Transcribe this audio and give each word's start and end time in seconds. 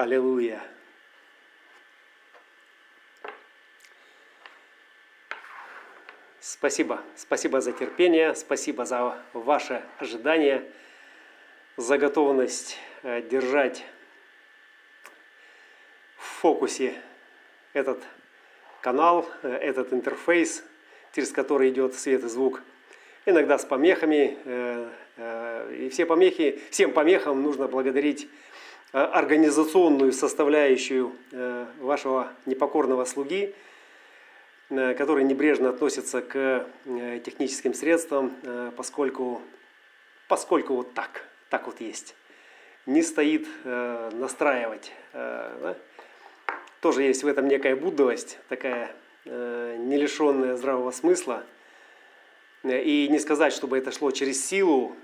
Аллилуйя. 0.00 0.62
Спасибо. 6.40 7.02
Спасибо 7.16 7.60
за 7.60 7.72
терпение, 7.72 8.34
спасибо 8.34 8.86
за 8.86 9.22
ваше 9.34 9.82
ожидание, 9.98 10.66
за 11.76 11.98
готовность 11.98 12.78
э, 13.02 13.20
держать 13.28 13.84
в 16.16 16.24
фокусе 16.24 16.94
этот 17.74 18.02
канал, 18.80 19.28
э, 19.42 19.50
этот 19.50 19.92
интерфейс, 19.92 20.64
через 21.14 21.30
который 21.30 21.68
идет 21.68 21.94
свет 21.94 22.24
и 22.24 22.28
звук. 22.28 22.62
Иногда 23.26 23.58
с 23.58 23.66
помехами. 23.66 24.38
Э, 24.46 24.88
и 25.78 25.90
все 25.90 26.06
помехи, 26.06 26.58
всем 26.70 26.92
помехам 26.92 27.42
нужно 27.42 27.68
благодарить 27.68 28.30
организационную 28.92 30.12
составляющую 30.12 31.12
вашего 31.80 32.28
непокорного 32.46 33.04
слуги– 33.04 33.54
Э, 34.70 34.94
который 34.94 35.24
небрежно 35.24 35.70
относится 35.70 36.22
к 36.22 36.64
э, 36.84 37.20
техническим 37.24 37.74
средствам, 37.74 38.32
э, 38.44 38.70
поскольку, 38.76 39.42
поскольку 40.28 40.76
вот 40.76 40.94
так, 40.94 41.24
так 41.48 41.66
вот 41.66 41.80
есть. 41.80 42.14
Не 42.86 43.02
стоит 43.02 43.46
настраивать. 43.64 44.90
Да? 45.12 45.76
Тоже 46.80 47.02
есть 47.02 47.22
в 47.22 47.26
этом 47.26 47.46
некая 47.46 47.76
буддовость, 47.76 48.38
такая 48.48 48.90
не 49.26 49.98
лишенная 49.98 50.56
здравого 50.56 50.90
смысла. 50.90 51.44
И 52.64 53.06
не 53.10 53.18
сказать, 53.18 53.52
чтобы 53.52 53.76
это 53.76 53.92
шло 53.92 54.10
через 54.10 54.44
силу, 54.44 54.96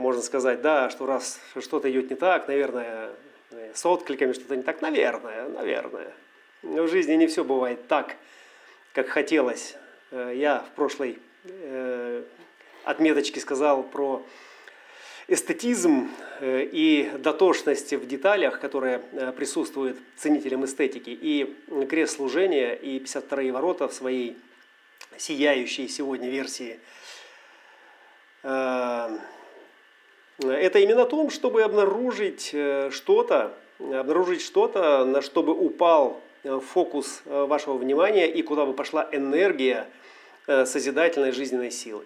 можно 0.00 0.22
сказать, 0.22 0.62
да, 0.62 0.90
что 0.90 1.06
раз 1.06 1.40
что-то 1.60 1.90
идет 1.90 2.10
не 2.10 2.16
так, 2.16 2.48
наверное, 2.48 3.10
с 3.74 3.84
откликами 3.86 4.32
что-то 4.32 4.56
не 4.56 4.62
так, 4.62 4.80
наверное, 4.80 5.48
наверное. 5.48 6.12
В 6.62 6.88
жизни 6.88 7.14
не 7.14 7.26
все 7.26 7.44
бывает 7.44 7.88
так, 7.88 8.16
как 8.92 9.08
хотелось. 9.08 9.76
Э, 10.10 10.32
я 10.34 10.60
в 10.60 10.74
прошлой 10.74 11.18
э, 11.44 12.22
отметочке 12.84 13.40
сказал 13.40 13.82
про 13.82 14.22
эстетизм 15.26 16.10
э, 16.40 16.68
и 16.70 17.10
дотошность 17.18 17.92
в 17.92 18.06
деталях, 18.06 18.60
которая 18.60 18.98
присутствует 19.32 19.96
ценителям 20.16 20.64
эстетики. 20.64 21.10
И 21.10 21.56
крест 21.88 22.16
служения, 22.16 22.74
и 22.74 22.98
52-е 22.98 23.52
ворота 23.52 23.88
в 23.88 23.94
своей 23.94 24.36
сияющей 25.16 25.88
сегодня 25.88 26.28
версии. 26.28 26.78
Это 30.42 30.78
именно 30.78 31.02
о 31.02 31.06
том, 31.06 31.30
чтобы 31.30 31.62
обнаружить 31.62 32.54
что-то, 32.90 33.52
обнаружить 33.78 34.42
что-то, 34.42 35.04
на 35.04 35.22
что 35.22 35.42
бы 35.42 35.52
упал 35.52 36.20
Э, 36.42 36.58
фокус 36.58 37.22
э, 37.26 37.44
вашего 37.44 37.76
внимания 37.76 38.26
и 38.26 38.40
куда 38.40 38.64
бы 38.64 38.72
пошла 38.72 39.06
энергия 39.12 39.86
э, 40.46 40.64
созидательной 40.64 41.32
жизненной 41.32 41.70
силы. 41.70 42.04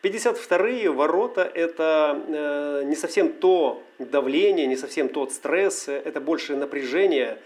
52-е 0.00 0.92
ворота– 0.92 1.50
это 1.54 2.82
не 2.84 2.94
совсем 2.94 3.32
то 3.32 3.82
давление, 3.98 4.66
не 4.66 4.76
совсем 4.76 5.08
тот 5.08 5.32
стресс, 5.32 5.88
это 5.88 6.20
больше 6.20 6.56
напряжение. 6.56 7.38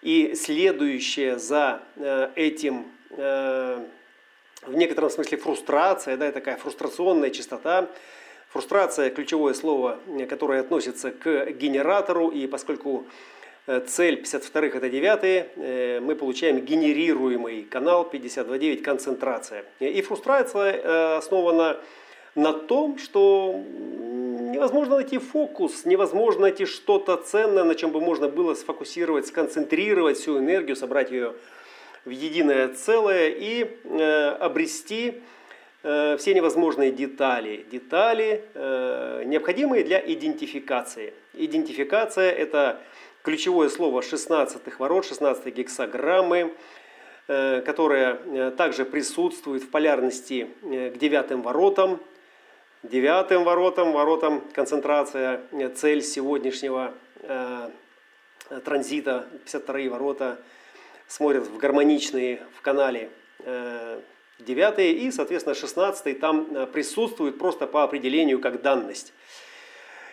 И 0.00 0.34
следующее 0.34 1.38
за 1.38 1.82
этим 2.34 2.86
в 3.10 3.82
некотором 4.68 5.10
смысле 5.10 5.36
фрустрация, 5.36 6.16
да, 6.16 6.32
такая 6.32 6.56
фрустрационная 6.56 7.28
частота. 7.28 7.90
Фрустрация– 8.52 9.10
ключевое 9.14 9.54
слово, 9.54 9.98
которое 10.28 10.60
относится 10.60 11.10
к 11.10 11.50
генератору, 11.52 12.28
и 12.28 12.46
поскольку 12.46 13.06
Э, 13.66 13.80
цель 13.80 14.20
52-х 14.20 14.78
это 14.78 14.88
9 14.88 15.18
э, 15.22 16.00
мы 16.00 16.16
получаем 16.16 16.58
генерируемый 16.58 17.62
канал 17.62 18.08
52.9 18.12 18.82
концентрация. 18.82 19.64
И 19.78 20.02
фрустрация 20.02 20.72
э, 20.72 21.16
основана 21.18 21.76
на 22.34 22.52
том, 22.52 22.98
что 22.98 23.54
невозможно 23.54 24.96
найти 24.96 25.18
фокус, 25.18 25.84
невозможно 25.84 26.42
найти 26.42 26.64
что-то 26.64 27.16
ценное, 27.18 27.62
на 27.62 27.76
чем 27.76 27.92
бы 27.92 28.00
можно 28.00 28.28
было 28.28 28.54
сфокусировать, 28.54 29.28
сконцентрировать 29.28 30.18
всю 30.18 30.38
энергию, 30.38 30.74
собрать 30.74 31.12
ее 31.12 31.34
в 32.04 32.10
единое 32.10 32.68
целое 32.68 33.28
и 33.28 33.62
обрести 34.40 35.22
все 35.82 36.34
невозможные 36.34 36.92
детали. 36.92 37.66
Детали, 37.70 38.44
необходимые 39.24 39.82
для 39.82 39.98
идентификации. 39.98 41.12
Идентификация– 41.34 42.30
это 42.32 42.80
ключевое 43.22 43.68
слово 43.68 44.00
16-х 44.00 44.76
ворот, 44.78 45.06
16 45.06 45.54
гексограммы, 45.54 46.52
э, 47.28 47.62
которая 47.62 48.18
э, 48.24 48.50
также 48.50 48.84
присутствует 48.84 49.62
в 49.62 49.70
полярности 49.70 50.48
э, 50.62 50.90
к 50.90 50.98
девятым 50.98 51.42
воротам. 51.42 52.00
Девятым 52.82 53.44
воротам, 53.44 53.92
воротам 53.92 54.40
концентрация, 54.52 55.40
цель 55.76 56.02
сегодняшнего 56.02 56.92
транзита, 58.64 59.28
52 59.44 59.88
ворота, 59.88 60.38
смотрят 61.06 61.46
в 61.46 61.58
гармоничные 61.58 62.42
в 62.58 62.60
канале 62.60 63.08
девятые 64.44 64.92
и, 64.92 65.10
соответственно, 65.10 65.54
16 65.54 66.18
там 66.20 66.66
присутствует 66.72 67.38
просто 67.38 67.66
по 67.66 67.82
определению 67.82 68.40
как 68.40 68.62
данность. 68.62 69.12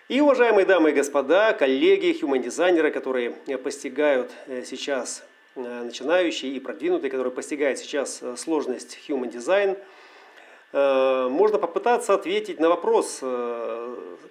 И, 0.09 0.21
уважаемые 0.21 0.65
дамы 0.65 0.89
и 0.89 0.93
господа, 0.93 1.53
коллеги, 1.53 2.17
human-дизайнеры, 2.19 2.89
которые 2.89 3.35
э, 3.45 3.59
постигают 3.59 4.31
э, 4.47 4.63
сейчас 4.65 5.23
э, 5.55 5.61
начинающие 5.61 6.51
и 6.51 6.59
продвинутые, 6.59 7.11
которые 7.11 7.31
постигают 7.31 7.77
сейчас 7.77 8.23
сложность 8.37 8.97
human 9.07 9.31
design, 9.31 9.77
можно 10.71 11.57
попытаться 11.57 12.13
ответить 12.13 12.59
на 12.59 12.69
вопрос 12.69 13.23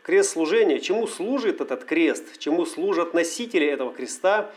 крест 0.04 0.30
служения, 0.30 0.78
чему 0.78 1.08
служит 1.08 1.60
этот 1.60 1.84
крест, 1.84 2.38
чему 2.38 2.64
служат 2.64 3.12
носители 3.12 3.66
этого 3.66 3.92
креста, 3.92 4.48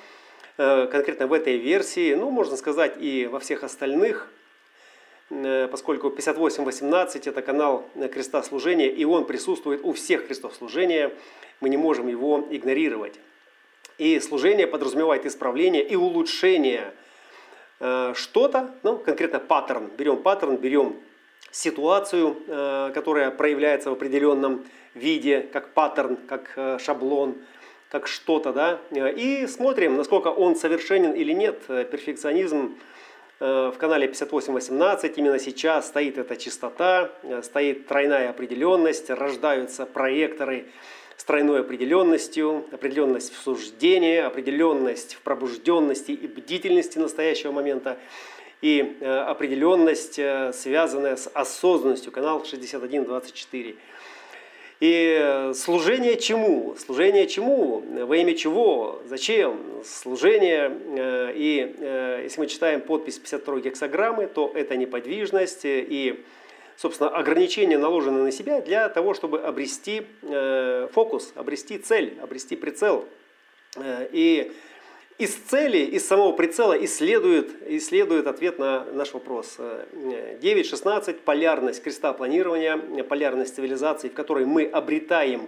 конкретно 0.58 1.26
в 1.26 1.34
этой 1.34 1.58
версии, 1.58 2.14
ну, 2.14 2.30
можно 2.30 2.56
сказать, 2.56 2.98
и 3.00 3.26
во 3.26 3.40
всех 3.40 3.64
остальных– 3.64 4.28
Э, 4.41 4.41
поскольку 5.72 6.10
58.18 6.10 7.30
это 7.30 7.42
канал 7.42 7.86
креста 8.12 8.44
служения, 8.44 8.90
и 8.90 9.06
он 9.06 9.26
присутствует 9.26 9.82
у 9.84 9.94
всех 9.94 10.28
крестов 10.28 10.54
служения, 10.56 11.12
мы 11.62 11.70
не 11.70 11.78
можем 11.78 12.10
его 12.10 12.46
игнорировать. 12.50 13.20
И 13.98 14.20
служение 14.20 14.68
подразумевает 14.68 15.26
исправление 15.26 15.88
и 15.88 15.96
улучшение 15.96 16.94
э, 17.80 18.14
что-то, 18.16 18.76
ну, 18.84 18.98
конкретно 18.98 19.40
паттерн. 19.40 19.90
Берем 19.98 20.18
паттерн, 20.18 20.58
берем 20.58 20.98
ситуацию, 21.52 22.36
э, 22.48 22.92
которая 22.94 23.32
проявляется 23.32 23.90
в 23.90 23.94
определенном 23.94 24.66
виде, 24.96 25.42
как 25.54 25.74
паттерн, 25.74 26.18
как 26.28 26.82
шаблон, 26.82 27.36
как 27.90 28.08
что-то, 28.08 28.52
да, 28.52 28.80
и 28.92 29.48
смотрим, 29.48 29.96
насколько 29.96 30.30
он 30.30 30.56
совершенен 30.56 31.12
или 31.14 31.32
нет. 31.32 31.60
Перфекционизм 31.68 32.76
Э, 32.76 32.80
в 33.42 33.74
канале 33.80 34.08
5818 34.08 35.18
именно 35.18 35.40
сейчас 35.40 35.88
стоит 35.88 36.20
эта 36.20 36.36
частота, 36.36 37.10
э, 37.24 37.42
стоит 37.42 37.88
тройная 37.88 38.30
определенность, 38.30 39.10
рождаются 39.10 39.88
проекторы 39.88 40.68
с 41.18 41.24
тройной 41.24 41.62
определенностью, 41.62 42.68
определенность 42.72 43.34
в 43.34 43.42
суждении, 43.42 44.18
определенность 44.18 45.16
в 45.16 45.22
пробужденности 45.22 46.12
и 46.12 46.28
бдительности 46.28 47.00
настоящего 47.00 47.52
момента 47.52 47.98
и 48.62 48.96
э, 49.00 49.12
определенность, 49.12 50.20
связанная 50.54 51.16
с 51.16 51.28
осознанностью, 51.34 52.12
канал 52.12 52.46
6124. 52.46 53.76
И 54.82 55.52
служение 55.54 56.18
чему? 56.18 56.76
Служение 56.76 57.28
чему? 57.28 57.84
Во 57.88 58.18
имя 58.18 58.36
чего? 58.36 59.00
Зачем? 59.06 59.60
Служение, 59.86 60.76
э, 60.98 61.34
и 61.36 61.76
э, 61.78 62.22
если 62.24 62.40
мы 62.40 62.48
читаем 62.48 62.82
подпись 62.82 63.20
52 63.20 63.60
гексограммы, 63.60 64.26
то 64.26 64.52
это 64.56 64.76
неподвижность 64.76 65.62
и, 65.66 66.26
собственно, 66.78 67.12
ограничения 67.12 67.78
наложены 67.78 68.24
на 68.24 68.32
себя 68.32 68.60
для 68.60 68.90
того, 68.90 69.14
чтобы 69.14 69.42
обрести 69.42 70.02
э, 70.24 70.88
фокус, 70.92 71.32
обрести 71.36 71.78
цель, 71.78 72.18
обрести 72.20 72.56
прицел. 72.56 73.06
И 74.12 74.52
из 75.22 75.36
цели, 75.36 75.78
из 75.78 76.08
самого 76.08 76.32
прицела 76.32 76.74
исследует, 76.84 77.52
исследует 77.68 78.26
ответ 78.26 78.58
на 78.58 78.86
наш 78.86 79.14
вопрос. 79.14 79.58
9.16– 79.60 81.14
полярность 81.26 81.84
креста 81.84 82.12
планирования, 82.14 83.04
полярность 83.04 83.56
цивилизации, 83.56 84.10
в 84.10 84.14
которой 84.14 84.46
мы 84.46 84.66
обретаем 84.66 85.48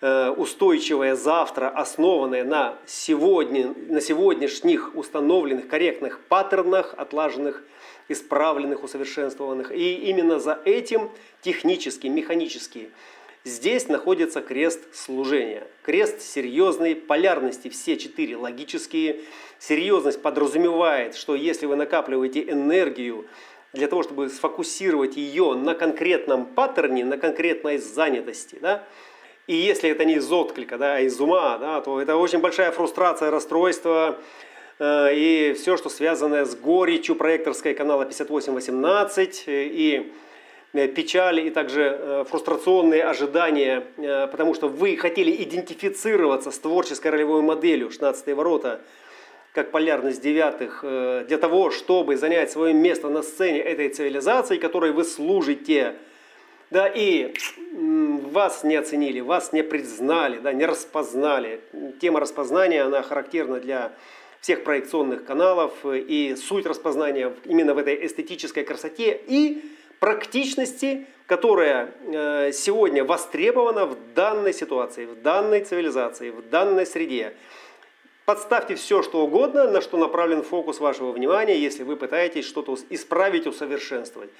э, 0.00 0.30
устойчивое 0.30 1.14
завтра, 1.14 1.68
основанное 1.68 2.42
на, 2.42 2.78
сегодня, 2.86 3.74
на 3.88 4.00
сегодняшних 4.00 4.96
установленных 4.96 5.68
корректных 5.68 6.18
паттернах, 6.20 6.94
отлаженных, 6.96 7.62
исправленных, 8.08 8.82
усовершенствованных. 8.82 9.72
И 9.72 10.08
именно 10.08 10.40
за 10.40 10.58
этим 10.64 11.10
технически, 11.42 12.06
механически 12.06 12.88
Здесь 13.44 13.88
находится 13.88 14.42
крест 14.42 14.94
служения. 14.94 15.66
Крест 15.82 16.20
серьезной 16.20 16.94
полярности, 16.94 17.68
все 17.68 17.96
четыре 17.96 18.36
логические. 18.36 19.20
Серьезность 19.58 20.20
подразумевает, 20.20 21.14
что 21.14 21.34
если 21.34 21.64
вы 21.64 21.76
накапливаете 21.76 22.42
энергию 22.42 23.26
для 23.72 23.88
того, 23.88 24.02
чтобы 24.02 24.28
сфокусировать 24.28 25.16
ее 25.16 25.54
на 25.54 25.74
конкретном 25.74 26.44
паттерне, 26.44 27.02
на 27.04 27.16
конкретной 27.16 27.78
занятости, 27.78 28.58
да, 28.60 28.84
и 29.46 29.54
если 29.54 29.88
это 29.88 30.04
не 30.04 30.16
из 30.16 30.30
отклика, 30.30 30.76
да, 30.76 30.96
а 30.96 31.00
из 31.00 31.18
ума, 31.18 31.56
да, 31.56 31.80
то 31.80 31.98
это 31.98 32.16
очень 32.16 32.40
большая 32.40 32.72
фрустрация, 32.72 33.30
расстройство, 33.30 34.18
э, 34.78 35.14
и 35.14 35.54
все, 35.54 35.78
что 35.78 35.88
связано 35.88 36.44
с 36.44 36.54
горечью 36.54 37.16
проекторской 37.16 37.72
канала 37.72 38.04
5818 38.04 39.44
и 39.46 40.12
Э, 40.12 40.29
печали 40.72 41.42
и 41.42 41.50
также 41.50 41.98
э, 41.98 42.24
фрустрационные 42.28 43.04
ожидания, 43.04 43.84
э, 43.96 44.28
потому 44.28 44.54
что 44.54 44.68
вы 44.68 44.96
хотели 44.96 45.30
идентифицироваться 45.42 46.50
с 46.50 46.58
творческой 46.58 47.08
ролевой 47.08 47.42
моделью 47.42 47.90
16 47.90 48.34
ворота, 48.34 48.80
как 49.52 49.72
полярность 49.72 50.22
девятых, 50.22 50.84
для 50.84 51.36
того, 51.36 51.72
чтобы 51.72 52.16
занять 52.16 52.52
свое 52.52 52.72
место 52.72 53.08
на 53.08 53.22
сцене 53.22 53.58
этой 53.58 53.88
цивилизации, 53.88 54.58
которой 54.58 54.92
вы 54.92 55.02
служите, 55.02 55.96
да, 56.70 56.86
и 56.86 57.34
вас 57.72 58.62
не 58.62 58.76
оценили, 58.76 59.18
вас 59.18 59.52
не 59.52 59.64
признали, 59.64 60.38
да, 60.38 60.52
не 60.52 60.66
распознали. 60.66 61.60
Тема 62.00 62.20
распознания, 62.20 62.82
она 62.82 63.02
характерна 63.02 63.58
для 63.58 63.90
всех 64.40 64.62
проекционных 64.62 65.24
каналов, 65.24 65.72
и 65.84 66.36
суть 66.36 66.66
распознания 66.66 67.32
именно 67.44 67.74
в 67.74 67.78
этой 67.78 68.06
эстетической 68.06 68.62
красоте 68.62 69.20
и 69.26 69.62
практичности, 70.00 71.06
которая 71.26 71.92
э, 72.02 72.50
сегодня 72.52 73.04
востребована 73.04 73.86
в 73.86 73.96
данной 74.14 74.52
ситуации, 74.52 75.06
в 75.06 75.22
данной 75.22 75.62
цивилизации, 75.62 76.30
в 76.30 76.48
данной 76.48 76.86
среде. 76.86 77.34
Подставьте 78.24 78.74
все, 78.74 79.02
что 79.02 79.22
угодно, 79.22 79.70
на 79.70 79.80
что 79.80 79.96
направлен 79.98 80.42
фокус 80.42 80.80
вашего 80.80 81.12
внимания, 81.12 81.56
если 81.56 81.84
вы 81.84 81.96
пытаетесь 81.96 82.46
что-то 82.46 82.76
исправить, 82.88 83.46
усовершенствовать. 83.46 84.30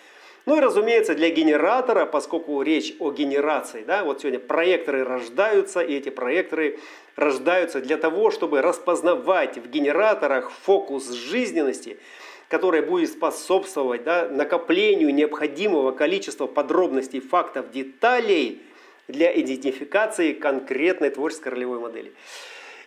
Ну 0.47 0.57
и, 0.57 0.61
разумеется, 0.61 1.15
для 1.15 1.29
генератора, 1.29 2.07
поскольку 2.07 2.63
речь 2.63 2.95
о 2.99 3.11
генерации, 3.11 3.85
да, 3.87 4.05
вот 4.05 4.21
сегодня 4.21 4.39
проекторы 4.39 5.05
рождаются, 5.05 5.81
и 5.81 5.95
эти 5.95 6.09
проекторы 6.09 6.79
рождаются 7.15 7.81
для 7.81 7.99
того, 7.99 8.31
чтобы 8.31 8.63
распознавать 8.63 9.59
в 9.59 9.69
генераторах 9.69 10.51
фокус 10.51 11.11
жизненности– 11.11 11.99
которая 12.51 12.83
будет 12.83 13.11
способствовать 13.11 14.03
да, 14.03 14.29
накоплению 14.29 15.15
необходимого 15.15 15.93
количества 15.93 16.49
подробностей, 16.49 17.21
фактов, 17.21 17.71
деталей 17.71 18.61
для 19.07 19.33
идентификации 19.41 20.33
конкретной 20.33 21.11
творческой 21.11 21.51
ролевой 21.51 21.79
модели. 21.79 22.13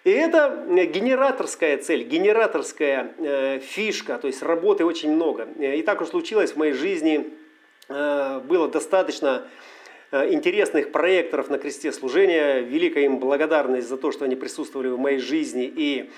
И 0.04 0.10
это 0.12 0.65
генераторская 0.68 1.77
цель, 1.77 2.04
генераторская 2.04 3.13
э, 3.18 3.60
фишка, 3.60 4.18
то 4.18 4.27
есть 4.27 4.44
работы 4.44 4.83
очень 4.83 5.13
много. 5.13 5.48
И 5.57 5.81
так 5.81 6.01
уж 6.01 6.10
случилось 6.10 6.51
в 6.51 6.57
моей 6.57 6.74
жизни, 6.74 7.30
э, 7.88 8.42
было 8.44 8.68
достаточно 8.68 9.48
э, 10.12 10.33
интересных 10.33 10.92
проекторов 10.92 11.50
на 11.50 11.57
кресте 11.57 11.94
служения. 11.94 12.60
Великая 12.60 13.06
им 13.06 13.19
благодарность 13.19 13.88
за 13.88 13.95
то, 13.95 14.12
что 14.12 14.25
они 14.25 14.36
присутствовали 14.36 14.89
в 14.89 15.00
моей 15.00 15.19
жизни 15.19 15.71
и 15.74 16.12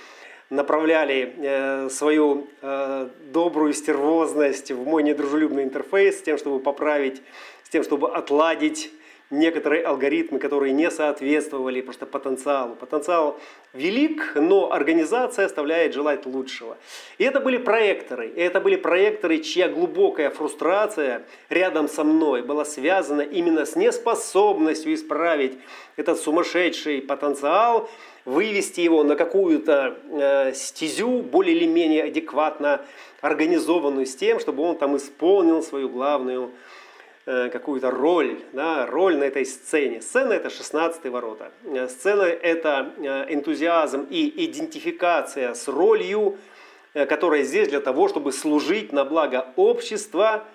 направляли 0.49 1.33
э, 1.37 1.89
свою 1.89 2.47
э, 2.61 3.09
добрую 3.31 3.73
стервозность 3.73 4.71
в 4.71 4.85
мой 4.85 5.03
недружелюбный 5.03 5.63
интерфейс 5.63 6.19
с 6.19 6.21
тем, 6.21 6.37
чтобы 6.37 6.59
поправить, 6.59 7.21
с 7.63 7.69
тем, 7.69 7.83
чтобы 7.83 8.11
отладить 8.11 8.91
некоторые 9.31 9.83
алгоритмы, 9.83 10.39
которые 10.39 10.71
не 10.71 10.91
соответствовали 10.91 11.81
просто 11.81 12.05
потенциалу. 12.05 12.75
Потенциал 12.75 13.39
велик, 13.73 14.33
но 14.35 14.71
организация 14.71 15.45
оставляет 15.45 15.93
желать 15.93 16.25
лучшего. 16.25 16.77
И 17.17 17.23
это 17.23 17.39
были 17.39 17.57
проекторы. 17.57 18.27
И 18.27 18.39
это 18.39 18.61
были 18.61 18.75
проекторы, 18.75 19.39
чья 19.39 19.67
глубокая 19.67 20.29
фрустрация 20.29 21.23
рядом 21.49 21.87
со 21.87 22.03
мной 22.03 22.43
была 22.43 22.65
связана 22.65 23.21
именно 23.21 23.65
с 23.65 23.75
неспособностью 23.75 24.93
исправить 24.93 25.57
этот 25.95 26.19
сумасшедший 26.19 27.01
потенциал, 27.01 27.89
вывести 28.25 28.81
его 28.81 29.03
на 29.03 29.15
какую-то 29.15 29.97
э, 30.09 30.53
стезю 30.53 31.21
более 31.21 31.55
или 31.55 31.67
менее 31.67 32.05
адекватно 32.05 32.81
организованную 33.21 34.07
с 34.07 34.15
тем, 34.15 34.39
чтобы 34.39 34.63
он 34.63 34.77
там 34.77 34.97
исполнил 34.97 35.61
свою 35.61 35.89
главную 35.89 36.51
э, 37.27 37.49
какую-то 37.49 37.91
роль, 37.91 38.39
да, 38.51 38.87
роль 38.87 39.17
на 39.17 39.25
этой 39.25 39.45
сцене. 39.45 40.01
Сцена– 40.01 40.33
это 40.33 40.49
16 40.49 41.05
ворота. 41.05 41.51
Э, 41.65 41.87
сцена– 41.87 42.23
это 42.23 42.91
э, 42.97 43.33
энтузиазм 43.33 44.07
и 44.09 44.45
идентификация 44.45 45.53
с 45.53 45.67
ролью, 45.67 46.37
которая 46.93 47.43
здесь 47.43 47.67
для 47.67 47.81
того, 47.81 48.07
чтобы 48.07 48.31
служить 48.31 48.93
на 48.93 49.03
благо 49.03 49.47
общества, 49.57 50.45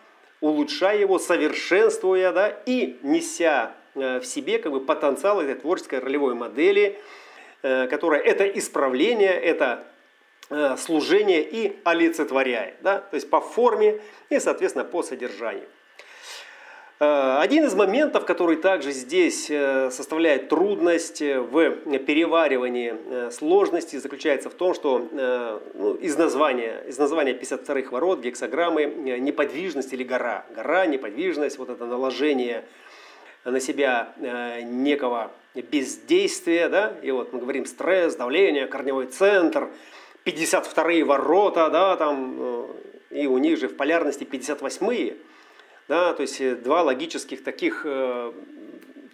улучшая 0.40 0.98
его, 0.98 1.18
совершенствуя 1.18 2.32
да, 2.32 2.48
и 2.64 2.96
неся 3.02 3.72
в 3.94 4.22
себе 4.24 4.58
как 4.58 4.72
бы, 4.72 4.80
потенциал 4.80 5.42
этой 5.42 5.54
творческой 5.54 5.98
ролевой 5.98 6.34
модели– 6.34 6.98
которое 7.62 8.20
это 8.20 8.44
исправление, 8.44 9.32
это 9.32 9.84
э, 10.48 10.76
служение 10.78 11.42
и 11.42 11.76
олицетворяет. 11.84 12.74
Да? 12.82 12.98
То 12.98 13.16
есть 13.16 13.28
по 13.28 13.40
форме 13.40 14.00
и, 14.30 14.38
соответственно, 14.38 14.84
по 14.84 15.02
содержанию. 15.02 15.66
Э, 17.00 17.38
один 17.40 17.64
из 17.64 17.74
моментов, 17.74 18.24
который 18.24 18.56
также 18.56 18.92
здесь 18.92 19.46
составляет 19.46 20.48
трудность 20.48 21.20
в 21.20 21.98
переваривании 21.98 23.30
сложности, 23.30 23.96
заключается 23.96 24.48
в 24.48 24.54
том, 24.54 24.74
что 24.74 25.08
ну, 25.74 25.94
из, 25.94 26.16
названия, 26.16 26.82
из 26.88 26.98
названия 26.98 27.32
52-х 27.32 27.90
ворот, 27.90 28.20
гексограммы, 28.20 28.86
неподвижность 28.86 29.92
или 29.92 30.04
гора. 30.04 30.46
Гора, 30.54 30.86
неподвижность, 30.86 31.58
вот 31.58 31.68
это 31.68 31.84
наложение 31.84 32.64
на 33.44 33.60
себя 33.60 34.14
некого 34.62 35.30
бездействие, 35.54 36.68
да, 36.68 36.94
и 37.02 37.10
вот 37.10 37.32
мы 37.32 37.40
говорим 37.40 37.66
стресс, 37.66 38.16
давление, 38.16 38.66
корневой 38.66 39.06
центр, 39.06 39.68
52-е 40.24 41.04
ворота, 41.04 41.70
да, 41.70 41.96
там, 41.96 42.36
э, 42.38 42.66
и 43.10 43.26
у 43.26 43.38
них 43.38 43.58
же 43.58 43.68
в 43.68 43.76
полярности 43.76 44.24
58-е, 44.24 45.16
да, 45.88 46.12
то 46.14 46.22
есть 46.22 46.40
э, 46.40 46.54
два 46.54 46.82
логических 46.82 47.42
таких 47.42 47.82
э, 47.84 48.32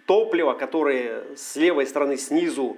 топлива, 0.05 0.53
которые 0.53 1.23
с 1.35 1.55
левой 1.55 1.87
стороны 1.87 2.17
снизу 2.17 2.77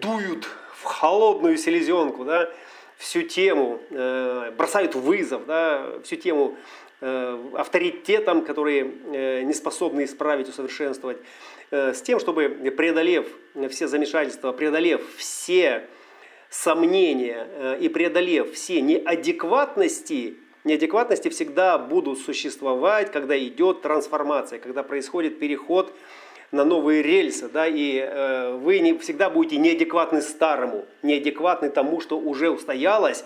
дуют 0.00 0.46
в 0.74 0.84
холодную 0.84 1.56
селезенку, 1.56 2.24
да, 2.24 2.50
всю 2.96 3.22
тему, 3.22 3.80
э, 3.90 4.52
бросают 4.56 4.94
вызов, 4.94 5.46
да, 5.46 5.86
всю 6.04 6.16
тему 6.16 6.56
э, 7.00 7.38
авторитетам, 7.54 8.44
которые 8.44 8.92
э, 9.12 9.42
не 9.42 9.52
способны 9.52 10.04
исправить, 10.04 10.48
усовершенствовать. 10.48 11.18
Э, 11.74 11.92
с 11.92 12.02
тем, 12.02 12.20
чтобы 12.20 12.50
преодолев 12.76 13.26
все 13.68 13.88
замешательства, 13.88 14.52
преодолев 14.52 15.02
все 15.16 15.88
сомнения 16.48 17.48
э, 17.50 17.78
и 17.80 17.88
преодолев 17.88 18.52
все 18.52 18.80
неадекватности, 18.80 20.36
неадекватности 20.62 21.30
всегда 21.30 21.78
будут 21.78 22.20
существовать, 22.20 23.10
когда 23.10 23.36
идет 23.36 23.82
трансформация, 23.82 24.60
когда 24.60 24.84
происходит 24.84 25.40
переход 25.40 25.92
на 26.52 26.64
новые 26.64 27.02
рельсы, 27.02 27.48
да, 27.48 27.66
и 27.66 27.98
э, 27.98 28.52
вы 28.52 28.78
не, 28.78 28.96
всегда 28.98 29.28
будете 29.28 29.56
неадекватны 29.56 30.22
старому, 30.22 30.84
неадекватны 31.02 31.70
тому, 31.70 32.00
что 32.00 32.20
уже 32.20 32.50
устоялось, 32.50 33.24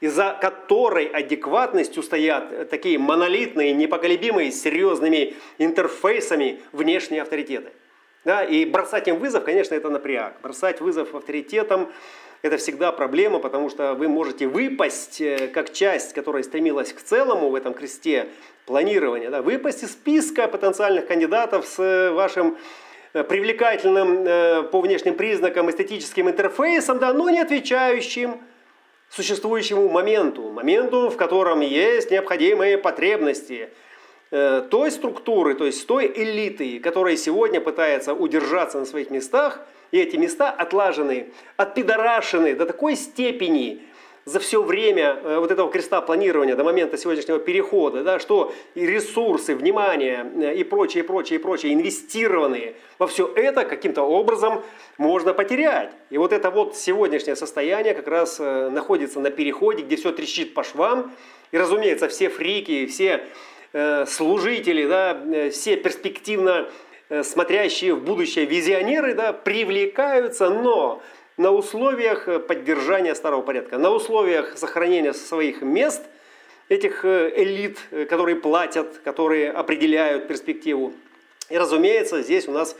и 0.00 0.06
за 0.06 0.38
которой 0.40 1.06
адекватностью 1.06 2.04
стоят 2.04 2.70
такие 2.70 2.96
монолитные, 2.96 3.72
непоколебимые, 3.72 4.52
серьезными 4.52 5.34
интерфейсами 5.58 6.60
внешние 6.70 7.22
авторитеты. 7.22 7.72
Да, 8.28 8.44
и 8.44 8.66
бросать 8.66 9.08
им 9.08 9.16
вызов, 9.16 9.42
конечно, 9.42 9.74
это 9.74 9.88
напряг. 9.88 10.34
Бросать 10.42 10.82
вызов 10.82 11.14
авторитетам– 11.14 11.90
это 12.42 12.58
всегда 12.58 12.92
проблема, 12.92 13.38
потому 13.38 13.70
что 13.70 13.94
вы 13.94 14.06
можете 14.08 14.46
выпасть 14.46 15.22
э, 15.22 15.48
как 15.48 15.72
часть, 15.72 16.12
которая 16.12 16.42
стремилась 16.42 16.92
к 16.92 17.00
целому 17.00 17.48
в 17.48 17.54
этом 17.54 17.72
кресте 17.72 18.28
планирования, 18.66 19.30
да, 19.30 19.40
выпасть 19.40 19.82
из 19.82 19.92
списка 19.92 20.46
потенциальных 20.46 21.06
кандидатов 21.06 21.64
с 21.66 21.78
э, 21.82 22.10
вашим 22.10 22.58
э, 23.14 23.24
привлекательным 23.24 24.68
по 24.68 24.82
внешним 24.82 25.14
признакам 25.14 25.70
эстетическим 25.70 26.28
интерфейсом, 26.28 26.98
да, 26.98 27.14
но 27.14 27.30
не 27.30 27.40
отвечающим 27.40 28.42
существующему 29.08 29.88
моменту, 29.88 30.50
моменту, 30.50 31.08
в 31.08 31.16
котором 31.16 31.60
есть 31.60 32.10
необходимые 32.10 32.76
потребности– 32.76 33.70
той 34.30 34.90
структуры, 34.90 35.54
то 35.54 35.64
есть 35.64 35.86
той 35.86 36.12
элиты, 36.14 36.80
которая 36.80 37.16
сегодня 37.16 37.60
пытается 37.60 38.12
удержаться 38.12 38.78
на 38.78 38.84
своих 38.84 39.10
местах, 39.10 39.60
и 39.90 39.98
эти 39.98 40.16
места 40.16 40.50
отлажены, 40.50 41.28
отпидорашены 41.56 42.54
до 42.54 42.66
такой 42.66 42.94
степени 42.94 43.82
за 44.28 44.40
все 44.40 44.62
время 44.62 45.18
э, 45.22 45.38
вот 45.38 45.50
этого 45.50 45.70
креста 45.70 46.02
планирования 46.02 46.54
до 46.54 46.62
момента 46.62 46.98
сегодняшнего 46.98 47.38
перехода, 47.38 48.04
да, 48.04 48.18
что 48.18 48.52
и 48.74 48.84
ресурсы, 48.84 49.54
внимание 49.54 50.30
э, 50.36 50.54
и 50.56 50.64
прочее, 50.64 51.02
прочее, 51.02 51.38
прочее, 51.38 51.72
инвестированные 51.72 52.74
во 52.98 53.06
все 53.06 53.26
это 53.34 53.64
каким-то 53.64 54.02
образом 54.02 54.62
можно 54.98 55.32
потерять. 55.32 55.92
И 56.10 56.18
вот 56.18 56.34
это 56.34 56.50
вот 56.50 56.76
сегодняшнее 56.76 57.36
состояние 57.36 57.94
как 57.94 58.06
раз 58.06 58.38
э, 58.38 58.68
находится 58.68 59.18
на 59.18 59.30
переходе, 59.30 59.82
где 59.82 59.96
все 59.96 60.12
трещит 60.12 60.52
по 60.52 60.62
швам. 60.62 61.10
И, 61.50 61.56
разумеется, 61.56 62.08
все 62.08 62.28
фрики, 62.28 62.84
все 62.84 63.24
служители, 64.06 64.86
да, 64.86 65.50
все 65.50 65.76
перспективно 65.76 66.68
смотрящие 67.22 67.94
в 67.94 68.02
будущее 68.02 68.44
визионеры 68.44 69.14
да, 69.14 69.32
привлекаются, 69.32 70.50
но 70.50 71.02
на 71.38 71.52
условиях 71.52 72.28
э, 72.28 72.38
поддержания 72.40 73.14
старого 73.14 73.42
порядка, 73.42 73.78
на 73.78 73.90
условиях 73.90 74.58
сохранения 74.58 75.14
своих 75.14 75.62
мест 75.62 76.02
этих 76.68 77.04
э, 77.04 77.32
элит, 77.36 77.78
э, 77.92 78.04
которые 78.04 78.36
платят, 78.36 78.98
которые 79.04 79.50
определяют 79.50 80.28
перспективу. 80.28 80.92
И, 81.48 81.56
разумеется, 81.56 82.22
здесь 82.22 82.46
у 82.46 82.52
нас 82.52 82.76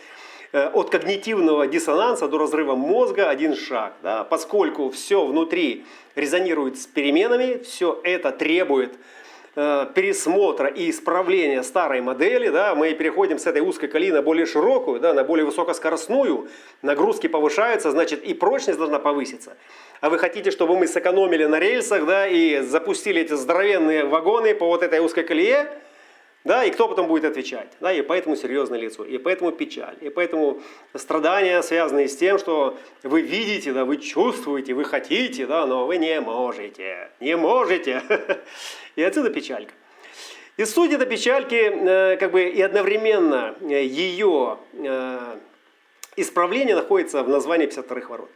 от 0.50 0.88
когнитивного 0.88 1.66
диссонанса 1.66 2.26
до 2.26 2.38
разрыва 2.38 2.74
мозга 2.74 3.28
один 3.28 3.54
шаг. 3.54 3.92
Да? 4.02 4.24
Поскольку 4.24 4.88
все 4.88 5.26
внутри 5.26 5.84
резонирует 6.14 6.78
с 6.78 6.86
переменами, 6.86 7.62
все 7.62 8.00
это 8.02 8.32
требует 8.32 8.94
Э, 8.94 9.17
пересмотра 9.58 10.68
и 10.68 10.88
исправления 10.88 11.64
старой 11.64 12.00
модели, 12.00 12.48
да, 12.48 12.76
мы 12.76 12.92
переходим 12.92 13.40
с 13.40 13.46
этой 13.46 13.60
узкой 13.60 13.88
колеи 13.88 14.12
на 14.12 14.22
более 14.22 14.46
широкую, 14.46 15.00
да, 15.00 15.12
на 15.14 15.24
более 15.24 15.44
высокоскоростную, 15.44 16.48
нагрузки 16.82 17.26
повышаются, 17.26 17.90
значит 17.90 18.22
и 18.22 18.34
прочность 18.34 18.78
должна 18.78 19.00
повыситься. 19.00 19.56
А 20.00 20.10
вы 20.10 20.18
хотите, 20.18 20.52
чтобы 20.52 20.78
мы 20.78 20.86
сэкономили 20.86 21.44
на 21.46 21.58
рельсах 21.58 22.06
да, 22.06 22.28
и 22.28 22.60
запустили 22.60 23.22
эти 23.22 23.32
здоровенные 23.32 24.04
вагоны 24.04 24.54
по 24.54 24.66
вот 24.66 24.84
этой 24.84 25.00
узкой 25.00 25.24
колее, 25.24 25.66
да, 26.44 26.64
и 26.64 26.70
кто 26.70 26.88
потом 26.88 27.08
будет 27.08 27.24
отвечать? 27.24 27.68
Да, 27.80 27.92
и 27.92 28.00
поэтому 28.00 28.36
серьезное 28.36 28.78
лицо, 28.78 29.04
и 29.04 29.18
поэтому 29.18 29.52
печаль, 29.52 29.96
и 30.00 30.08
поэтому 30.08 30.62
страдания, 30.94 31.62
связанные 31.62 32.08
с 32.08 32.16
тем, 32.16 32.38
что 32.38 32.78
вы 33.02 33.22
видите, 33.22 33.72
да, 33.72 33.84
вы 33.84 33.96
чувствуете, 33.96 34.74
вы 34.74 34.84
хотите, 34.84 35.46
да, 35.46 35.66
но 35.66 35.86
вы 35.86 35.98
не 35.98 36.20
можете, 36.20 37.10
не 37.20 37.36
можете. 37.36 38.02
И 38.96 39.02
отсюда 39.02 39.30
печалька. 39.30 39.72
И 40.56 40.64
суть 40.64 40.92
этой 40.92 41.06
печальки, 41.06 41.54
э, 41.54 42.16
как 42.16 42.32
бы 42.32 42.42
и 42.48 42.60
одновременно 42.60 43.54
э, 43.60 43.84
ее 43.84 44.58
э, 44.72 45.36
исправление 46.16 46.74
находится 46.74 47.22
в 47.22 47.28
названии 47.28 47.66
52 47.66 48.00
ворот. 48.08 48.30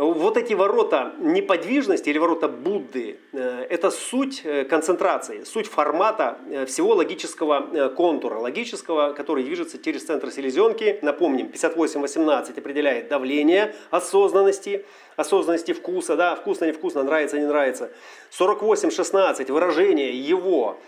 Вот 0.00 0.38
эти 0.38 0.54
ворота 0.54 1.12
неподвижности 1.18 2.08
или 2.08 2.16
ворота 2.16 2.48
Будды 2.48 3.18
э,– 3.34 3.66
это 3.68 3.90
суть 3.90 4.40
э, 4.44 4.64
концентрации, 4.64 5.44
суть 5.44 5.66
формата 5.66 6.38
э, 6.48 6.64
всего 6.64 6.94
логического 6.94 7.90
контура, 7.90 8.38
логического, 8.38 9.12
который 9.12 9.44
движется 9.44 9.76
через 9.76 10.04
центр 10.04 10.30
селезенки. 10.30 10.98
Напомним, 11.02 11.48
58-18 11.48 12.58
определяет 12.58 13.08
давление 13.08 13.74
осознанности, 13.90 14.86
осознанности 15.16 15.74
вкуса, 15.74 16.16
да, 16.16 16.34
вкусно, 16.34 16.64
невкусно, 16.64 17.02
нравится, 17.02 17.38
не 17.38 17.44
нравится. 17.44 17.90
48-16 18.30 19.52
выражение 19.52 20.18
его 20.18 20.78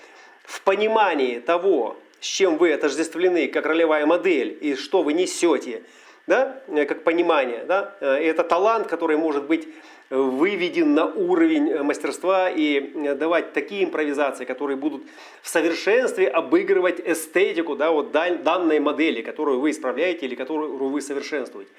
в 0.42 0.62
понимании 0.62 1.38
того, 1.38 1.98
с 2.18 2.24
чем 2.24 2.56
вы 2.56 2.72
отождествлены 2.72 3.48
как 3.48 3.66
ролевая 3.66 4.06
модель 4.06 4.56
и 4.58 4.74
что 4.74 5.02
вы 5.02 5.12
несете– 5.12 5.82
да, 6.26 6.62
э, 6.68 6.84
как 6.84 7.04
понимание. 7.04 7.64
Да? 7.66 7.94
Э, 8.00 8.14
это 8.14 8.44
талант, 8.44 8.86
который 8.86 9.16
может 9.16 9.44
быть 9.44 9.68
выведен 10.10 10.94
на 10.94 11.06
уровень 11.06 11.70
э, 11.70 11.82
мастерства 11.82 12.50
и 12.50 13.14
давать 13.14 13.52
такие 13.52 13.84
импровизации, 13.84 14.44
которые 14.44 14.76
будут 14.76 15.02
в 15.40 15.48
совершенстве 15.48 16.28
обыгрывать 16.28 17.00
эстетику 17.00 17.76
да, 17.76 17.90
вот 17.90 18.12
данной 18.12 18.78
модели, 18.78 19.22
которую 19.22 19.60
вы 19.60 19.70
исправляете 19.70 20.26
или 20.26 20.34
которую 20.34 20.88
вы 20.88 21.00
совершенствуете. 21.00 21.70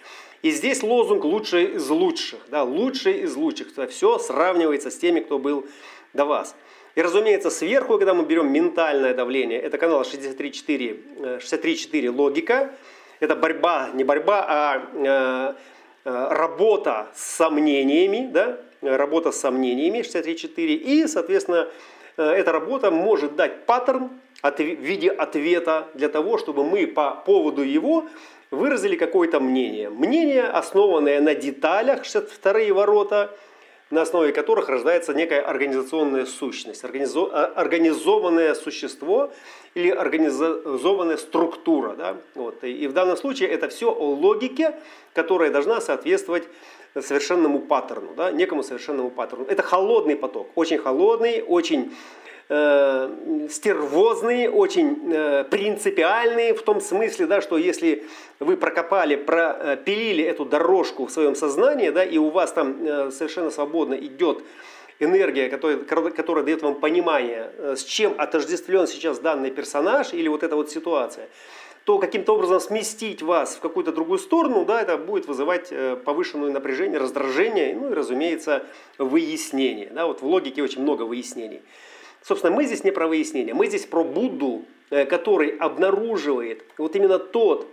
И 0.42 0.52
здесь 0.52 0.84
лозунг 0.84 1.24
«лучший 1.24 1.76
из 1.76 1.90
лучших». 1.90 2.40
Да, 2.50 2.64
«Лучший 2.64 3.22
из 3.22 3.36
лучших». 3.36 3.68
Все 3.90 4.18
сравнивается 4.18 4.90
с 4.90 4.98
теми, 4.98 5.22
кто 5.22 5.40
был 5.40 5.66
до 6.14 6.26
вас. 6.26 6.56
И, 6.96 7.02
разумеется, 7.02 7.50
сверху, 7.50 7.98
когда 7.98 8.14
мы 8.14 8.26
берем 8.26 8.52
ментальное 8.52 9.14
давление, 9.14 9.60
это 9.62 9.78
канал 9.78 10.02
63.4 10.02 11.40
63 11.40 12.10
«Логика», 12.10 12.74
это 13.24 13.36
борьба, 13.36 13.90
не 13.94 14.04
борьба, 14.04 14.46
а 14.48 14.82
э, 14.94 15.54
э, 16.06 16.28
работа 16.30 17.08
с 17.16 17.38
сомнениями, 17.38 18.30
да? 18.32 18.58
работа 18.82 19.32
с 19.32 19.40
сомнениями 19.40 20.00
63.4. 20.00 20.58
И, 20.58 21.08
соответственно, 21.08 21.70
э, 22.18 22.24
эта 22.24 22.52
работа 22.52 22.92
может 22.92 23.36
дать 23.36 23.66
паттерн 23.66 24.10
в 24.42 24.60
виде 24.60 25.10
ответа 25.10 25.88
для 25.94 26.10
того, 26.10 26.38
чтобы 26.38 26.66
мы 26.66 26.86
по 26.86 27.12
поводу 27.12 27.62
его 27.62 28.06
выразили 28.52 28.98
какое-то 28.98 29.40
мнение. 29.40 29.90
Мнение, 29.90 30.44
основанное 30.44 31.22
на 31.22 31.34
деталях, 31.34 32.04
62 32.04 32.74
ворота, 32.74 33.32
на 33.94 34.02
основе 34.02 34.34
которых 34.34 34.70
рождается 34.70 35.14
некая 35.14 35.42
организационная 35.42 36.26
сущность, 36.26 36.84
а, 36.84 37.46
организованное 37.56 38.56
существо 38.56 39.32
или 39.76 39.90
организованная 39.90 41.18
структура. 41.18 41.94
Да? 41.96 42.18
Вот. 42.34 42.64
И 42.64 42.88
в 42.88 42.94
данном 42.94 43.18
случае 43.18 43.50
это 43.50 43.70
все 43.70 43.92
о 43.92 44.16
логике, 44.16 44.76
которая 45.14 45.52
должна 45.52 45.80
соответствовать 45.80 46.44
совершенному 47.00 47.60
паттерну, 47.60 48.14
да? 48.16 48.32
некому 48.32 48.64
совершенному 48.64 49.12
паттерну. 49.12 49.46
Это 49.46 49.62
холодный 49.62 50.16
поток, 50.16 50.48
очень 50.56 50.80
холодный, 50.80 51.44
очень 51.48 51.94
э, 52.50 53.48
стервозный, 53.50 54.48
очень 54.48 55.12
э, 55.12 55.44
принципиальный 55.46 56.54
в 56.54 56.62
том 56.64 56.82
смысле, 56.82 57.28
да, 57.28 57.42
что 57.42 57.58
если 57.58 58.04
вы 58.40 58.58
прокопали, 58.58 59.16
пропилили 59.16 60.24
эту 60.24 60.46
дорожку 60.46 61.06
в 61.06 61.12
своем 61.12 61.36
сознании, 61.36 61.90
да, 61.90 62.04
и 62.04 62.18
у 62.18 62.30
вас 62.30 62.52
там 62.52 62.78
э, 62.86 63.12
совершенно 63.12 63.50
свободно 63.50 63.94
идет 63.96 64.44
энергия, 65.00 65.50
которая, 65.50 66.12
которая 66.12 66.44
дает 66.44 66.62
вам 66.62 66.76
понимание, 66.76 67.52
э, 67.58 67.76
с 67.78 67.84
чем 67.84 68.16
отождествлен 68.18 68.88
сейчас 68.88 69.20
данный 69.20 69.52
персонаж 69.52 70.14
или 70.14 70.28
вот 70.28 70.44
эта 70.44 70.56
вот 70.56 70.72
ситуация, 70.72 71.30
то 71.86 72.00
каким-то 72.00 72.36
образом 72.36 72.60
сместить 72.60 73.22
вас 73.22 73.56
в 73.56 73.60
какую-то 73.60 73.92
другую 73.92 74.18
сторону, 74.18 74.64
да, 74.66 74.82
это 74.82 74.98
будет 74.98 75.28
вызывать 75.28 75.68
э, 75.72 75.98
повышенное 75.98 76.52
напряжение, 76.52 76.98
раздражение, 76.98 77.76
ну 77.76 77.92
и, 77.92 77.94
разумеется, 77.94 78.64
выяснение. 78.98 79.90
Да, 79.92 80.08
вот 80.08 80.22
в 80.22 80.26
логике 80.26 80.64
очень 80.64 80.82
много 80.82 81.04
выяснений. 81.04 81.62
Собственно, 82.24 82.56
мы 82.56 82.66
здесь 82.66 82.86
не 82.86 82.92
про 82.92 83.08
выяснение, 83.08 83.54
мы 83.54 83.68
здесь 83.68 83.86
про 83.86 84.04
Будду, 84.04 84.64
э, 84.90 85.06
который 85.06 85.58
обнаруживает 85.58 86.64
вот 86.78 86.96
именно 86.96 87.20
тот, 87.20 87.68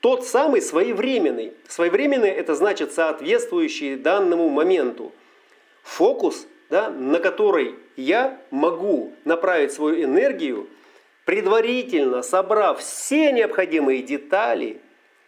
тот 0.00 0.26
самый 0.26 0.60
своевременный. 0.60 1.52
Своевременный– 1.68 2.28
это 2.30 2.56
значит 2.56 2.92
соответствующий 2.92 3.94
данному 3.94 4.48
моменту. 4.48 5.12
Фокус, 5.84 6.48
да, 6.70 6.90
на 6.90 7.20
который 7.20 7.76
я 7.96 8.40
могу 8.50 9.12
направить 9.24 9.72
свою 9.72 10.02
энергию, 10.02 10.68
предварительно 11.24 12.22
собрав 12.22 12.80
все 12.80 13.30
необходимые 13.30 14.02
детали 14.02 14.80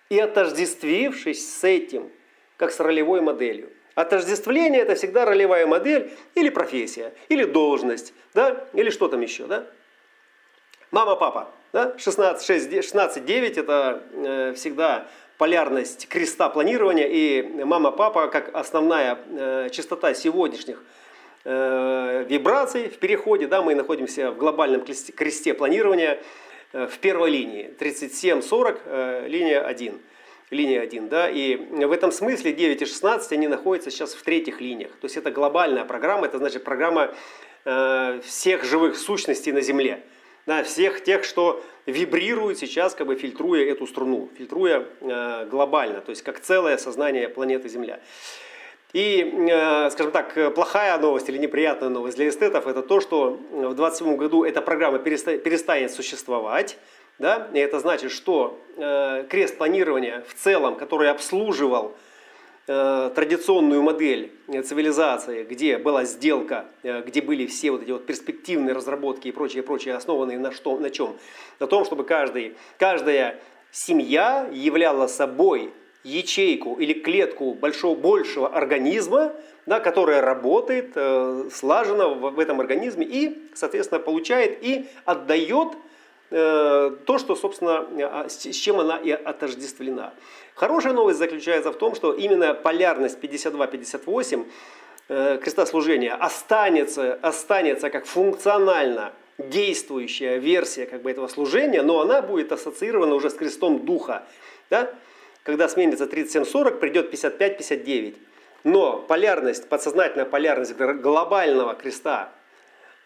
и 0.09 0.19
отождествившись 0.19 1.57
с 1.57 1.63
этим, 1.63 2.11
как 2.57 2.73
с 2.73 2.81
ролевой 2.81 3.21
моделью. 3.21 3.71
Отождествление– 3.95 4.81
это 4.83 4.97
всегда 4.97 5.25
ролевая 5.25 5.67
модель 5.67 6.13
или 6.35 6.49
профессия, 6.49 7.13
или 7.29 7.45
должность, 7.45 8.13
да, 8.35 8.67
или 8.73 8.91
что 8.91 9.09
там 9.09 9.21
еще, 9.21 9.47
да. 9.47 9.67
Мама, 10.91 11.15
папа, 11.15 11.49
да, 11.73 11.97
16, 11.99 12.45
6, 12.45 12.85
16, 12.85 13.25
9– 13.25 13.57
это 13.59 14.03
э, 14.13 14.55
всегда 14.57 15.07
полярность 15.39 16.09
креста 16.09 16.49
планирования, 16.49 17.07
и 17.07 17.65
мама, 17.65 17.93
папа 17.93 18.27
как 18.29 18.55
основная 18.55 19.19
э, 19.31 19.69
частота 19.71 20.13
сегодняшних 20.15 20.83
э, 21.45 22.25
вибраций 22.29 22.89
в 22.89 22.99
переходе, 22.99 23.47
да, 23.47 23.63
мы 23.63 23.77
находимся 23.77 24.33
в 24.33 24.39
глобальном 24.39 24.85
кресте 24.85 25.55
планирования 25.55 26.21
э, 26.73 26.89
в 26.89 26.99
первой 26.99 27.31
линии, 27.31 27.73
37-40, 27.79 28.79
э, 28.87 29.29
линия 29.29 29.65
1 29.65 30.01
линия 30.51 30.81
1. 30.81 31.09
Да? 31.09 31.29
И 31.29 31.57
в 31.57 31.93
этом 31.93 32.13
смысле 32.13 32.53
9 32.53 32.83
и 32.83 32.85
16 32.85 33.33
они 33.33 33.49
находятся 33.49 33.91
сейчас 33.91 34.15
в 34.15 34.23
третьих 34.23 34.61
линиях. 34.61 34.91
То 34.93 35.07
есть 35.07 35.17
это 35.17 35.31
глобальная 35.31 35.85
программа, 35.85 36.27
это 36.27 36.39
значит 36.39 36.65
программа 36.65 37.15
э, 37.65 38.21
всех 38.25 38.65
живых 38.65 38.97
сущностей 38.97 39.53
на 39.53 39.61
Земле. 39.61 40.03
Да, 40.47 40.63
всех 40.63 41.03
тех, 41.03 41.25
что 41.25 41.65
вибрируют 41.87 42.59
сейчас, 42.59 42.95
как 42.95 43.07
бы 43.07 43.15
фильтруя 43.15 43.65
эту 43.65 43.87
струну, 43.87 44.29
фильтруя 44.37 44.85
э, 45.01 45.47
глобально, 45.51 46.01
то 46.03 46.11
есть 46.11 46.23
как 46.23 46.39
целое 46.41 46.77
сознание 46.77 47.29
планеты 47.31 47.69
Земля. 47.69 48.01
И, 48.93 49.49
э, 49.51 49.91
скажем 49.91 50.13
так, 50.13 50.55
плохая 50.55 50.99
новость 50.99 51.29
или 51.31 51.39
неприятная 51.39 51.89
новость 51.89 52.17
для 52.17 52.29
эстетов 52.29 52.67
это 52.67 52.83
то, 52.83 53.01
что 53.01 53.41
в 53.51 53.75
2027 53.75 54.17
году 54.17 54.45
эта 54.45 54.61
программа 54.61 54.99
перестанет 54.99 55.93
существовать. 55.93 56.77
Да? 57.19 57.49
И 57.53 57.59
это 57.59 57.79
значит, 57.79 58.11
что 58.11 58.61
э, 58.77 59.25
крест 59.29 59.57
планирования 59.57 60.25
в 60.29 60.35
целом, 60.35 60.77
который 60.77 61.11
обслуживал 61.11 61.97
э, 62.67 63.11
традиционную 63.15 63.83
модель 63.83 64.33
цивилизации, 64.65 65.45
где 65.45 65.79
была 65.79 66.05
сделка, 66.05 66.67
э, 66.83 67.03
где 67.03 67.23
были 67.23 67.47
все 67.47 67.71
вот 67.71 67.83
эти 67.83 67.93
вот 67.93 68.07
перспективные 68.07 68.75
разработки 68.75 69.29
и 69.29 69.33
прочее, 69.33 69.63
прочее, 69.63 69.95
основанные 69.95 70.39
на, 70.39 70.51
что, 70.51 70.77
на 70.79 70.91
чем? 70.91 71.17
На 71.61 71.67
том, 71.67 71.85
чтобы 71.85 72.05
каждый, 72.05 72.57
каждая 72.79 73.41
семья 73.71 74.49
являла 74.53 75.07
собой 75.07 75.73
ячейку 76.05 76.75
или 76.75 76.93
клетку 76.93 77.55
большого, 77.55 77.95
большего 77.95 78.49
организма, 78.49 79.33
да, 79.67 79.81
которая 79.81 80.21
работает 80.21 80.93
э, 80.95 81.49
слаженно 81.53 82.09
в, 82.09 82.31
в 82.31 82.39
этом 82.39 82.61
организме 82.61 83.07
и, 83.07 83.49
соответственно, 83.55 84.01
получает 84.01 84.63
и 84.63 84.87
отдает 85.05 85.69
э, 85.73 85.77
то, 86.35 87.19
что, 87.19 87.37
собственно, 87.37 87.87
а, 88.11 88.29
с, 88.29 88.39
чем 88.39 88.81
она 88.81 88.97
и 88.97 89.11
отождествлена. 89.13 90.13
Хорошая 90.55 90.93
новость 90.93 91.19
заключается 91.19 91.71
в 91.71 91.77
том, 91.77 91.95
что 91.95 92.13
именно 92.13 92.55
полярность 92.55 93.19
52-58 93.21 94.45
э, 95.09 95.39
крестослужения 95.41 96.15
останется, 96.15 97.19
останется 97.23 97.89
как 97.89 98.07
функционально 98.07 99.13
действующая 99.39 100.39
версия 100.39 100.87
как 100.87 101.03
бы, 101.03 101.11
этого 101.13 101.29
служения, 101.29 101.83
но 101.83 102.01
она 102.01 102.21
будет 102.21 102.51
ассоциирована 102.51 103.15
уже 103.15 103.31
с 103.31 103.35
крестом 103.35 103.85
духа. 103.85 104.25
Да? 104.71 104.91
Когда 105.45 105.69
сменится 105.69 106.05
37-40, 106.05 106.79
придет 106.79 107.15
55-59. 107.15 108.17
Но 108.65 108.99
полярность, 108.99 109.69
подсознательная 109.69 110.25
полярность 110.25 110.75
глобального 110.75 111.75
креста, 111.75 112.33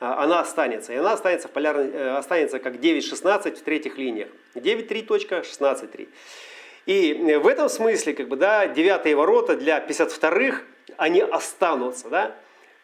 она 0.00 0.40
останется. 0.40 0.92
И 0.92 0.96
она 0.96 1.12
останется, 1.12 1.48
в 1.48 1.50
полярной, 1.50 1.90
э, 1.90 2.16
останется 2.16 2.58
как 2.58 2.76
9-16 2.76 3.58
в 3.58 3.62
третьих 3.62 3.98
линиях. 3.98 4.28
9-3.16-3. 4.54 6.08
И 6.86 7.36
в 7.42 7.46
этом 7.46 7.68
смысле, 7.68 8.14
как 8.14 8.28
бы, 8.28 8.36
да, 8.36 8.66
девятые 8.66 9.14
ворота 9.14 9.56
для 9.56 9.78
52-х, 9.78 10.62
они 10.96 11.20
останутся. 11.20 12.08
Да? 12.08 12.34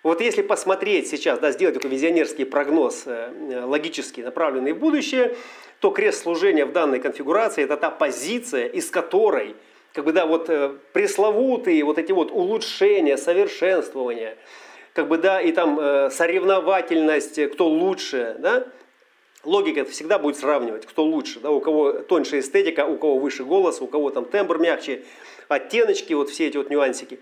Вот 0.02 0.21
если 0.21 0.42
посмотреть 0.42 1.09
сейчас, 1.09 1.38
да, 1.38 1.52
сделать 1.52 1.75
такой 1.75 1.90
визионерский 1.90 2.44
прогноз, 2.44 3.04
э, 3.06 3.33
э, 3.50 3.64
логически 3.64 4.21
направленный 4.21 4.73
в 4.73 4.78
будущее, 4.78 5.37
то 5.80 5.90
крест 5.90 6.23
служения 6.23 6.64
в 6.64 6.73
данной 6.73 7.00
конфигурации– 7.00 7.64
это 7.64 7.76
та 7.76 7.90
позиция, 7.90 8.66
из 8.66 8.90
которой– 8.90 9.56
как 9.94 10.04
бы, 10.04 10.12
да, 10.12 10.26
вот 10.26 10.50
э, 10.50 10.75
пресловутые 10.92 11.85
вот 11.85 11.99
эти 11.99 12.11
вот 12.11 12.33
улучшения, 12.33 13.16
совершенствования, 13.16 14.37
как 14.94 15.08
бы, 15.08 15.18
да, 15.18 15.40
и 15.40 15.52
там 15.52 15.78
э, 15.78 16.08
соревновательность, 16.10 17.50
кто 17.52 17.68
лучше, 17.68 18.36
да, 18.38 18.66
логика 19.42 19.80
это 19.80 19.90
всегда 19.90 20.18
будет 20.20 20.38
сравнивать, 20.38 20.86
кто 20.86 21.04
лучше, 21.04 21.40
да, 21.40 21.50
у 21.50 21.60
кого 21.60 21.92
тоньше 21.92 22.38
эстетика, 22.38 22.86
у 22.86 22.96
кого 22.96 23.18
выше 23.18 23.44
голос, 23.44 23.82
у 23.82 23.88
кого 23.88 24.10
там 24.10 24.24
тембр 24.24 24.58
мягче, 24.58 25.02
оттеночки, 25.48 26.14
вот 26.14 26.30
все 26.30 26.46
эти 26.46 26.56
вот 26.56 26.70
нюансики. 26.70 27.18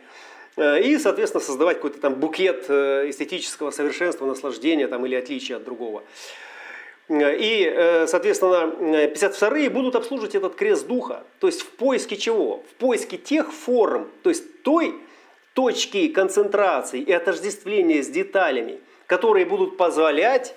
Э, 0.56 0.82
и, 0.82 0.98
соответственно, 0.98 1.42
создавать 1.42 1.78
какой-то 1.78 1.98
там 1.98 2.14
букет 2.14 2.68
эстетического 2.68 3.70
совершенства, 3.70 4.26
наслаждения 4.26 4.86
там, 4.86 5.06
или 5.06 5.14
отличия 5.14 5.56
от 5.56 5.64
другого. 5.64 6.02
И, 7.08 7.72
э, 7.74 8.06
соответственно, 8.06 8.70
52-е 8.80 9.70
будут 9.70 9.96
обслуживать 9.96 10.34
этот 10.34 10.56
крест 10.56 10.86
духа. 10.86 11.24
То 11.40 11.46
есть 11.46 11.62
в 11.62 11.70
поиске 11.70 12.18
чего? 12.18 12.62
В 12.70 12.74
поиске 12.74 13.16
тех 13.16 13.50
форм, 13.50 14.08
то 14.22 14.28
есть 14.28 14.62
той 14.62 14.94
точки 15.54 16.08
концентрации 16.08 17.00
и 17.00 17.12
отождествления 17.12 18.02
с 18.02 18.08
деталями, 18.08 18.80
которые 19.06 19.46
будут 19.46 19.76
позволять 19.76 20.54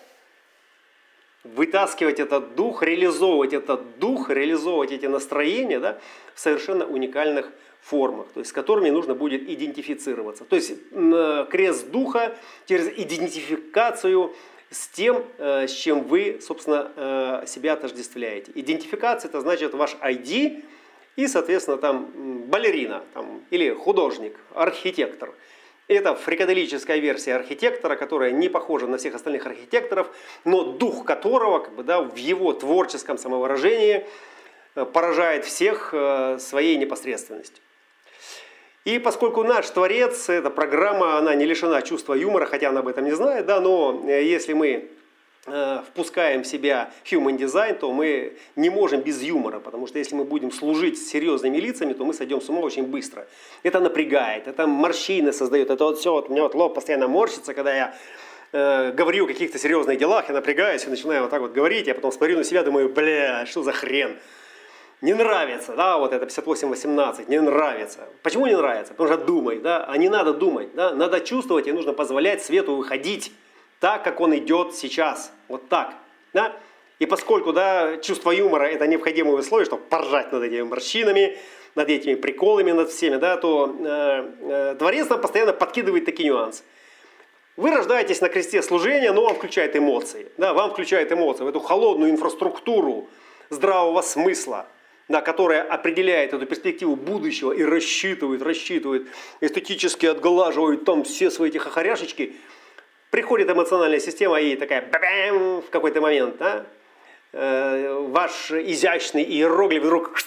вытаскивать 1.43 2.19
этот 2.19 2.55
дух, 2.55 2.81
реализовывать 2.81 3.53
этот 3.53 3.99
дух, 3.99 4.29
реализовывать 4.29 4.91
эти 4.91 5.05
настроения 5.05 5.79
да, 5.79 5.99
в 6.33 6.39
совершенно 6.39 6.85
уникальных 6.85 7.51
формах, 7.81 8.27
то 8.33 8.39
есть 8.39 8.49
с 8.49 8.53
которыми 8.53 8.89
нужно 8.89 9.13
будет 9.13 9.47
идентифицироваться. 9.47 10.43
То 10.43 10.55
есть 10.55 10.73
э, 10.91 11.45
крест 11.51 11.91
духа 11.91 12.35
через 12.65 12.87
идентификацию 12.87 14.33
с 14.71 14.87
тем, 14.87 15.23
э, 15.37 15.67
с 15.67 15.71
чем 15.71 16.03
вы, 16.03 16.39
собственно, 16.41 16.91
э, 16.95 17.43
себя 17.45 17.73
отождествляете. 17.73 18.51
Идентификация– 18.55 19.29
это 19.29 19.39
значит 19.41 19.75
ваш 19.75 19.95
ID 20.01 20.63
и, 21.15 21.27
соответственно, 21.27 21.77
там 21.77 22.11
балерина 22.47 23.03
там, 23.13 23.41
или 23.49 23.71
художник, 23.73 24.37
архитектор. 24.53 25.33
Это 25.87 26.15
фрикаделическая 26.15 26.97
версия 26.97 27.35
архитектора, 27.35 27.95
которая 27.95 28.31
не 28.31 28.49
похожа 28.49 28.87
на 28.87 28.97
всех 28.97 29.15
остальных 29.15 29.45
архитекторов, 29.45 30.09
но 30.43 30.63
дух 30.63 31.05
которого 31.05 31.59
как 31.59 31.75
бы, 31.75 31.83
да, 31.83 32.01
в 32.01 32.15
его 32.15 32.53
творческом 32.53 33.17
самовыражении 33.17 34.05
э, 34.75 34.85
поражает 34.85 35.45
всех 35.45 35.93
своей 36.39 36.77
непосредственностью. 36.77 37.61
И 38.85 38.99
поскольку 38.99 39.43
наш 39.43 39.67
творец, 39.71 40.29
эта 40.29 40.51
программа, 40.51 41.17
она 41.17 41.33
не 41.33 41.45
лишена 41.45 41.81
чувства 41.81 42.13
юмора, 42.13 42.45
хотя 42.45 42.69
она 42.69 42.81
об 42.81 42.87
этом 42.87 43.03
не 43.03 43.13
знает, 43.13 43.47
да, 43.47 43.59
но 43.59 44.03
э, 44.05 44.23
если 44.23 44.53
мы 44.53 44.67
э, 44.67 44.87
впускаем 45.45 46.41
в 46.41 46.47
себя 46.47 46.89
human 47.03 47.37
design, 47.37 47.77
то 47.77 47.91
мы 47.93 48.35
не 48.55 48.71
можем 48.71 49.01
без 49.01 49.21
юмора, 49.21 49.59
потому 49.59 49.85
что 49.85 49.99
если 49.99 50.15
мы 50.15 50.23
будем 50.23 50.51
служить 50.51 50.97
серьезными 50.97 51.57
лицами, 51.57 51.93
то 51.93 52.03
мы 52.03 52.15
сойдем 52.15 52.41
с 52.41 52.49
ума 52.49 52.61
очень 52.61 52.83
быстро. 52.87 53.27
Это 53.61 53.79
напрягает, 53.79 54.47
это 54.47 54.65
морщины 54.65 55.31
создает, 55.31 55.69
это 55.69 55.83
вот 55.83 55.99
все, 55.99 56.11
вот, 56.11 56.29
у 56.29 56.31
меня 56.31 56.43
вот 56.43 56.55
лоб 56.55 56.73
постоянно 56.73 57.07
морщится, 57.07 57.53
когда 57.53 57.75
я 57.75 57.95
э, 58.53 58.91
говорю 58.91 59.25
о 59.25 59.27
каких-то 59.27 59.59
серьезных 59.59 59.99
делах, 59.99 60.27
я 60.29 60.33
напрягаюсь 60.33 60.83
и 60.85 60.89
начинаю 60.89 61.21
вот 61.21 61.29
так 61.29 61.41
вот 61.41 61.53
говорить, 61.53 61.85
я 61.85 61.93
потом 61.93 62.11
смотрю 62.11 62.37
на 62.37 62.43
себя, 62.43 62.63
думаю, 62.63 62.89
бля, 62.89 63.45
что 63.45 63.61
за 63.61 63.71
хрен 63.71 64.17
не 65.01 65.13
нравится, 65.13 65.75
да, 65.75 65.99
вот 65.99 66.13
это 66.13 66.25
58-18, 66.25 67.25
не 67.27 67.39
нравится. 67.39 68.07
Почему 68.23 68.47
не 68.47 68.55
нравится? 68.55 68.93
Потому 68.93 69.13
что 69.13 69.23
думай, 69.23 69.59
да, 69.59 69.85
а 69.85 69.97
не 69.97 70.09
надо 70.09 70.33
думать, 70.33 70.73
да, 70.73 70.95
надо 70.95 71.19
чувствовать 71.19 71.67
и 71.67 71.71
нужно 71.71 71.93
позволять 71.93 72.43
свету 72.43 72.75
выходить 72.75 73.31
так, 73.79 74.03
как 74.03 74.19
он 74.19 74.35
идет 74.37 74.75
сейчас, 74.75 75.31
вот 75.47 75.69
так, 75.69 75.93
да. 76.33 76.55
И 76.99 77.05
поскольку, 77.05 77.51
да, 77.51 77.97
чувство 77.97 78.31
юмора– 78.31 78.63
это 78.65 78.87
необходимое 78.87 79.35
условие, 79.35 79.65
чтобы 79.65 79.83
поржать 79.83 80.31
над 80.31 80.43
этими 80.43 80.61
морщинами, 80.61 81.37
над 81.75 81.89
этими 81.89 82.15
приколами, 82.15 82.71
над 82.71 82.89
всеми, 82.89 83.17
да, 83.17 83.35
то 83.35 83.75
э, 83.77 84.31
э, 84.41 84.75
дворец 84.79 85.09
нам 85.09 85.19
постоянно 85.19 85.51
подкидывает 85.51 86.05
такие 86.05 86.29
нюансы. 86.29 86.63
Вы 87.57 87.71
рождаетесь 87.71 88.21
на 88.21 88.29
кресте 88.29 88.61
служения, 88.61 89.11
но 89.11 89.23
вам 89.23 89.35
включает 89.35 89.75
эмоции. 89.75 90.27
Да, 90.37 90.53
вам 90.53 90.71
включает 90.71 91.11
эмоции 91.11 91.43
в 91.43 91.47
эту 91.47 91.59
холодную 91.59 92.11
инфраструктуру 92.11 93.07
здравого 93.49 94.01
смысла, 94.01 94.67
да, 95.07 95.21
которая 95.21 95.63
определяет 95.63 96.33
эту 96.33 96.45
перспективу 96.45 96.95
будущего 96.95 97.51
и 97.51 97.63
рассчитывает, 97.63 98.41
рассчитывает, 98.41 99.07
эстетически 99.39 100.05
отглаживает 100.05 100.83
там 100.83 101.03
все 101.03 101.31
свои 101.31 101.49
эти 101.49 101.57
хохоряшечки, 101.57 102.35
приходит 103.15 103.49
эмоциональная 103.49 104.01
система 104.01 104.41
и 104.41 104.57
такая 104.57 104.81
в 104.81 105.69
какой-то 105.69 106.01
момент, 106.01 106.35
да, 106.37 106.65
э, 107.31 108.05
ваш 108.09 108.51
изящный 108.51 109.23
иероглиф 109.23 109.83
вдруг 109.83 110.19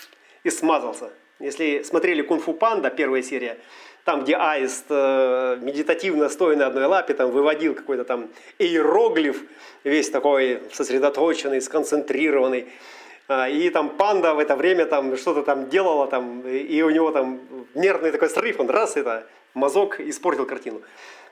и 0.43 0.49
смазался. 0.49 1.11
Если 1.39 1.83
смотрели 1.83 2.23
«Кунг-фу 2.23 2.55
панда», 2.55 2.89
первая 2.89 3.21
серия, 3.21 3.59
там, 4.05 4.23
где 4.23 4.37
аист 4.37 4.87
э, 4.89 5.59
медитативно, 5.61 6.31
стоя 6.31 6.57
на 6.57 6.67
одной 6.67 6.87
лапе, 6.87 7.13
там 7.13 7.31
выводил 7.31 7.75
какой-то 7.75 8.05
там 8.05 8.31
иероглиф, 8.59 9.43
весь 9.85 10.09
такой 10.09 10.63
сосредоточенный, 10.73 11.61
сконцентрированный, 11.61 12.69
а, 13.29 13.51
и 13.51 13.69
там 13.69 13.91
панда 13.91 14.33
в 14.33 14.39
это 14.39 14.57
время 14.57 14.87
там 14.87 15.15
что-то 15.19 15.43
там 15.43 15.69
делала, 15.69 16.07
там, 16.07 16.41
и 16.49 16.81
у 16.81 16.89
него 16.89 17.11
там 17.11 17.39
нервный 17.75 18.13
такой 18.13 18.31
срыв, 18.31 18.59
он 18.61 18.71
раз 18.71 18.97
это 18.97 19.27
мазок 19.53 20.01
испортил 20.01 20.47
картину. 20.47 20.81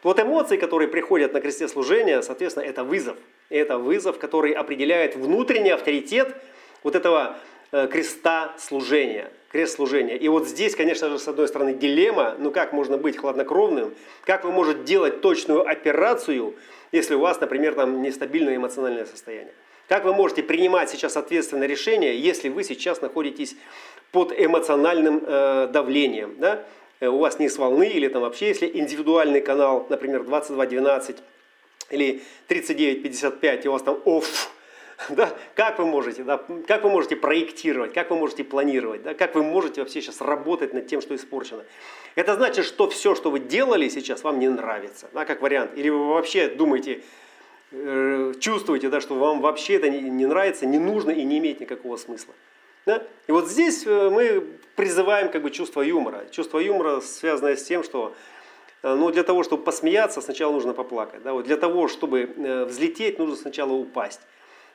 Вот 0.07 0.21
эмоции, 0.21 0.57
которые 0.57 0.87
приходят 0.87 1.33
на 1.33 1.41
кресте 1.41 1.67
служения, 1.67 2.23
соответственно, 2.23 2.63
это 2.63 2.85
вызов. 2.85 3.17
Это 3.49 3.77
вызов, 3.77 4.21
который 4.21 4.53
определяет 4.53 5.17
внутренний 5.17 5.71
авторитет 5.71 6.33
вот 6.85 6.95
этого 6.95 7.37
э, 7.73 7.89
креста 7.89 8.55
служения, 8.57 9.33
крест 9.51 9.75
служения. 9.75 10.17
И 10.17 10.29
вот 10.29 10.47
здесь, 10.47 10.77
конечно 10.77 11.09
же, 11.09 11.19
с 11.19 11.27
одной 11.27 11.49
стороны 11.49 11.75
дилемма, 11.75 12.37
ну 12.39 12.53
как 12.53 12.73
можно 12.73 12.97
быть 12.97 13.17
хладнокровным, 13.17 13.95
как 14.23 14.45
вы 14.45 14.53
можете 14.53 14.85
делать 14.85 15.23
точную 15.23 15.69
операцию, 15.69 16.55
если 16.93 17.17
у 17.17 17.19
вас, 17.19 17.41
например, 17.41 17.75
там 17.75 18.01
нестабильное 18.01 18.55
эмоциональное 18.55 19.07
состояние. 19.07 19.55
Как 19.89 20.05
вы 20.05 20.15
можете 20.15 20.45
принимать 20.45 20.89
сейчас 20.89 21.17
ответственное 21.17 21.67
решение, 21.67 22.17
если 22.17 22.49
вы 22.49 22.63
сейчас 22.63 23.01
находитесь 23.01 23.57
под 24.13 24.33
эмоциональным 24.39 25.25
э, 25.27 25.69
давлением? 25.73 26.37
Да? 26.39 26.65
Э, 27.01 27.09
у 27.09 27.19
вас 27.19 27.39
не 27.39 27.49
с 27.49 27.59
волны 27.59 27.89
или 27.89 28.09
там 28.09 28.23
вообще, 28.23 28.49
если 28.49 28.71
индивидуальный 28.73 29.41
канал, 29.41 29.87
например, 29.89 30.25
2212 30.25 31.17
или 31.91 32.23
3955, 32.49 33.65
и 33.65 33.69
у 33.69 33.73
вас 33.73 33.83
там 33.83 34.01
оф, 34.05 34.51
да, 35.11 35.31
как 35.55 35.79
вы 35.79 35.87
можете, 35.87 36.23
да, 36.23 36.43
как 36.67 36.85
вы 36.85 36.91
можете 36.91 37.17
проектировать, 37.17 37.93
как 37.93 38.11
вы 38.11 38.17
можете 38.17 38.45
планировать, 38.45 39.03
да, 39.03 39.15
как 39.15 39.35
вы 39.35 39.43
можете 39.43 39.81
вообще 39.81 40.03
сейчас 40.03 40.21
работать 40.21 40.73
над 40.73 40.87
тем, 40.87 41.01
что 41.01 41.15
испорчено. 41.15 41.65
Это 42.15 42.35
значит, 42.35 42.65
что 42.65 42.89
все, 42.89 43.15
что 43.15 43.31
вы 43.31 43.41
делали 43.41 43.89
сейчас, 43.89 44.25
вам 44.25 44.39
не 44.39 44.49
нравится, 44.49 45.09
да, 45.13 45.25
как 45.25 45.43
вариант. 45.43 45.73
Или 45.77 45.91
вы 45.91 46.07
вообще 46.09 46.49
думаете, 46.49 47.03
Э, 47.73 48.33
чувствуете, 48.39 48.89
да, 48.89 49.01
что 49.01 49.17
вам 49.17 49.41
вообще 49.41 49.75
это 49.75 49.91
не, 49.91 50.01
не 50.01 50.27
нравится, 50.27 50.67
не 50.67 50.79
нужно 50.79 51.11
и 51.11 51.25
не 51.25 51.39
имеет 51.39 51.61
никакого 51.61 51.97
смысла. 51.97 52.33
Да? 52.87 53.03
И 53.27 53.33
вот 53.33 53.49
здесь 53.49 53.85
э, 53.85 54.11
мы 54.11 54.47
призываем 54.77 55.29
как 55.29 55.43
бы 55.43 55.51
чувство 55.51 55.83
юмора. 55.83 56.25
Чувство 56.31 56.61
юмора 56.61 57.01
связано 57.01 57.57
с 57.57 57.65
тем, 57.65 57.83
что 57.83 58.15
э, 58.85 58.95
ну, 58.95 59.11
для 59.11 59.25
того, 59.25 59.43
чтобы 59.43 59.65
посмеяться, 59.65 60.21
сначала 60.21 60.53
нужно 60.53 60.73
поплакать. 60.73 61.23
Да? 61.25 61.33
Вот 61.33 61.47
для 61.47 61.57
того, 61.57 61.89
чтобы 61.89 62.31
э, 62.37 62.65
взлететь, 62.65 63.19
нужно 63.19 63.35
сначала 63.35 63.73
упасть. 63.73 64.21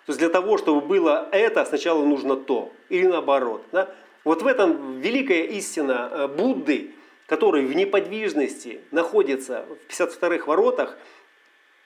То 0.06 0.10
есть 0.10 0.20
для 0.20 0.28
того, 0.28 0.58
чтобы 0.58 0.82
было 0.82 1.30
это, 1.32 1.64
сначала 1.64 2.04
нужно 2.04 2.36
то. 2.36 2.74
Или 2.90 3.08
наоборот. 3.08 3.64
Да? 3.72 3.90
Вот 4.26 4.42
в 4.42 4.48
этом 4.48 5.00
великая 5.00 5.44
истина 5.44 6.30
Будды, 6.38 6.92
который 7.28 7.66
в 7.66 7.74
неподвижности 7.74 8.82
находится 8.92 9.66
в 9.88 9.92
52-х 9.92 10.46
воротах, 10.48 10.98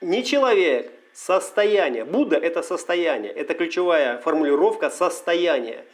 не 0.02 0.24
человек, 0.24 0.92
состояние. 1.14 2.04
Будда– 2.04 2.36
это 2.38 2.64
состояние. 2.64 3.32
Это 3.32 3.54
ключевая 3.54 4.18
формулировка 4.18 4.90
состояния 4.90 5.86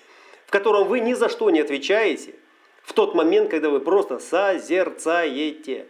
в 0.52 0.54
котором 0.54 0.90
вы 0.90 1.00
ни 1.00 1.14
за 1.14 1.30
что 1.30 1.50
не 1.50 1.62
отвечаете, 1.62 2.36
в 2.84 2.92
тот 2.92 3.16
момент, 3.16 3.50
когда 3.50 3.70
вы 3.70 3.80
просто 3.80 4.20
созерцаете, 4.20 5.88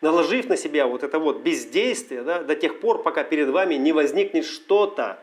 наложив 0.00 0.48
на 0.48 0.56
себя 0.56 0.86
вот 0.86 1.02
это 1.02 1.18
вот 1.18 1.38
бездействие 1.38 2.22
да, 2.22 2.44
до 2.44 2.54
тех 2.54 2.78
пор, 2.78 3.02
пока 3.02 3.24
перед 3.24 3.48
вами 3.48 3.74
не 3.74 3.92
возникнет 3.92 4.44
что-то, 4.44 5.18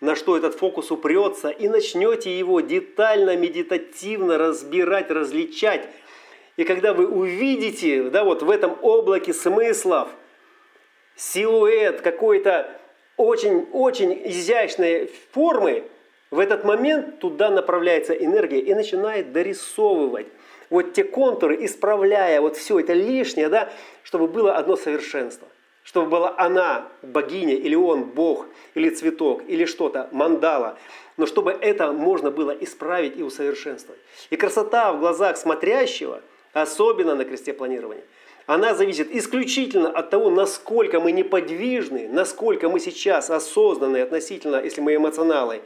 на 0.00 0.16
что 0.16 0.34
этот 0.34 0.54
фокус 0.54 0.90
упрется, 0.90 1.50
и 1.50 1.68
начнете 1.68 2.38
его 2.38 2.60
детально, 2.60 3.36
медитативно 3.36 4.38
разбирать, 4.38 5.10
различать. 5.10 5.86
И 6.56 6.64
когда 6.64 6.94
вы 6.94 7.06
увидите 7.06 8.04
да, 8.04 8.24
вот 8.24 8.42
в 8.42 8.48
этом 8.48 8.78
облаке 8.80 9.34
смыслов 9.34 10.08
силуэт 11.16 12.00
какой-то 12.00 12.80
очень-очень 13.18 14.22
изящной 14.24 15.10
формы, 15.32 15.84
в 16.34 16.40
этот 16.40 16.64
момент 16.64 17.20
туда 17.20 17.48
направляется 17.48 18.12
энергия 18.12 18.58
и 18.58 18.74
начинает 18.74 19.30
дорисовывать 19.30 20.26
вот 20.68 20.92
те 20.92 21.04
контуры, 21.04 21.64
исправляя 21.64 22.40
вот 22.40 22.56
все 22.56 22.80
это 22.80 22.92
лишнее, 22.92 23.48
да, 23.48 23.70
чтобы 24.02 24.26
было 24.26 24.56
одно 24.56 24.74
совершенство. 24.74 25.46
Чтобы 25.84 26.08
была 26.08 26.34
она, 26.36 26.88
богиня, 27.02 27.54
или 27.54 27.76
он, 27.76 28.02
бог, 28.02 28.46
или 28.74 28.90
цветок, 28.90 29.42
или 29.46 29.64
что-то, 29.64 30.08
мандала. 30.10 30.76
Но 31.16 31.26
чтобы 31.26 31.52
это 31.52 31.92
можно 31.92 32.32
было 32.32 32.50
исправить 32.50 33.16
и 33.16 33.22
усовершенствовать. 33.22 34.00
И 34.30 34.36
красота 34.36 34.92
в 34.92 34.98
глазах 34.98 35.36
смотрящего, 35.36 36.20
особенно 36.52 37.14
на 37.14 37.24
кресте 37.24 37.52
планирования, 37.52 38.02
она 38.46 38.74
зависит 38.74 39.14
исключительно 39.14 39.88
от 39.88 40.10
того, 40.10 40.30
насколько 40.30 40.98
мы 40.98 41.12
неподвижны, 41.12 42.08
насколько 42.10 42.68
мы 42.68 42.80
сейчас 42.80 43.30
осознанны 43.30 43.98
относительно, 43.98 44.60
если 44.60 44.80
мы 44.80 44.96
эмоционалы, 44.96 45.62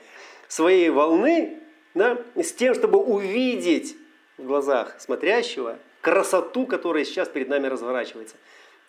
своей 0.49 0.91
волны 0.91 1.59
да, 1.95 2.19
с 2.35 2.53
тем, 2.53 2.75
чтобы 2.75 2.99
увидеть 2.99 3.97
в 4.37 4.45
глазах 4.45 4.97
смотрящего 4.99 5.79
красоту, 6.01 6.67
которая 6.67 7.05
сейчас 7.05 7.29
перед 7.29 7.49
нами 7.49 7.67
разворачивается. 7.67 8.37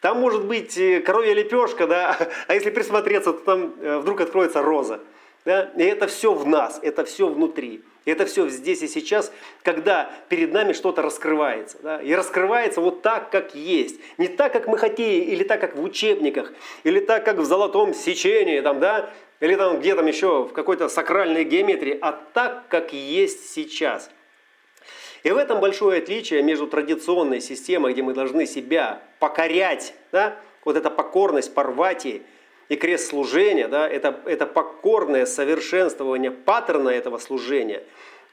Там 0.02 0.20
может 0.20 0.46
быть 0.46 0.78
э, 0.78 1.02
коровья 1.02 1.34
лепешка, 1.34 1.86
да, 1.88 2.18
а 2.48 2.54
если 2.54 2.70
присмотреться, 2.70 3.34
то 3.34 3.40
там 3.40 3.76
э, 3.82 3.98
вдруг 3.98 4.22
откроется 4.22 4.62
роза. 4.62 5.02
Да? 5.46 5.72
И 5.76 5.84
это 5.84 6.08
все 6.08 6.34
в 6.34 6.48
нас, 6.48 6.80
это 6.82 7.04
все 7.06 7.28
внутри. 7.28 7.84
Это 8.06 8.26
все 8.26 8.48
здесь 8.50 8.82
и 8.82 8.88
сейчас, 8.88 9.32
когда 9.64 10.10
перед 10.30 10.52
нами 10.54 10.74
что-то 10.74 11.02
раскрывается. 11.02 11.78
Да? 11.82 12.02
И 12.02 12.14
раскрывается 12.14 12.82
вот 12.82 13.02
так, 13.02 13.30
как 13.30 13.56
есть. 13.56 14.00
Не 14.18 14.28
так, 14.28 14.54
как 14.54 14.68
мы 14.68 14.78
хотели, 14.78 15.24
или 15.26 15.44
так, 15.44 15.62
как 15.62 15.76
в 15.76 15.84
учебниках, 15.84 16.54
или 16.84 17.00
так, 17.00 17.26
как 17.26 17.38
в 17.38 17.46
золотом 17.46 17.94
сечении, 17.94 18.62
там, 18.62 18.80
да? 18.80 19.10
Или 19.40 19.56
там 19.56 19.80
где 19.80 19.96
там 19.96 20.06
еще 20.06 20.44
в 20.44 20.54
какой-то 20.54 20.90
сакральной 20.90 21.44
геометрии, 21.44 21.98
а 22.02 22.12
так, 22.12 22.68
как 22.68 22.94
есть 22.94 23.50
сейчас. 23.54 24.10
И 25.24 25.32
в 25.32 25.38
этом 25.38 25.60
большое 25.60 26.02
отличие 26.02 26.42
между 26.44 26.68
традиционной 26.68 27.42
системой, 27.42 27.94
где 27.94 28.02
мы 28.02 28.14
должны 28.14 28.46
себя 28.46 29.02
покорять, 29.20 29.94
да, 30.12 30.38
вот 30.64 30.78
эта 30.78 30.90
покорность 30.90 31.54
Парвати 31.54 32.22
и 32.70 32.76
крест 32.76 33.10
служения, 33.10 33.68
да, 33.68 33.88
это, 33.88 34.20
это 34.26 34.46
покорное 34.46 35.26
совершенствование 35.26 36.32
паттерна 36.32 36.90
этого 36.90 37.18
служения 37.18 37.84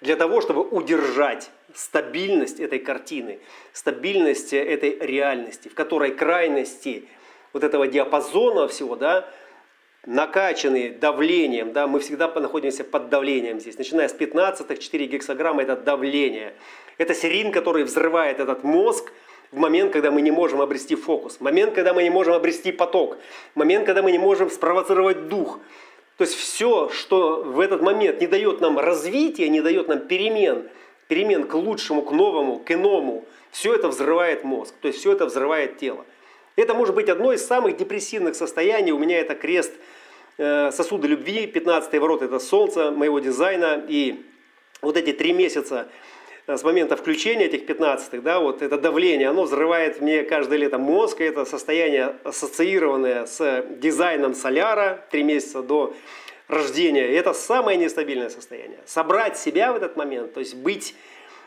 для 0.01 0.17
того, 0.17 0.41
чтобы 0.41 0.63
удержать 0.63 1.51
стабильность 1.75 2.61
этой 2.61 2.79
картины, 2.79 3.41
стабильность 3.73 4.53
этой 4.53 4.99
реальности, 4.99 5.69
в 5.69 5.75
которой 5.75 6.13
крайности 6.15 7.09
вот 7.53 7.65
этого 7.65 7.87
диапазона 7.87 8.69
всего, 8.69 8.97
да, 8.97 9.29
накачанные 10.07 10.93
давлением, 10.93 11.73
да, 11.73 11.87
мы 11.87 12.01
всегда 12.01 12.29
находимся 12.29 12.85
под 12.85 13.09
давлением 13.11 13.61
здесь. 13.61 13.77
Начиная 13.77 14.09
с 14.09 14.13
15 14.13 14.79
4 14.79 15.07
гексограмма 15.07 15.63
это 15.63 15.77
давление. 15.77 16.55
Это 16.97 17.15
серин, 17.15 17.53
который 17.53 17.85
взрывает 17.85 18.41
этот 18.41 18.65
мозг 18.65 19.13
в 19.51 19.59
момент, 19.59 19.93
когда 19.93 20.11
мы 20.11 20.23
не 20.23 20.31
можем 20.31 20.61
обрести 20.61 20.95
фокус, 20.95 21.41
момент, 21.41 21.75
когда 21.75 21.93
мы 21.93 22.03
не 22.03 22.11
можем 22.11 22.35
обрести 22.35 22.73
поток, 22.73 23.19
момент, 23.55 23.85
когда 23.85 24.03
мы 24.03 24.13
не 24.13 24.19
можем 24.19 24.51
спровоцировать 24.51 25.29
дух. 25.29 25.61
То 26.17 26.25
есть 26.25 26.35
все, 26.35 26.89
что 26.89 27.43
в 27.43 27.61
этот 27.61 27.83
момент 27.83 28.21
не 28.21 28.27
дает 28.27 28.61
нам 28.61 28.79
развития, 28.79 29.49
не 29.49 29.61
дает 29.61 29.89
нам 29.89 30.01
перемен, 30.01 30.69
перемен 31.09 31.45
к 31.45 31.55
лучшему, 31.55 32.03
к 32.03 32.11
новому, 32.13 32.59
к 32.59 32.71
иному, 32.73 33.25
все 33.51 33.75
это 33.75 33.89
взрывает 33.89 34.43
мозг, 34.45 34.75
то 34.81 34.89
есть 34.89 35.01
все 35.01 35.13
это 35.13 35.27
взрывает 35.27 35.79
тело. 35.79 36.05
Это 36.57 36.73
может 36.73 36.95
быть 36.95 37.11
одно 37.11 37.33
из 37.33 37.47
самых 37.47 37.77
депрессивных 37.77 38.35
состояний. 38.35 38.91
У 38.93 38.99
меня 38.99 39.21
это 39.21 39.35
крест 39.35 39.75
сосуды 40.37 41.09
любви, 41.09 41.47
15 41.47 41.93
ворот 41.99 42.23
это 42.23 42.39
солнце 42.39 42.91
моего 42.91 43.19
дизайна. 43.21 43.85
И 43.89 44.25
вот 44.83 44.97
эти 44.97 45.13
три 45.13 45.33
месяца 45.33 45.89
э, 46.47 46.57
с 46.57 46.63
момента 46.63 46.97
включения 46.97 47.47
этих 47.47 47.67
15 47.67 48.23
да, 48.23 48.41
вот 48.41 48.63
это 48.63 48.79
давление, 48.79 49.29
оно 49.29 49.45
взрывает 49.45 50.01
мне 50.01 50.25
каждое 50.25 50.59
лето 50.59 50.79
мозг. 50.79 51.21
Это 51.21 51.45
состояние 51.45 52.17
ассоциированное 52.25 53.27
с 53.27 53.65
дизайном 53.79 54.35
соляра, 54.35 55.05
три 55.11 55.23
месяца 55.23 55.63
до 55.63 55.95
рождения. 56.49 57.13
И 57.13 57.15
это 57.15 57.33
самое 57.33 57.79
нестабильное 57.79 58.29
состояние. 58.29 58.79
Собрать 58.85 59.39
себя 59.39 59.73
в 59.73 59.77
этот 59.77 59.97
момент, 59.97 60.35
то 60.35 60.41
есть 60.41 60.55
быть 60.55 60.95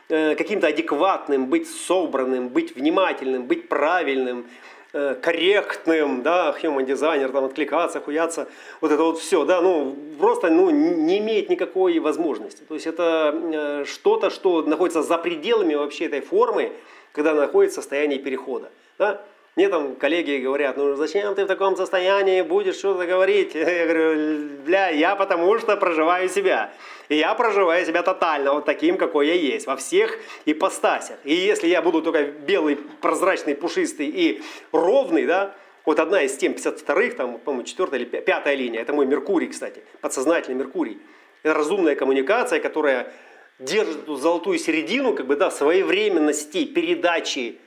э, 0.10 0.36
каким-то 0.36 0.68
адекватным, 0.68 1.46
быть 1.48 1.70
собранным, 1.70 2.50
быть 2.50 2.76
внимательным, 2.76 3.46
быть 3.46 3.70
правильным– 3.70 4.48
Э, 4.92 5.14
корректным, 5.22 6.24
да, 6.24 6.56
human 6.60 6.84
дизайнер, 6.84 7.32
там, 7.32 7.46
откликаться, 7.46 8.02
хуяться, 8.02 8.48
вот 8.82 8.92
это 8.92 9.04
вот 9.04 9.20
все, 9.20 9.46
да, 9.46 9.62
ну, 9.62 9.96
просто, 10.18 10.50
ну, 10.50 10.72
не 10.72 11.20
имеет 11.20 11.48
никакой 11.48 12.00
возможности. 12.00 12.64
То 12.68 12.74
есть 12.74 12.88
это 12.88 13.40
э, 13.54 13.86
что-то, 13.86 14.32
что 14.32 14.64
находится 14.64 15.04
за 15.04 15.20
пределами 15.20 15.76
вообще 15.76 16.06
этой 16.06 16.22
формы, 16.22 16.72
когда 17.12 17.36
находится 17.36 17.82
в 17.82 17.84
состоянии 17.84 18.18
перехода, 18.18 18.72
да. 18.98 19.22
Мне 19.60 19.68
там 19.68 19.98
коллеги 19.98 20.42
говорят, 20.42 20.78
ну 20.78 20.96
зачем 20.96 21.36
ты 21.36 21.44
в 21.44 21.48
таком 21.48 21.76
состоянии 21.76 22.44
будешь 22.44 22.78
что-то 22.78 23.06
говорить? 23.06 23.56
Я 23.56 23.88
говорю, 23.88 24.48
бля, 24.66 24.88
я 24.88 25.18
потому 25.18 25.60
что 25.60 25.76
проживаю 25.76 26.30
себя. 26.30 26.72
И 27.10 27.18
я 27.18 27.34
проживаю 27.36 27.86
себя 27.86 28.02
тотально 28.02 28.54
вот 28.54 28.64
таким, 28.64 28.96
какой 28.96 29.28
я 29.28 29.34
есть, 29.34 29.68
во 29.68 29.76
всех 29.76 30.18
ипостасях. 30.46 31.18
И 31.26 31.34
если 31.34 31.68
я 31.68 31.82
буду 31.82 32.02
только 32.02 32.24
белый, 32.24 32.78
прозрачный, 33.02 33.54
пушистый 33.54 34.08
и 34.08 34.42
ровный, 34.72 35.26
да, 35.26 35.54
вот 35.84 36.00
одна 36.00 36.22
из 36.22 36.38
тем 36.38 36.54
52-х, 36.54 37.18
там, 37.18 37.38
по-моему, 37.38 37.66
четвертая 37.66 38.00
или 38.00 38.06
пятая 38.06 38.56
линия, 38.56 38.80
это 38.80 38.94
мой 38.94 39.08
Меркурий, 39.08 39.48
кстати, 39.48 39.84
подсознательный 40.00 40.58
Меркурий. 40.58 41.02
Это 41.44 41.54
разумная 41.54 41.96
коммуникация, 41.96 42.62
которая 42.62 43.12
держит 43.60 44.04
эту 44.04 44.16
золотую 44.16 44.58
середину, 44.58 45.14
как 45.14 45.28
бы, 45.28 45.36
да, 45.36 45.52
своевременности 45.52 46.64
передачи 46.64 47.58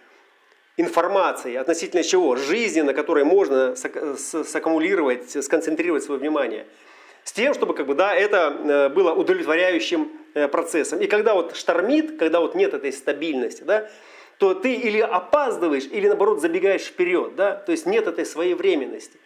информации 0.76 1.54
относительно 1.56 2.02
чего? 2.02 2.36
Жизни, 2.36 2.80
на 2.80 2.94
которой 2.94 3.24
можно 3.24 3.74
саккумулировать, 3.76 5.44
сконцентрировать 5.44 6.04
свое 6.04 6.20
внимание. 6.20 6.66
С 7.24 7.32
тем, 7.32 7.54
чтобы 7.54 7.74
как 7.74 7.86
бы, 7.86 7.94
да, 7.94 8.14
это 8.14 8.56
э, 8.58 8.88
было 8.88 9.12
удовлетворяющим 9.12 10.10
э, 10.34 10.48
процессом. 10.48 11.00
И 11.00 11.06
когда 11.06 11.34
вот 11.34 11.54
штормит, 11.54 12.18
когда 12.18 12.40
вот 12.40 12.56
нет 12.56 12.74
этой 12.74 12.92
стабильности, 12.92 13.62
да, 13.62 13.88
то 14.38 14.54
ты 14.54 14.74
или 14.74 14.98
опаздываешь, 14.98 15.84
или 15.84 16.08
наоборот 16.08 16.40
забегаешь 16.40 16.82
вперед. 16.82 17.36
Да? 17.36 17.54
То 17.54 17.70
есть 17.70 17.86
нет 17.86 18.08
этой 18.08 18.26
своевременности. 18.26 19.18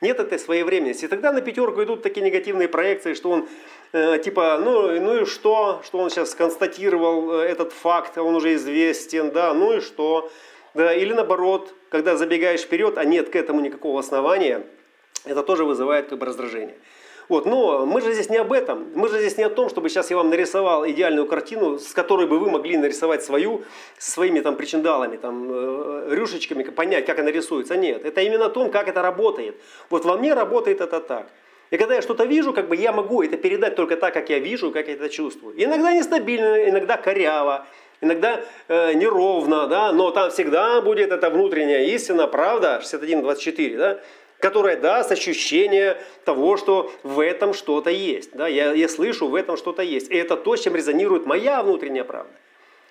Нет 0.00 0.18
этой 0.18 0.38
своевременности. 0.38 1.04
И 1.04 1.08
тогда 1.08 1.30
на 1.30 1.42
пятерку 1.42 1.82
идут 1.82 2.02
такие 2.02 2.24
негативные 2.24 2.68
проекции, 2.68 3.12
что 3.12 3.30
он 3.30 3.48
э, 3.92 4.18
типа, 4.18 4.58
ну, 4.64 4.98
ну 4.98 5.22
и 5.22 5.24
что, 5.26 5.82
что 5.84 5.98
он 5.98 6.08
сейчас 6.08 6.34
констатировал 6.34 7.40
э, 7.40 7.44
этот 7.44 7.72
факт, 7.72 8.16
он 8.16 8.34
уже 8.34 8.54
известен, 8.54 9.30
да, 9.30 9.52
ну 9.52 9.76
и 9.76 9.80
что. 9.80 10.30
Да, 10.74 10.94
или 10.94 11.12
наоборот, 11.12 11.74
когда 11.90 12.16
забегаешь 12.16 12.60
вперед, 12.60 12.96
а 12.96 13.04
нет 13.04 13.28
к 13.28 13.36
этому 13.36 13.60
никакого 13.60 14.00
основания, 14.00 14.62
это 15.24 15.42
тоже 15.42 15.64
вызывает 15.64 16.08
как 16.08 16.18
бы 16.18 16.26
раздражение. 16.26 16.76
Вот, 17.28 17.46
но 17.46 17.86
мы 17.86 18.00
же 18.00 18.12
здесь 18.12 18.28
не 18.30 18.38
об 18.38 18.52
этом. 18.52 18.88
Мы 18.94 19.08
же 19.08 19.18
здесь 19.18 19.38
не 19.38 19.44
о 19.44 19.50
том, 19.50 19.68
чтобы 19.68 19.88
сейчас 19.88 20.10
я 20.10 20.16
вам 20.16 20.28
нарисовал 20.28 20.86
идеальную 20.86 21.26
картину, 21.26 21.78
с 21.78 21.92
которой 21.92 22.26
бы 22.26 22.38
вы 22.38 22.50
могли 22.50 22.76
нарисовать 22.76 23.22
свою, 23.22 23.62
своими 23.98 24.40
там 24.40 24.56
причиндалами, 24.56 25.16
там, 25.16 25.48
э, 25.50 26.08
рюшечками, 26.10 26.64
понять, 26.64 27.06
как 27.06 27.20
она 27.20 27.30
рисуется. 27.30 27.76
Нет, 27.76 28.04
это 28.04 28.20
именно 28.22 28.46
о 28.46 28.50
том, 28.50 28.70
как 28.70 28.88
это 28.88 29.02
работает. 29.02 29.56
Вот 29.88 30.04
во 30.04 30.16
мне 30.16 30.34
работает 30.34 30.80
это 30.80 31.00
так. 31.00 31.28
И 31.70 31.78
когда 31.78 31.94
я 31.94 32.02
что-то 32.02 32.24
вижу, 32.24 32.52
как 32.52 32.68
бы 32.68 32.76
я 32.76 32.92
могу 32.92 33.22
это 33.22 33.38
передать 33.38 33.76
только 33.76 33.96
так, 33.96 34.12
как 34.12 34.28
я 34.28 34.38
вижу, 34.38 34.70
как 34.72 34.88
я 34.88 34.94
это 34.94 35.08
чувствую. 35.08 35.54
Иногда 35.56 35.92
нестабильно, 35.92 36.68
иногда 36.68 36.98
коряво, 36.98 37.66
иногда 38.02 38.42
э, 38.68 38.92
неровно, 38.92 39.66
да, 39.66 39.92
но 39.92 40.10
там 40.10 40.30
всегда 40.30 40.82
будет 40.82 41.10
эта 41.10 41.30
внутренняя 41.30 41.84
истина, 41.84 42.26
правда, 42.26 42.82
61.24, 42.82 43.76
да, 43.78 44.00
которая 44.38 44.76
даст 44.76 45.12
ощущение 45.12 45.96
того, 46.24 46.56
что 46.58 46.92
в 47.04 47.20
этом 47.20 47.54
что-то 47.54 47.90
есть. 47.90 48.32
Да, 48.34 48.48
я, 48.48 48.72
я 48.72 48.88
слышу, 48.88 49.28
в 49.28 49.34
этом 49.34 49.56
что-то 49.56 49.82
есть. 49.82 50.10
И 50.10 50.16
это 50.16 50.36
то, 50.36 50.56
с 50.56 50.60
чем 50.60 50.74
резонирует 50.74 51.24
моя 51.24 51.62
внутренняя 51.62 52.04
правда. 52.04 52.32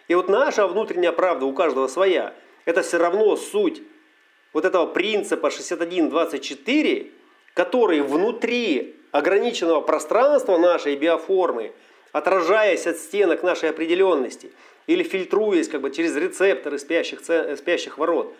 И 0.08 0.16
вот 0.16 0.30
наша 0.30 0.66
внутренняя 0.66 1.12
правда 1.12 1.46
у 1.46 1.54
каждого 1.54 1.88
своя. 1.88 2.34
Это 2.66 2.82
все 2.82 2.98
равно 2.98 3.36
суть 3.36 3.84
вот 4.54 4.66
этого 4.66 4.86
принципа 4.86 5.48
61.24, 5.48 7.12
который 7.54 8.02
внутри 8.02 8.96
ограниченного 9.12 9.82
пространства 9.82 10.58
нашей 10.58 10.96
биоформы, 10.96 11.74
отражаясь 12.14 12.88
от 12.88 12.98
стенок 12.98 13.44
нашей 13.44 13.70
определенности 13.70 14.52
или 14.88 15.04
фильтруясь 15.04 15.68
как 15.68 15.82
бы 15.82 15.92
через 15.92 16.16
рецепторы 16.16 16.80
спящих, 16.80 17.22
спящих 17.58 17.98
ворот, 17.98 18.34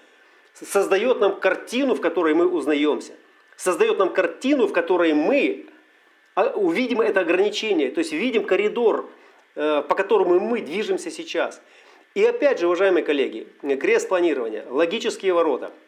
создает 0.54 1.20
нам 1.20 1.40
картину, 1.40 1.96
в 1.96 2.02
которой 2.02 2.34
мы 2.34 2.48
узнаемся. 2.48 3.14
Создает 3.56 4.00
нам 4.00 4.12
картину, 4.12 4.68
в 4.68 4.74
которой 4.74 5.14
мы 5.14 5.66
а, 6.36 6.50
увидим 6.50 7.02
это 7.02 7.20
ограничение, 7.22 7.92
то 7.92 8.00
есть 8.00 8.12
видим 8.12 8.44
коридор, 8.44 9.10
э, 9.56 9.84
по 9.88 9.96
которому 9.96 10.40
мы 10.40 10.62
движемся 10.62 11.12
сейчас. 11.12 11.62
И 12.16 12.24
опять 12.26 12.60
же, 12.60 12.66
уважаемые 12.66 13.04
коллеги, 13.04 13.48
крест 13.80 14.10
планирования, 14.10 14.66
логические 14.70 15.34
ворота– 15.34 15.72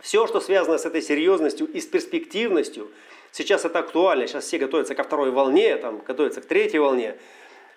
все, 0.00 0.26
что 0.26 0.40
связано 0.40 0.78
с 0.78 0.86
этой 0.86 1.02
серьезностью 1.02 1.66
и 1.66 1.80
с 1.80 1.86
перспективностью, 1.86 2.90
сейчас 3.32 3.64
это 3.64 3.80
актуально. 3.80 4.26
Сейчас 4.26 4.44
все 4.44 4.58
готовятся 4.58 4.94
ко 4.94 5.02
второй 5.02 5.30
волне, 5.30 5.76
там, 5.76 5.98
готовятся 5.98 6.40
к 6.40 6.46
третьей 6.46 6.78
волне, 6.78 7.16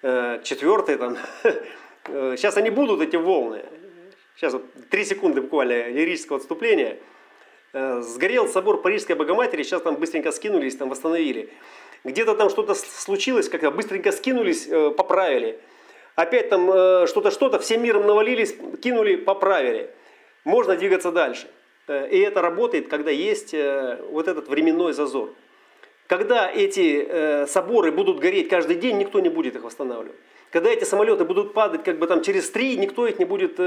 э, 0.01 0.39
к 0.39 0.43
четвертой. 0.43 0.97
Там. 0.97 1.17
Сейчас 2.05 2.57
они 2.57 2.69
будут, 2.69 3.01
эти 3.01 3.15
волны. 3.15 3.63
Сейчас 4.35 4.55
три 4.89 5.05
секунды 5.05 5.41
буквально 5.41 5.89
лирического 5.89 6.37
отступления. 6.37 6.97
Э, 7.73 8.01
сгорел 8.01 8.47
собор 8.47 8.81
Парижской 8.81 9.15
Богоматери, 9.15 9.63
сейчас 9.63 9.81
там 9.81 9.95
быстренько 9.95 10.31
скинулись, 10.31 10.75
там 10.75 10.89
восстановили. 10.89 11.49
Где-то 12.03 12.35
там 12.35 12.49
что-то 12.49 12.75
случилось, 12.75 13.49
как-то 13.49 13.71
быстренько 13.71 14.11
скинулись, 14.11 14.67
э, 14.67 14.91
поправили. 14.91 15.59
Опять 16.15 16.49
там 16.49 16.69
э, 16.71 17.07
что-то, 17.07 17.31
что-то, 17.31 17.59
всем 17.59 17.81
миром 17.81 18.05
навалились, 18.05 18.55
кинули, 18.81 19.15
поправили. 19.15 19.89
Можно 20.43 20.75
двигаться 20.75 21.11
дальше. 21.11 21.47
Э, 21.87 22.07
и 22.09 22.19
это 22.19 22.41
работает, 22.41 22.89
когда 22.89 23.09
есть 23.09 23.53
э, 23.53 23.99
вот 24.09 24.27
этот 24.27 24.47
временной 24.47 24.93
зазор. 24.93 25.33
Когда 26.07 26.51
эти 26.51 27.05
э, 27.07 27.47
соборы 27.47 27.91
будут 27.91 28.19
гореть 28.19 28.49
каждый 28.49 28.75
день, 28.75 28.97
никто 28.97 29.19
не 29.19 29.29
будет 29.29 29.55
их 29.55 29.63
восстанавливать. 29.63 30.17
Когда 30.53 30.69
эти 30.69 30.83
самолеты 30.83 31.25
будут 31.25 31.53
падать 31.53 31.83
как 31.83 31.97
бы 31.97 32.05
там 32.05 32.21
через 32.21 32.47
три, 32.51 32.77
никто 32.77 33.07
их 33.07 33.17
не 33.17 33.25
будет 33.25 33.59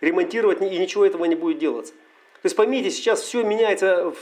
ремонтировать 0.00 0.60
и 0.60 0.76
ничего 0.76 1.06
этого 1.06 1.24
не 1.24 1.36
будет 1.36 1.58
делаться. 1.58 1.92
То 1.92 2.46
есть 2.46 2.56
поймите, 2.56 2.90
сейчас 2.90 3.20
все 3.20 3.44
меняется 3.44 4.12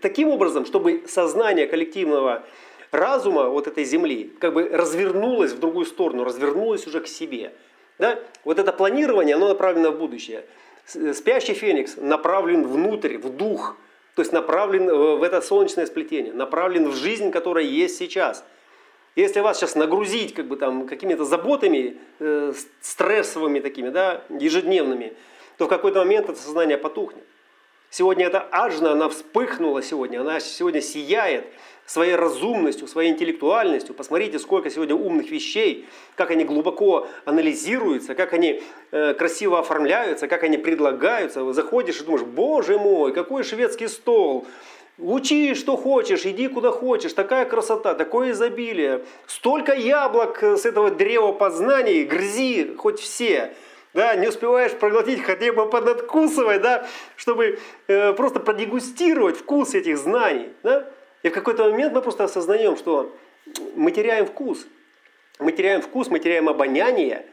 таким 0.00 0.28
образом, 0.28 0.64
чтобы 0.64 1.02
сознание 1.08 1.66
коллективного 1.66 2.44
разума 2.92 3.48
вот 3.48 3.66
этой 3.66 3.82
Земли 3.82 4.32
как 4.38 4.54
бы 4.54 4.68
развернулось 4.68 5.50
в 5.50 5.58
другую 5.58 5.84
сторону, 5.86 6.22
развернулось 6.22 6.86
уже 6.86 7.00
к 7.00 7.08
себе. 7.08 7.52
Да? 7.98 8.20
Вот 8.44 8.60
это 8.60 8.72
планирование, 8.72 9.34
оно 9.34 9.48
направлено 9.48 9.90
в 9.90 9.98
будущее. 9.98 10.44
Спящий 10.86 11.54
феникс 11.54 11.96
направлен 11.96 12.64
внутрь, 12.68 13.18
в 13.18 13.30
дух, 13.30 13.76
то 14.14 14.22
есть 14.22 14.32
направлен 14.32 15.18
в 15.18 15.24
это 15.24 15.40
солнечное 15.40 15.86
сплетение, 15.86 16.32
направлен 16.32 16.88
в 16.88 16.94
жизнь, 16.94 17.32
которая 17.32 17.64
есть 17.64 17.96
сейчас. 17.96 18.44
Если 19.16 19.40
вас 19.40 19.58
сейчас 19.58 19.74
нагрузить 19.74 20.34
как 20.34 20.46
бы, 20.46 20.56
там, 20.56 20.86
какими-то 20.86 21.24
заботами, 21.24 21.96
э, 22.20 22.52
стрессовыми 22.82 23.60
такими, 23.60 23.88
да, 23.88 24.22
ежедневными, 24.28 25.14
то 25.56 25.64
в 25.64 25.68
какой-то 25.68 26.00
момент 26.00 26.28
это 26.28 26.38
сознание 26.38 26.76
потухнет. 26.76 27.24
Сегодня 27.88 28.26
эта 28.26 28.40
ажна, 28.40 28.92
она 28.92 29.08
вспыхнула 29.08 29.82
сегодня, 29.82 30.20
она 30.20 30.38
сегодня 30.38 30.82
сияет 30.82 31.46
своей 31.86 32.14
разумностью, 32.14 32.88
своей 32.88 33.10
интеллектуальностью. 33.10 33.94
Посмотрите, 33.94 34.38
сколько 34.38 34.68
сегодня 34.68 34.94
умных 34.94 35.30
вещей, 35.30 35.86
как 36.14 36.30
они 36.30 36.44
глубоко 36.44 37.06
анализируются, 37.24 38.14
как 38.14 38.34
они 38.34 38.62
э, 38.90 39.14
красиво 39.14 39.60
оформляются, 39.60 40.28
как 40.28 40.42
они 40.42 40.58
предлагаются. 40.58 41.50
Заходишь 41.54 42.00
и 42.02 42.04
думаешь, 42.04 42.26
боже 42.26 42.78
мой, 42.78 43.14
какой 43.14 43.44
шведский 43.44 43.88
стол, 43.88 44.46
Учи, 44.98 45.54
что 45.54 45.76
хочешь, 45.76 46.24
иди 46.24 46.48
куда 46.48 46.70
хочешь. 46.70 47.12
Такая 47.12 47.44
красота, 47.44 47.94
такое 47.94 48.30
изобилие. 48.30 49.04
Столько 49.26 49.74
яблок 49.74 50.42
с 50.42 50.64
этого 50.64 50.90
древа 50.90 51.32
познаний, 51.32 52.04
грзи 52.04 52.74
хоть 52.78 52.98
все. 53.00 53.52
Да, 53.92 54.14
не 54.14 54.28
успеваешь 54.28 54.72
проглотить, 54.72 55.22
хотя 55.22 55.52
бы 55.52 55.68
поднадкусывай, 55.68 56.58
да, 56.58 56.86
чтобы 57.16 57.58
э, 57.88 58.12
просто 58.12 58.40
продегустировать 58.40 59.38
вкус 59.38 59.74
этих 59.74 59.98
знаний. 59.98 60.50
Да? 60.62 60.86
И 61.22 61.28
в 61.28 61.32
какой-то 61.32 61.70
момент 61.70 61.94
мы 61.94 62.02
просто 62.02 62.24
осознаем, 62.24 62.76
что 62.76 63.14
мы 63.74 63.90
теряем 63.90 64.26
вкус. 64.26 64.66
Мы 65.38 65.52
теряем 65.52 65.82
вкус, 65.82 66.08
мы 66.08 66.18
теряем 66.18 66.48
обоняние, 66.48 67.26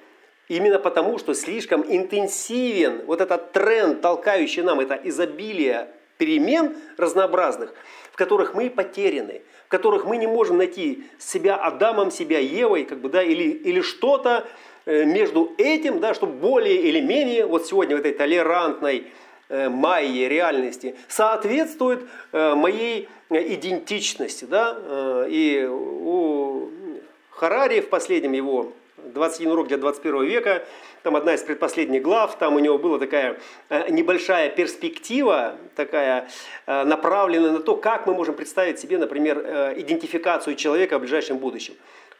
именно 0.49 0.80
потому, 0.80 1.17
что 1.17 1.34
слишком 1.34 1.84
интенсивен 1.88 3.06
вот 3.06 3.21
этот 3.21 3.54
тренд, 3.54 4.02
толкающий 4.02 4.62
нам 4.62 4.82
это 4.82 4.95
изобилие 4.95 5.88
перемен 6.17 6.76
разнообразных, 6.97 7.73
в 8.12 8.15
которых 8.15 8.54
мы 8.54 8.69
потеряны, 8.69 9.41
в 9.65 9.69
которых 9.69 10.06
мы 10.06 10.17
не 10.17 10.28
можем 10.28 10.58
найти 10.58 11.04
себя 11.19 11.56
Адамом, 11.56 12.12
себя 12.12 12.39
Евой, 12.39 12.86
как 12.86 12.99
бы, 12.99 13.10
да, 13.10 13.23
или, 13.23 13.43
или 13.43 13.82
что-то 13.82 14.45
э, 14.86 15.06
между 15.06 15.54
этим, 15.58 15.99
да, 15.99 16.13
чтобы 16.13 16.34
более 16.34 16.76
или 16.76 16.99
менее, 16.99 17.45
вот 17.45 17.67
сегодня 17.67 17.95
в 17.95 17.99
этой 17.99 18.13
толерантной 18.13 19.08
Э, 19.54 19.69
майи 19.69 20.23
реальности 20.26 20.95
соответствует 21.08 22.08
э, 22.32 22.56
моей 22.56 23.08
идентичности. 23.30 24.45
Да? 24.45 25.26
И 25.30 25.67
у 25.69 26.69
Харари 27.30 27.82
в 27.82 27.89
последнем 27.89 28.34
его 28.34 28.73
21 29.13 29.52
урок 29.52 29.67
для 29.67 29.78
21 29.78 30.23
века, 30.23 30.65
там 31.04 31.15
одна 31.15 31.34
из 31.34 31.41
предпоследних 31.41 32.02
глав, 32.02 32.38
там 32.38 32.56
у 32.56 32.60
него 32.60 32.78
была 32.78 32.99
такая 32.99 33.38
небольшая 33.89 34.49
перспектива, 34.49 35.56
такая 35.76 36.30
направленная 36.65 37.52
на 37.52 37.60
то, 37.60 37.76
как 37.76 38.08
мы 38.08 38.13
можем 38.13 38.36
представить 38.36 38.80
себе, 38.80 38.97
например, 38.97 39.39
идентификацию 39.78 40.56
человека 40.56 40.97
в 40.97 41.02
ближайшем 41.02 41.38
будущем. 41.38 41.73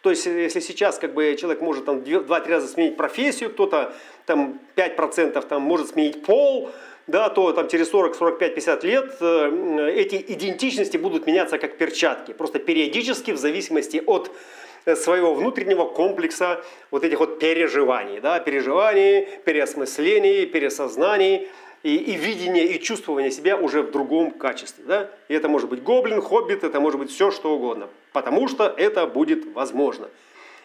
То 0.04 0.10
есть, 0.10 0.26
если 0.26 0.60
сейчас 0.60 1.00
как 1.00 1.14
бы, 1.14 1.34
человек 1.40 1.62
может 1.62 1.86
там 1.86 2.00
2-3 2.00 2.50
раза 2.50 2.68
сменить 2.68 2.98
профессию, 2.98 3.50
кто-то 3.50 3.94
там 4.26 4.60
5% 4.76 5.48
там, 5.48 5.62
может 5.62 5.92
сменить 5.92 6.26
пол, 6.26 6.72
да, 7.08 7.30
то 7.30 7.54
там 7.54 7.70
через 7.70 7.90
40, 7.90 8.16
45, 8.16 8.56
50 8.56 8.84
лет 8.84 9.16
э, 9.22 9.92
эти 9.96 10.16
идентичности 10.16 10.98
будут 10.98 11.26
меняться 11.26 11.58
как 11.58 11.78
перчатки. 11.78 12.34
Просто 12.34 12.60
периодически 12.60 13.32
в 13.32 13.38
зависимости 13.38 14.02
от 14.06 14.28
э, 14.28 14.32
своего 14.86 15.34
внутреннего 15.34 15.86
комплекса 15.86 16.64
вот 16.92 17.04
этих 17.04 17.20
вот 17.20 17.40
переживаний, 17.40 18.20
да, 18.20 18.40
переживаний, 18.40 19.28
переосмыслений, 19.46 20.46
пересознаний 20.46 21.48
и, 21.84 21.96
и 21.96 22.16
видения 22.16 22.66
и 22.66 22.80
чувствования 22.80 23.30
себя 23.30 23.58
уже 23.58 23.82
в 23.82 23.92
другом 23.92 24.32
качестве. 24.32 24.84
Да? 24.86 25.10
И 25.28 25.34
это 25.34 25.50
может 25.50 25.70
быть 25.70 25.84
гоблин, 25.84 26.22
хоббит, 26.22 26.64
это 26.64 26.80
может 26.80 27.00
быть 27.00 27.12
все 27.12 27.32
что 27.32 27.56
угодно, 27.56 27.88
потому 28.12 28.48
что 28.48 28.66
это 28.66 29.08
будет 29.08 29.54
возможно. 29.54 30.10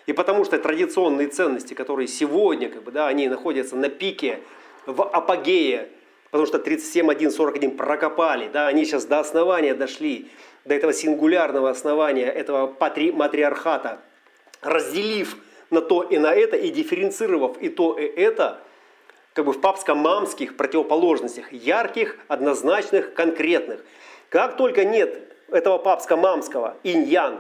И 0.07 0.13
потому 0.13 0.45
что 0.45 0.59
традиционные 0.59 1.29
ценности, 1.29 1.75
которые 1.75 2.09
сегодня, 2.09 2.71
как 2.71 2.83
бы, 2.83 2.91
да, 2.91 3.09
они 3.09 3.29
находятся 3.29 3.77
на 3.77 3.89
пике, 3.89 4.41
в 4.87 5.03
апогее 5.03 5.91
Потому 6.31 6.47
что 6.47 6.59
37.1.41 6.59 7.77
прокопали, 7.77 8.49
да, 8.53 8.67
они 8.67 8.85
сейчас 8.85 9.07
до 9.07 9.21
основания 9.21 9.75
дошли, 9.75 10.29
до 10.65 10.75
этого 10.75 10.93
сингулярного 10.93 11.71
основания, 11.71 12.27
этого 12.27 12.67
патри, 12.67 13.13
матриархата, 13.13 14.01
разделив 14.63 15.37
на 15.71 15.81
то 15.81 16.03
и 16.03 16.19
на 16.19 16.35
это, 16.35 16.57
и 16.57 16.71
дифференцировав 16.71 17.59
и 17.59 17.69
то, 17.69 17.99
и 17.99 18.05
это, 18.05 18.61
как 19.35 19.45
бы 19.45 19.53
в 19.53 19.61
папско-мамских 19.61 20.57
противоположностях, 20.57 21.53
ярких, 21.53 22.17
однозначных, 22.29 23.15
конкретных. 23.15 23.85
Как 24.29 24.57
только 24.57 24.85
нет 24.85 25.19
этого 25.51 25.79
папско-мамского, 25.79 26.77
инь-ян, 26.83 27.39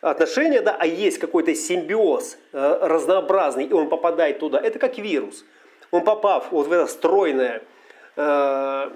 отношения, 0.00 0.60
да, 0.60 0.76
а 0.78 0.86
есть 0.86 1.18
какой-то 1.18 1.54
симбиоз 1.54 2.38
э, 2.52 2.78
разнообразный, 2.82 3.64
и 3.64 3.72
он 3.72 3.88
попадает 3.88 4.38
туда, 4.38 4.58
это 4.58 4.78
как 4.78 4.98
вирус. 4.98 5.44
Он 5.90 6.04
попав 6.04 6.52
вот 6.52 6.68
в 6.68 6.72
это 6.72 6.86
стройное, 6.86 7.62
Э, 8.16 8.90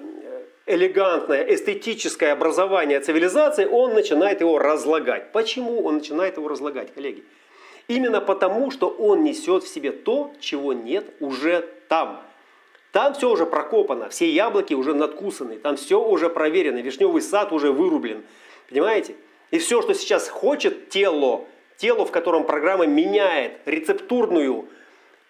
элегантное, 0.66 1.42
эстетическое 1.42 2.33
образование 2.33 3.00
цивилизации, 3.00 3.66
он 3.66 3.94
начинает 3.94 4.40
его 4.40 4.59
разлагать. 4.59 5.33
Почему 5.33 5.83
он 5.83 5.96
начинает 5.96 6.37
его 6.37 6.48
разлагать, 6.48 6.92
коллеги? 6.94 7.24
Именно 7.87 8.20
потому, 8.20 8.70
что 8.70 8.88
он 8.88 9.24
несет 9.24 9.64
в 9.64 9.68
себе 9.68 9.92
то, 9.92 10.33
чего 10.40 10.72
нет 10.72 11.05
уже 11.20 11.68
там. 11.88 12.22
Там 12.92 13.12
все 13.12 13.29
уже 13.29 13.44
прокопано, 13.44 14.09
все 14.09 14.31
яблоки 14.31 14.72
уже 14.72 14.94
надкусаны, 14.94 15.59
там 15.59 15.77
все 15.77 16.00
уже 16.00 16.31
проверено, 16.31 16.79
вишневый 16.79 17.20
сад 17.20 17.53
уже 17.53 17.72
вырублен. 17.72 18.22
Понимаете? 18.70 19.16
И 19.50 19.59
все, 19.59 19.83
что 19.83 19.94
сейчас 19.94 20.29
хочет 20.29 20.88
тело, 20.88 21.44
тело, 21.77 22.07
в 22.07 22.12
котором 22.12 22.44
программа 22.44 22.87
меняет 22.87 23.59
рецептурную 23.66 24.68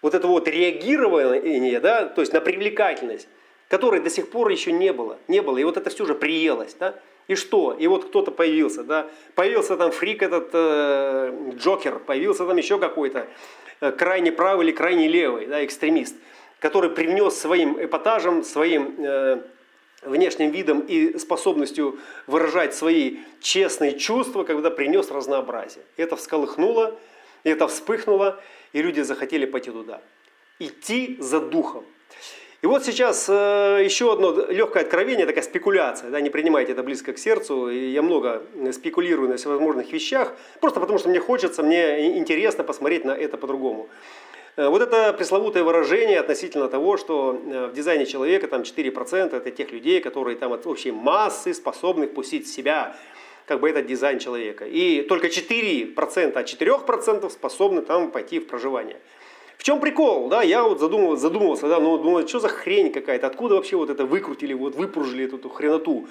вот 0.01 0.13
это 0.13 0.27
вот 0.27 0.47
реагирование, 0.47 1.79
да, 1.79 2.05
то 2.05 2.21
есть 2.21 2.31
на 2.31 2.39
привлекательность, 2.39 3.27
которой 3.67 3.99
до 3.99 4.09
сих 4.09 4.29
пор 4.29 4.49
еще 4.49 4.71
не 4.71 4.93
было. 4.93 5.17
Не 5.27 5.41
было. 5.41 5.57
И 5.57 5.63
вот 5.63 5.77
это 5.77 5.89
все 5.89 6.03
уже 6.03 6.15
приелось. 6.15 6.73
Да? 6.75 6.95
И 7.27 7.35
что? 7.35 7.73
И 7.73 7.87
вот 7.87 8.05
кто-то 8.05 8.31
появился. 8.31 8.83
Да? 8.83 9.07
Появился 9.33 9.77
там 9.77 9.91
фрик 9.91 10.21
этот 10.21 10.49
э, 10.53 11.51
Джокер, 11.55 11.99
появился 11.99 12.45
там 12.45 12.57
еще 12.57 12.77
какой-то 12.77 13.27
э, 13.81 13.91
крайне 13.91 14.31
правый 14.31 14.67
или 14.67 14.71
крайне 14.71 15.07
левый 15.07 15.47
да, 15.47 15.65
экстремист, 15.65 16.15
который 16.59 16.91
привнес 16.91 17.35
своим 17.35 17.83
эпатажем, 17.83 18.43
своим 18.43 18.95
э, 18.99 19.41
внешним 20.03 20.51
видом 20.51 20.81
и 20.81 21.17
способностью 21.17 21.97
выражать 22.27 22.75
свои 22.75 23.17
честные 23.41 23.97
чувства, 23.97 24.43
когда 24.43 24.69
принес 24.69 25.09
разнообразие. 25.09 25.83
Это 25.97 26.15
всколыхнуло, 26.15 26.97
это 27.43 27.67
вспыхнуло, 27.67 28.39
и 28.73 28.81
люди 28.81 29.01
захотели 29.01 29.45
пойти 29.45 29.71
туда. 29.71 30.01
Идти 30.59 31.17
за 31.19 31.39
духом. 31.39 31.85
И 32.65 32.67
вот 32.67 32.83
сейчас 32.83 33.29
э, 33.29 33.81
еще 33.85 34.11
одно 34.11 34.47
легкое 34.49 34.81
откровение, 34.81 35.27
такая 35.27 35.43
спекуляция. 35.43 36.09
Да, 36.09 36.19
не 36.19 36.31
принимайте 36.31 36.71
это 36.71 36.81
близко 36.81 37.13
к 37.13 37.19
сердцу. 37.19 37.69
И 37.69 37.91
я 37.91 38.01
много 38.01 38.41
спекулирую 38.71 39.29
на 39.29 39.37
всевозможных 39.37 39.93
вещах, 39.93 40.33
просто 40.61 40.79
потому 40.79 40.97
что 40.97 41.09
мне 41.09 41.19
хочется, 41.19 41.61
мне 41.61 42.17
интересно 42.17 42.63
посмотреть 42.63 43.05
на 43.05 43.11
это 43.11 43.37
по-другому. 43.37 43.87
Э, 44.55 44.67
вот 44.69 44.81
это 44.81 45.13
пресловутое 45.13 45.63
выражение 45.63 46.19
относительно 46.19 46.67
того, 46.67 46.97
что 46.97 47.39
э, 47.39 47.67
в 47.67 47.73
дизайне 47.73 48.07
человека 48.07 48.47
там 48.47 48.63
4% 48.63 49.37
это 49.37 49.51
тех 49.51 49.71
людей, 49.71 50.01
которые 50.01 50.35
там 50.35 50.51
от 50.51 50.65
общей 50.65 50.91
массы 50.91 51.53
способны 51.53 52.07
впустить 52.07 52.47
себя 52.47 52.95
как 53.45 53.59
бы 53.59 53.69
этот 53.69 53.85
дизайн 53.85 54.17
человека. 54.17 54.65
И 54.65 55.03
только 55.03 55.27
4% 55.27 56.33
от 56.33 56.47
4% 56.47 57.29
способны 57.29 57.83
там 57.83 58.09
пойти 58.09 58.39
в 58.39 58.47
проживание. 58.47 58.97
В 59.57 59.63
чем 59.63 59.79
прикол? 59.79 60.27
Да, 60.27 60.41
я 60.43 60.63
вот 60.63 60.79
задумывался, 60.79 61.23
задумывался 61.23 61.67
да, 61.67 61.79
ну, 61.79 61.97
думаю, 61.97 62.27
что 62.27 62.39
за 62.39 62.49
хрень 62.49 62.91
какая-то, 62.91 63.27
откуда 63.27 63.55
вообще 63.55 63.75
вот 63.75 63.89
это 63.89 64.05
выкрутили, 64.05 64.53
вот 64.53 64.75
выпружили 64.75 65.25
эту, 65.25 65.37
эту 65.37 65.49
хреноту. 65.49 66.07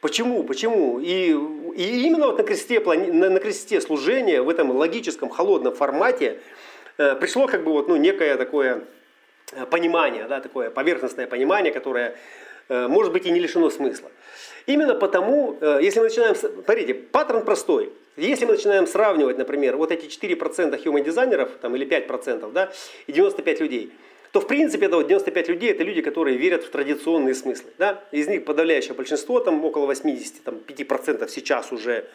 Почему? 0.00 0.42
Почему? 0.44 1.00
И, 1.00 1.30
и 1.76 2.06
именно 2.06 2.26
вот 2.26 2.38
на 2.38 2.44
кресте, 2.44 2.80
на, 2.80 3.30
на 3.30 3.40
кресте 3.40 3.80
служения 3.80 4.42
в 4.42 4.48
этом 4.48 4.70
логическом, 4.70 5.28
холодном 5.28 5.74
формате 5.74 6.40
э, 6.98 7.14
пришло 7.16 7.46
как 7.46 7.64
бы 7.64 7.72
вот, 7.72 7.88
ну, 7.88 7.96
некое 7.96 8.36
такое 8.36 8.84
э, 9.52 9.66
понимание, 9.66 10.26
да, 10.28 10.40
такое 10.40 10.70
поверхностное 10.70 11.26
понимание, 11.26 11.72
которое 11.72 12.16
может 12.68 13.12
быть 13.12 13.26
и 13.26 13.30
не 13.30 13.40
лишено 13.40 13.70
смысла. 13.70 14.10
Именно 14.66 14.94
потому, 14.94 15.56
э, 15.60 15.78
если 15.80 16.00
мы 16.00 16.06
начинаем, 16.06 16.34
смотрите, 16.34 16.94
паттерн 16.94 17.44
простой. 17.44 17.92
Если 18.16 18.46
мы 18.46 18.52
начинаем 18.52 18.86
сравнивать, 18.86 19.38
например, 19.38 19.76
вот 19.76 19.92
эти 19.92 20.06
4% 20.06 20.82
human 20.84 21.04
дизайнеров, 21.04 21.50
там, 21.60 21.76
или 21.76 21.84
5%, 21.84 22.50
да, 22.52 22.72
и 23.06 23.12
95 23.12 23.60
людей, 23.60 23.92
то 24.32 24.40
в 24.40 24.46
принципе 24.48 24.86
это 24.86 24.96
вот 24.96 25.06
95 25.06 25.48
людей 25.48 25.70
это 25.70 25.84
люди, 25.84 26.02
которые 26.02 26.36
верят 26.36 26.64
в 26.64 26.70
традиционные 26.70 27.34
смыслы. 27.34 27.70
Да? 27.78 28.04
Из 28.10 28.26
них 28.26 28.44
подавляющее 28.44 28.94
большинство, 28.94 29.40
там 29.40 29.64
около 29.64 29.90
85% 29.90 31.28
сейчас 31.28 31.72
уже 31.72 32.06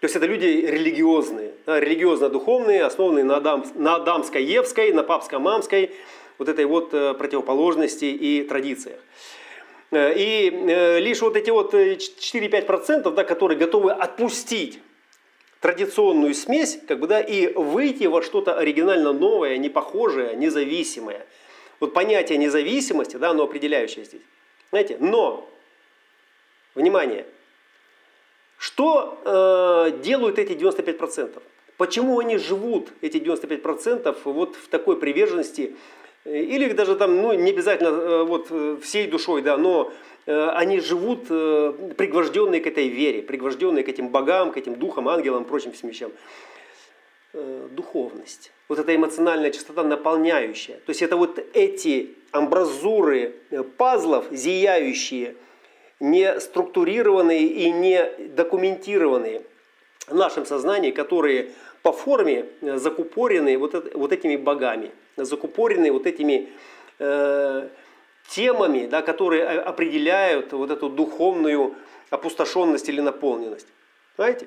то 0.00 0.06
есть 0.06 0.16
это 0.16 0.26
люди 0.26 0.46
религиозные, 0.46 1.52
да, 1.64 1.78
религиозно-духовные, 1.78 2.82
основанные 2.82 3.22
на, 3.22 3.36
Адам, 3.36 3.64
на 3.76 3.94
Адамской-Евской, 3.94 4.92
на 4.92 5.04
Папско-Мамской, 5.04 5.92
вот 6.38 6.48
этой 6.48 6.64
вот 6.64 6.92
э, 6.92 7.14
противоположности 7.14 8.06
и 8.06 8.42
традициях. 8.42 8.98
Э, 9.92 10.14
и 10.16 10.50
э, 10.50 11.00
лишь 11.00 11.20
вот 11.20 11.36
эти 11.36 11.50
вот 11.50 11.74
4-5%, 11.74 13.10
да, 13.12 13.24
которые 13.24 13.58
готовы 13.58 13.92
отпустить 13.92 14.80
традиционную 15.60 16.34
смесь, 16.34 16.80
как 16.88 16.98
бы, 16.98 17.06
да, 17.06 17.20
и 17.20 17.52
выйти 17.52 18.04
во 18.04 18.22
что-то 18.22 18.58
оригинально 18.58 19.12
новое, 19.12 19.58
непохожее, 19.58 20.34
независимое. 20.34 21.26
Вот 21.78 21.92
понятие 21.92 22.38
независимости, 22.38 23.16
да, 23.16 23.30
оно 23.30 23.44
определяющее 23.44 24.04
здесь. 24.04 24.22
Знаете, 24.70 24.96
но, 24.98 25.48
внимание, 26.74 27.26
что 28.56 29.20
э, 29.24 29.98
делают 30.02 30.38
эти 30.38 30.52
95%? 30.52 31.42
Почему 31.76 32.18
они 32.18 32.38
живут, 32.38 32.88
эти 33.02 33.18
95%, 33.18 34.16
вот 34.24 34.56
в 34.56 34.68
такой 34.68 34.98
приверженности 34.98 35.76
или 36.24 36.72
даже 36.72 36.94
там, 36.96 37.20
ну, 37.20 37.32
не 37.32 37.50
обязательно 37.50 37.88
э, 37.88 38.22
вот 38.24 38.46
э, 38.50 38.76
всей 38.82 39.08
душой, 39.08 39.42
да, 39.42 39.56
но 39.56 39.92
э, 40.26 40.48
они 40.50 40.80
живут 40.80 41.26
пригвожденные 41.26 42.60
к 42.60 42.66
этой 42.66 42.88
вере, 42.88 43.22
пригвожденные 43.22 43.82
к 43.82 43.88
этим 43.88 44.08
богам, 44.08 44.52
к 44.52 44.56
этим 44.56 44.76
духам, 44.76 45.08
ангелам, 45.08 45.44
прочим 45.44 45.72
всем 45.72 45.90
вещам. 45.90 46.12
Духовность. 47.70 48.52
Вот 48.68 48.78
эта 48.78 48.94
эмоциональная 48.94 49.50
частота 49.50 49.82
наполняющая. 49.82 50.76
То 50.76 50.90
есть 50.90 51.00
это 51.00 51.16
вот 51.16 51.42
эти 51.54 52.10
амбразуры 52.30 53.36
пазлов, 53.78 54.26
зияющие, 54.30 55.34
не 55.98 56.38
структурированные 56.40 57.46
и 57.46 57.70
не 57.70 58.04
документированные 58.36 59.44
в 60.08 60.14
нашем 60.14 60.44
сознании, 60.44 60.90
которые 60.90 61.52
по 61.82 61.92
форме 61.92 62.46
закупорены 62.60 63.58
вот, 63.58 63.74
это, 63.74 63.96
вот 63.98 64.12
этими 64.12 64.36
богами– 64.36 64.90
закупорены 65.16 65.92
вот 65.92 66.06
этими 66.06 66.48
э, 66.98 67.68
темами, 68.28 68.86
да, 68.86 69.02
которые 69.02 69.46
определяют 69.46 70.52
вот 70.52 70.70
эту 70.70 70.88
духовную 70.88 71.74
опустошенность 72.10 72.88
или 72.88 73.00
наполненность. 73.00 73.66
Понимаете? 74.16 74.46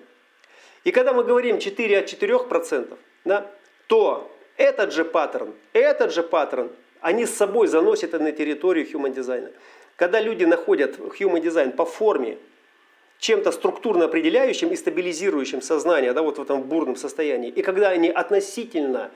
И 0.83 0.91
когда 0.91 1.13
мы 1.13 1.23
говорим 1.23 1.59
4 1.59 1.99
от 1.99 2.05
4%, 2.05 2.97
да, 3.25 3.51
то 3.87 4.31
этот 4.57 4.93
же 4.93 5.03
паттерн, 5.03 5.53
этот 5.73 6.13
же 6.13 6.23
паттерн, 6.23 6.71
они 7.01 7.25
с 7.25 7.33
собой 7.33 7.67
заносят 7.67 8.13
на 8.13 8.31
территорию 8.31 8.87
human 8.87 9.13
дизайна. 9.13 9.51
Когда 9.95 10.19
люди 10.19 10.45
находят 10.45 10.97
human 10.97 11.39
дизайн 11.39 11.71
по 11.71 11.85
форме, 11.85 12.37
чем-то 13.19 13.51
структурно 13.51 14.05
определяющим 14.05 14.69
и 14.69 14.75
стабилизирующим 14.75 15.61
сознание, 15.61 16.13
да, 16.13 16.21
вот 16.21 16.37
в 16.37 16.41
этом 16.41 16.63
бурном 16.63 16.95
состоянии, 16.95 17.49
и 17.49 17.61
когда 17.61 17.89
они 17.89 18.09
относительно 18.09 19.11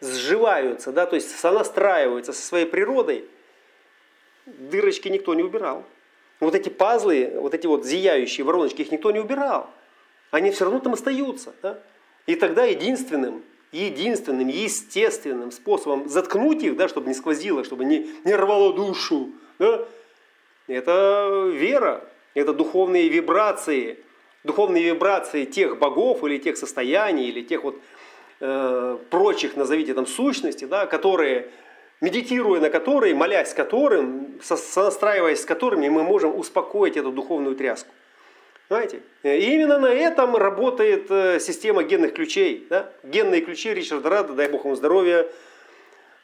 сживаются, 0.00 0.92
да, 0.92 1.06
то 1.06 1.16
есть 1.16 1.38
сонастраиваются 1.38 2.32
со 2.32 2.42
своей 2.42 2.66
природой, 2.66 3.24
дырочки 4.46 5.08
никто 5.08 5.34
не 5.34 5.42
убирал. 5.42 5.84
Вот 6.40 6.54
эти 6.54 6.68
пазлы, 6.68 7.32
вот 7.36 7.54
эти 7.54 7.66
вот 7.66 7.84
зияющие 7.84 8.44
вороночки, 8.44 8.82
их 8.82 8.92
никто 8.92 9.10
не 9.10 9.20
убирал. 9.20 9.70
Они 10.30 10.50
все 10.50 10.64
равно 10.64 10.80
там 10.80 10.92
остаются. 10.92 11.54
Да? 11.62 11.78
И 12.26 12.34
тогда 12.34 12.64
единственным, 12.64 13.42
единственным, 13.72 14.48
естественным 14.48 15.52
способом 15.52 16.08
заткнуть 16.08 16.62
их, 16.62 16.76
да, 16.76 16.88
чтобы 16.88 17.08
не 17.08 17.14
сквозило, 17.14 17.64
чтобы 17.64 17.84
не, 17.84 18.10
не 18.24 18.34
рвало 18.34 18.74
душу, 18.74 19.30
да, 19.58 19.86
это 20.66 21.50
вера, 21.52 22.04
это 22.34 22.52
духовные 22.52 23.08
вибрации, 23.08 23.98
духовные 24.42 24.84
вибрации 24.84 25.44
тех 25.44 25.78
богов 25.78 26.24
или 26.24 26.38
тех 26.38 26.56
состояний, 26.56 27.28
или 27.28 27.42
тех 27.42 27.64
вот 27.64 27.80
э, 28.40 28.98
прочих, 29.10 29.56
назовите 29.56 29.94
там, 29.94 30.06
сущностей, 30.06 30.66
да, 30.66 30.86
которые, 30.86 31.48
медитируя 32.00 32.60
на 32.60 32.70
которые, 32.70 33.14
молясь 33.14 33.54
которым, 33.54 34.40
сонастраиваясь 34.42 35.42
с 35.42 35.44
которыми, 35.44 35.88
мы 35.88 36.02
можем 36.02 36.36
успокоить 36.36 36.96
эту 36.96 37.12
духовную 37.12 37.56
тряску. 37.56 37.92
Понимаете? 38.68 39.02
И 39.22 39.54
именно 39.54 39.78
на 39.78 39.88
этом 39.92 40.36
работает 40.36 41.10
э, 41.10 41.38
система 41.38 41.82
генных 41.82 42.14
ключей. 42.14 42.66
Да? 42.70 42.90
Генные 43.02 43.42
ключи 43.42 43.72
Ричарда 43.74 44.08
Рада, 44.08 44.32
дай 44.32 44.48
бог 44.48 44.64
ему 44.64 44.74
здоровья, 44.74 45.28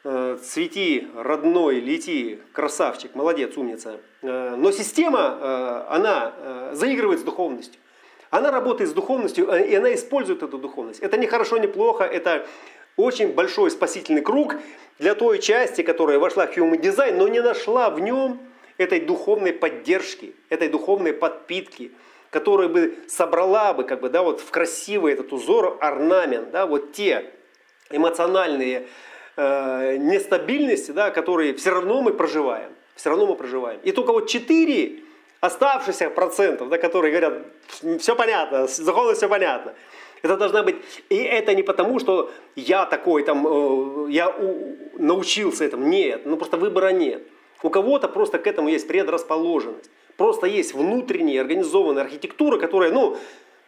цвети, 0.03 1.07
родной, 1.15 1.79
лети, 1.79 2.39
красавчик, 2.53 3.13
молодец, 3.15 3.55
умница. 3.57 3.99
Э, 4.21 4.55
но 4.55 4.71
система, 4.71 5.87
она 5.89 6.71
заигрывает 6.73 7.19
с 7.19 7.23
духовностью. 7.23 7.79
Она 8.31 8.49
работает 8.49 8.89
с 8.89 8.93
духовностью, 8.93 9.51
э, 9.51 9.67
и 9.67 9.75
она 9.75 9.93
использует 9.93 10.41
эту 10.41 10.57
духовность. 10.57 11.01
Это 11.01 11.17
не 11.17 11.27
хорошо, 11.27 11.57
не 11.57 11.67
плохо, 11.67 12.05
это 12.05 12.47
очень 12.95 13.33
большой 13.33 13.69
спасительный 13.71 14.21
круг 14.21 14.55
для 14.99 15.15
той 15.15 15.39
части, 15.39 15.81
которая 15.81 16.17
вошла 16.17 16.47
в 16.47 16.57
Human 16.57 16.79
Design, 16.81 17.17
но 17.17 17.27
не 17.27 17.41
нашла 17.41 17.89
в 17.89 17.99
нем 17.99 18.39
этой 18.77 19.01
духовной 19.01 19.51
поддержки, 19.51 20.33
этой 20.49 20.69
духовной 20.69 21.11
подпитки, 21.11 21.91
которая 22.29 22.69
бы 22.69 22.97
собрала 23.07 23.73
бы 23.73 23.83
как 23.83 23.99
бы, 23.99 24.09
да, 24.09 24.23
вот 24.23 24.39
в 24.39 24.49
красивый 24.49 25.11
этот 25.11 25.33
узор, 25.33 25.77
орнамент, 25.81 26.51
да, 26.51 26.65
вот 26.65 26.93
те 26.93 27.31
эмоциональные 27.89 28.87
э, 29.37 29.97
нестабильности, 29.97 30.91
да, 30.91 31.11
которые 31.11 31.53
все 31.53 31.71
равно 31.71 32.01
мы 32.01 32.13
проживаем. 32.13 32.69
Все 32.95 33.09
равно 33.09 33.27
мы 33.27 33.35
проживаем. 33.35 33.79
И 33.83 33.91
только 33.91 34.11
вот 34.11 34.27
четыре 34.27 35.03
оставшихся 35.39 36.09
процентов, 36.09 36.69
да, 36.69 36.77
которые 36.77 37.11
говорят, 37.11 37.45
все 37.99 38.15
понятно, 38.15 38.67
с 38.67 38.79
все 39.15 39.27
понятно. 39.27 39.73
Это 40.21 40.37
должна 40.37 40.61
быть, 40.61 40.75
и 41.09 41.15
это 41.15 41.55
не 41.55 41.63
потому, 41.63 41.99
что 41.99 42.31
я 42.55 42.85
такой 42.85 43.23
там, 43.23 43.47
э, 43.47 44.11
я 44.11 44.35
научился 44.97 45.65
этому, 45.65 45.87
нет, 45.87 46.25
ну 46.25 46.37
просто 46.37 46.57
выбора 46.57 46.91
нет. 46.91 47.23
У 47.63 47.69
кого-то 47.69 48.07
просто 48.07 48.39
к 48.39 48.47
этому 48.47 48.69
есть 48.69 48.87
предрасположенность. 48.87 49.89
Просто 50.17 50.45
есть 50.45 50.73
внутренняя 50.73 51.41
организованная 51.41 52.03
архитектура, 52.03 52.57
которая, 52.59 52.91
ну, 52.91 53.17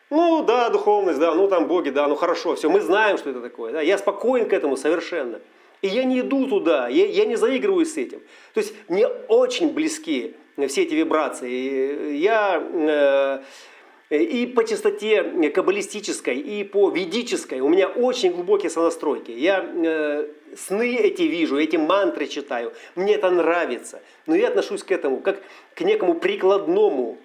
Ну 0.09 0.43
да, 0.43 0.69
духовность, 0.69 1.19
да, 1.19 1.33
ну 1.33 1.47
там 1.47 1.67
боги, 1.67 1.89
да, 1.89 2.07
ну 2.07 2.15
хорошо, 2.15 2.55
все, 2.55 2.69
мы 2.69 2.81
знаем, 2.81 3.17
что 3.17 3.29
это 3.29 3.41
такое. 3.41 3.73
Да, 3.73 3.81
я 3.81 3.97
спокоен 3.97 4.47
к 4.47 4.53
этому 4.53 4.77
совершенно. 4.77 5.39
И 5.81 5.87
я 5.87 6.03
не 6.03 6.21
иду 6.21 6.47
туда, 6.47 6.87
я, 6.87 7.05
я 7.05 7.25
не 7.25 7.35
заигрываю 7.35 7.85
с 7.85 7.97
этим. 7.97 8.21
То 8.53 8.59
есть 8.59 8.73
мне 8.87 9.07
очень 9.07 9.73
близки 9.73 10.35
все 10.67 10.83
эти 10.83 10.93
вибрации. 10.93 12.15
Я 12.15 12.63
э, 14.09 14.17
и 14.17 14.45
по 14.45 14.63
частоте 14.63 15.23
каббалистической, 15.49 16.37
и 16.37 16.63
по 16.63 16.89
ведической 16.89 17.59
у 17.61 17.67
меня 17.67 17.87
очень 17.87 18.31
глубокие 18.31 18.69
сонастройки. 18.69 19.31
Я 19.31 19.65
э, 19.73 20.27
сны 20.55 20.95
эти 20.95 21.23
вижу, 21.23 21.57
эти 21.57 21.77
мантры 21.77 22.27
читаю. 22.27 22.73
Мне 22.95 23.15
это 23.15 23.31
нравится. 23.31 24.01
Но 24.27 24.35
я 24.35 24.49
отношусь 24.49 24.83
к 24.83 24.91
этому 24.91 25.17
как 25.17 25.41
к 25.73 25.81
некому 25.81 26.13
прикладному 26.13 27.17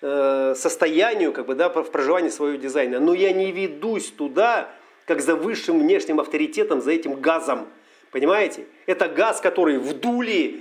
Э, 0.00 0.54
состоянию, 0.54 1.32
как 1.32 1.46
бы, 1.46 1.56
да, 1.56 1.68
в 1.68 1.90
проживании 1.90 2.28
своего 2.28 2.56
дизайна. 2.56 3.00
Но 3.00 3.14
я 3.14 3.32
не 3.32 3.50
ведусь 3.50 4.06
туда, 4.10 4.68
как 5.06 5.20
за 5.20 5.34
высшим 5.34 5.80
внешним 5.80 6.20
авторитетом, 6.20 6.80
за 6.80 6.92
этим 6.92 7.20
газом. 7.20 7.66
Понимаете? 8.12 8.66
Это 8.86 9.08
газ, 9.08 9.40
который 9.40 9.78
вдули 9.78 10.60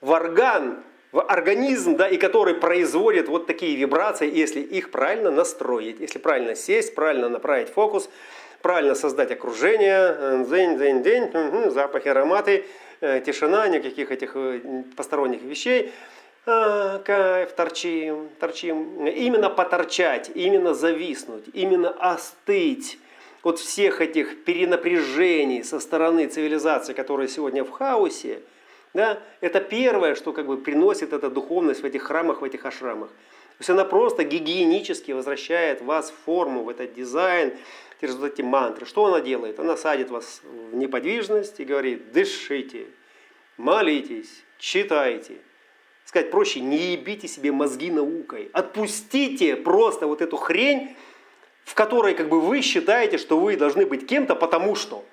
в 0.00 0.10
орган, 0.10 0.82
в 1.12 1.22
организм, 1.22 1.94
да, 1.94 2.08
и 2.08 2.16
который 2.16 2.54
производит 2.54 3.28
вот 3.28 3.46
такие 3.46 3.76
вибрации, 3.76 4.28
если 4.28 4.58
их 4.58 4.90
правильно 4.90 5.30
настроить, 5.30 6.00
если 6.00 6.18
правильно 6.18 6.56
сесть, 6.56 6.96
правильно 6.96 7.28
направить 7.28 7.68
фокус, 7.68 8.10
правильно 8.62 8.96
создать 8.96 9.30
окружение, 9.30 10.44
день, 10.50 10.76
день, 10.76 11.02
день, 11.04 11.70
запахи, 11.70 12.08
ароматы, 12.08 12.64
э, 13.00 13.20
тишина, 13.24 13.68
никаких 13.68 14.10
этих 14.10 14.32
э, 14.34 14.82
посторонних 14.96 15.42
вещей– 15.42 15.92
кайф, 16.44 17.52
торчим, 17.52 18.28
торчим. 18.40 19.06
Именно 19.06 19.50
поторчать, 19.50 20.30
именно 20.34 20.74
зависнуть, 20.74 21.44
именно 21.52 21.90
остыть 21.90 22.98
от 23.42 23.58
всех 23.58 24.00
этих 24.00 24.44
перенапряжений 24.44 25.64
со 25.64 25.80
стороны 25.80 26.26
цивилизации, 26.26 26.92
которая 26.92 27.28
сегодня 27.28 27.64
в 27.64 27.70
хаосе, 27.70 28.40
да, 28.94 29.20
это 29.40 29.60
первое, 29.60 30.14
что 30.14 30.32
как 30.32 30.46
бы 30.46 30.58
приносит 30.58 31.12
эта 31.12 31.30
духовность 31.30 31.82
в 31.82 31.84
этих 31.84 32.02
храмах, 32.02 32.42
в 32.42 32.44
этих 32.44 32.66
ашрамах. 32.66 33.08
То 33.08 33.60
есть 33.60 33.70
она 33.70 33.84
просто 33.84 34.24
гигиенически 34.24 35.12
возвращает 35.12 35.80
вас 35.80 36.10
в 36.10 36.24
форму, 36.24 36.64
в 36.64 36.68
этот 36.68 36.94
дизайн, 36.94 37.52
через 38.00 38.16
вот 38.16 38.32
эти 38.32 38.42
мантры. 38.42 38.84
Что 38.84 39.06
она 39.06 39.20
делает? 39.20 39.60
Она 39.60 39.76
садит 39.76 40.10
вас 40.10 40.42
в 40.42 40.74
неподвижность 40.74 41.60
и 41.60 41.64
говорит, 41.64 42.12
дышите, 42.12 42.86
молитесь, 43.56 44.42
читайте– 44.58 45.36
сказать 46.12 46.30
проще, 46.30 46.60
не 46.60 46.92
ебите 46.92 47.26
себе 47.26 47.52
мозги 47.52 47.90
наукой. 47.90 48.50
Отпустите 48.52 49.56
просто 49.56 50.06
вот 50.06 50.20
эту 50.20 50.36
хрень, 50.36 50.94
в 51.64 51.72
которой 51.72 52.12
как 52.12 52.28
бы 52.28 52.38
вы 52.38 52.60
считаете, 52.60 53.16
что 53.16 53.40
вы 53.40 53.56
должны 53.56 53.86
быть 53.86 54.06
кем-то, 54.06 54.34
потому 54.34 54.74
что. 54.74 55.06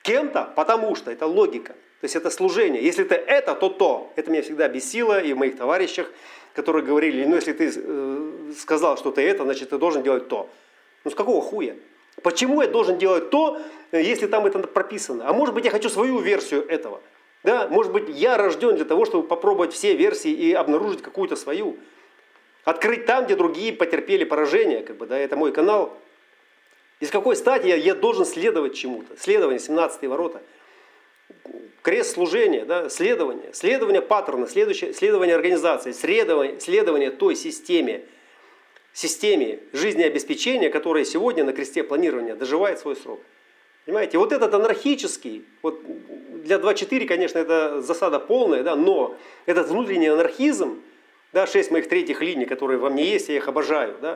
Кем-то, 0.00 0.50
потому 0.56 0.94
что. 0.94 1.10
Это 1.10 1.26
логика. 1.26 1.74
То 2.00 2.04
есть 2.04 2.16
это 2.16 2.30
служение. 2.30 2.82
Если 2.82 3.04
ты 3.04 3.14
это, 3.14 3.54
то 3.54 3.68
то. 3.68 4.10
Это 4.16 4.30
меня 4.30 4.40
всегда 4.40 4.68
бесило 4.68 5.20
и 5.20 5.34
в 5.34 5.36
моих 5.36 5.58
товарищах, 5.58 6.10
которые 6.54 6.82
говорили, 6.82 7.26
ну 7.26 7.34
если 7.34 7.52
ты 7.52 7.70
э, 7.76 8.52
сказал, 8.58 8.96
что 8.96 9.10
ты 9.10 9.20
это, 9.20 9.44
значит 9.44 9.68
ты 9.68 9.76
должен 9.76 10.02
делать 10.02 10.28
то. 10.28 10.48
Ну 11.04 11.10
с 11.10 11.14
какого 11.14 11.42
хуя? 11.42 11.76
Почему 12.22 12.62
я 12.62 12.68
должен 12.68 12.96
делать 12.96 13.28
то, 13.28 13.60
э, 13.90 14.00
если 14.00 14.26
там 14.26 14.46
это 14.46 14.60
прописано? 14.60 15.28
А 15.28 15.34
может 15.34 15.54
быть 15.54 15.66
я 15.66 15.70
хочу 15.70 15.90
свою 15.90 16.20
версию 16.20 16.66
этого. 16.66 17.02
Да, 17.48 17.66
может 17.66 17.92
быть, 17.92 18.10
я 18.10 18.36
рожден 18.36 18.76
для 18.76 18.84
того, 18.84 19.06
чтобы 19.06 19.26
попробовать 19.26 19.72
все 19.72 19.96
версии 19.96 20.30
и 20.30 20.52
обнаружить 20.52 21.00
какую-то 21.00 21.34
свою. 21.34 21.78
Открыть 22.64 23.06
там, 23.06 23.24
где 23.24 23.36
другие 23.36 23.72
потерпели 23.72 24.24
поражение. 24.24 24.82
Как 24.82 24.98
бы, 24.98 25.06
да, 25.06 25.16
это 25.16 25.34
мой 25.34 25.50
канал. 25.50 25.96
Из 27.00 27.10
какой 27.10 27.36
стати 27.36 27.66
я, 27.68 27.76
я 27.76 27.94
должен 27.94 28.26
следовать 28.26 28.74
чему-то? 28.76 29.16
Следование, 29.18 29.58
17 29.58 30.04
ворота. 30.08 30.42
Крест 31.80 32.12
служения, 32.12 32.66
да, 32.66 32.90
следование. 32.90 33.54
Следование 33.54 34.02
паттерна, 34.02 34.46
следующее, 34.46 34.92
следование 34.92 35.34
организации, 35.34 35.92
следование, 35.92 36.60
следование 36.60 37.10
той 37.10 37.34
системе, 37.34 38.02
системе 38.92 39.60
жизнеобеспечения, 39.72 40.68
которая 40.68 41.06
сегодня 41.06 41.44
на 41.44 41.54
кресте 41.54 41.82
планирования 41.82 42.36
доживает 42.36 42.78
свой 42.78 42.94
срок. 42.94 43.22
Понимаете, 43.86 44.18
вот 44.18 44.34
этот 44.34 44.52
анархический, 44.52 45.46
вот 45.62 45.80
для 46.42 46.56
2.4, 46.56 47.06
конечно, 47.06 47.38
это 47.38 47.80
засада 47.82 48.18
полная, 48.18 48.62
да, 48.62 48.76
но 48.76 49.16
этот 49.46 49.68
внутренний 49.68 50.08
анархизм, 50.08 50.80
да, 51.32 51.46
шесть 51.46 51.70
моих 51.70 51.88
третьих 51.88 52.22
линий, 52.22 52.46
которые 52.46 52.78
во 52.78 52.90
мне 52.90 53.04
есть, 53.04 53.28
я 53.28 53.36
их 53.36 53.48
обожаю, 53.48 53.96
да, 54.00 54.14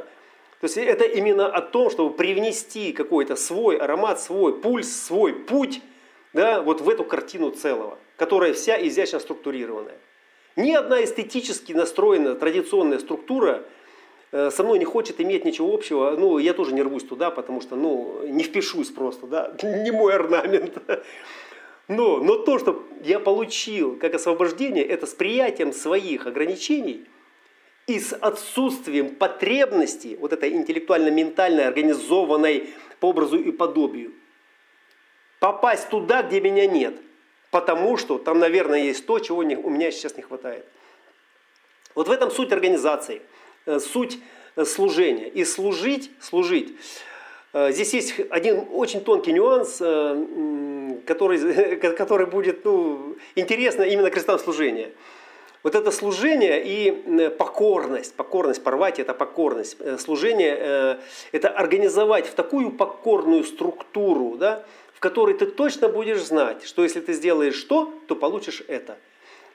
то 0.61 0.67
есть 0.67 0.77
это 0.77 1.05
именно 1.05 1.47
о 1.47 1.61
том, 1.61 1.91
чтобы 1.91 2.15
привнести 2.15 2.93
какой-то 2.93 3.35
свой 3.37 3.77
аромат, 3.77 4.21
свой 4.21 4.61
пульс, 4.61 4.91
свой 4.91 5.33
путь, 5.33 5.81
да, 6.33 6.63
вот 6.63 6.81
в 6.81 6.89
эту 6.89 7.05
картину 7.05 7.51
целого, 7.51 7.99
которая 8.17 8.53
вся 8.53 8.77
изящно 8.87 9.19
структурированная. 9.19 9.97
Ни 10.55 10.73
одна 10.73 11.03
эстетически 11.03 11.73
настроенная 11.73 12.35
традиционная 12.35 12.99
структура– 12.99 13.65
Э, 14.33 14.51
со 14.51 14.65
мной 14.65 14.79
не 14.79 14.87
хочет 14.87 15.21
иметь 15.21 15.45
ничего 15.45 15.73
общего, 15.73 16.17
ну, 16.19 16.39
я 16.39 16.55
тоже 16.55 16.73
не 16.73 16.83
рвусь 16.83 17.05
туда, 17.05 17.31
потому 17.31 17.61
что, 17.61 17.77
ну, 17.77 18.23
не 18.27 18.43
впишусь 18.43 18.89
просто, 18.89 19.27
да, 19.27 19.55
не 19.63 19.91
мой 19.91 20.15
орнамент. 20.15 20.79
Но, 21.89 22.19
но 22.19 22.37
то, 22.37 22.59
что 22.59 22.87
я 23.03 23.19
получил 23.19 23.97
как 23.97 24.15
освобождение, 24.15 24.85
это 24.85 25.07
с 25.07 25.15
приятием 25.15 25.73
своих 25.73 26.27
ограничений 26.27 27.07
и 27.87 27.99
с 27.99 28.13
отсутствием 28.13 29.17
потребности, 29.17 30.17
вот 30.21 30.33
этой 30.33 30.53
интеллектуально-ментальной, 30.53 31.67
организованной 31.67 32.71
по 33.01 33.07
образу 33.07 33.39
и 33.39 33.51
подобию, 33.51 34.13
попасть 35.41 35.89
туда, 35.89 36.23
где 36.23 36.41
меня 36.41 36.67
нет. 36.67 36.95
Потому 37.51 37.97
что 37.97 38.19
там, 38.19 38.39
наверное, 38.39 38.85
есть 38.85 39.05
то, 39.05 39.19
чего 39.19 39.39
у 39.39 39.71
меня 39.71 39.91
сейчас 39.91 40.17
не 40.17 40.23
хватает. 40.23 40.65
Вот 41.95 42.09
в 42.09 42.11
этом 42.11 42.31
суть 42.31 42.53
организации– 42.53 43.21
Э, 43.65 43.79
суть 43.79 44.19
э, 44.57 44.65
служения. 44.65 45.29
И 45.29 45.45
служить, 45.45 46.11
служить. 46.21 46.75
Э, 47.53 47.73
здесь 47.73 47.93
есть 47.95 48.15
один 48.31 48.67
очень 48.73 49.01
тонкий 49.01 49.33
нюанс, 49.33 49.79
который, 51.07 51.77
который 51.97 52.27
будет 52.27 52.65
ну, 52.65 53.17
интересно 53.35 53.83
именно 53.83 54.11
крестам 54.11 54.39
служения. 54.39 54.91
Вот 55.63 55.77
это 55.77 55.93
служение 55.93 56.61
и 56.65 57.29
покорность, 57.39 58.15
покорность, 58.15 58.65
порвать 58.65 58.99
это 58.99 59.15
покорность. 59.15 59.77
Служение– 60.01 60.99
это 61.33 61.49
организовать 61.51 62.27
в 62.27 62.35
такую 62.35 62.73
покорную 62.73 63.45
структуру, 63.45 64.37
да, 64.37 64.65
в 64.93 64.99
которой 64.99 65.35
ты 65.35 65.47
точно 65.47 65.89
будешь 65.89 66.21
знать, 66.21 66.65
что 66.65 66.83
если 66.83 67.01
ты 67.01 67.13
сделаешь 67.13 67.63
то, 67.63 67.95
то 68.09 68.17
получишь 68.17 68.65
это– 68.67 68.97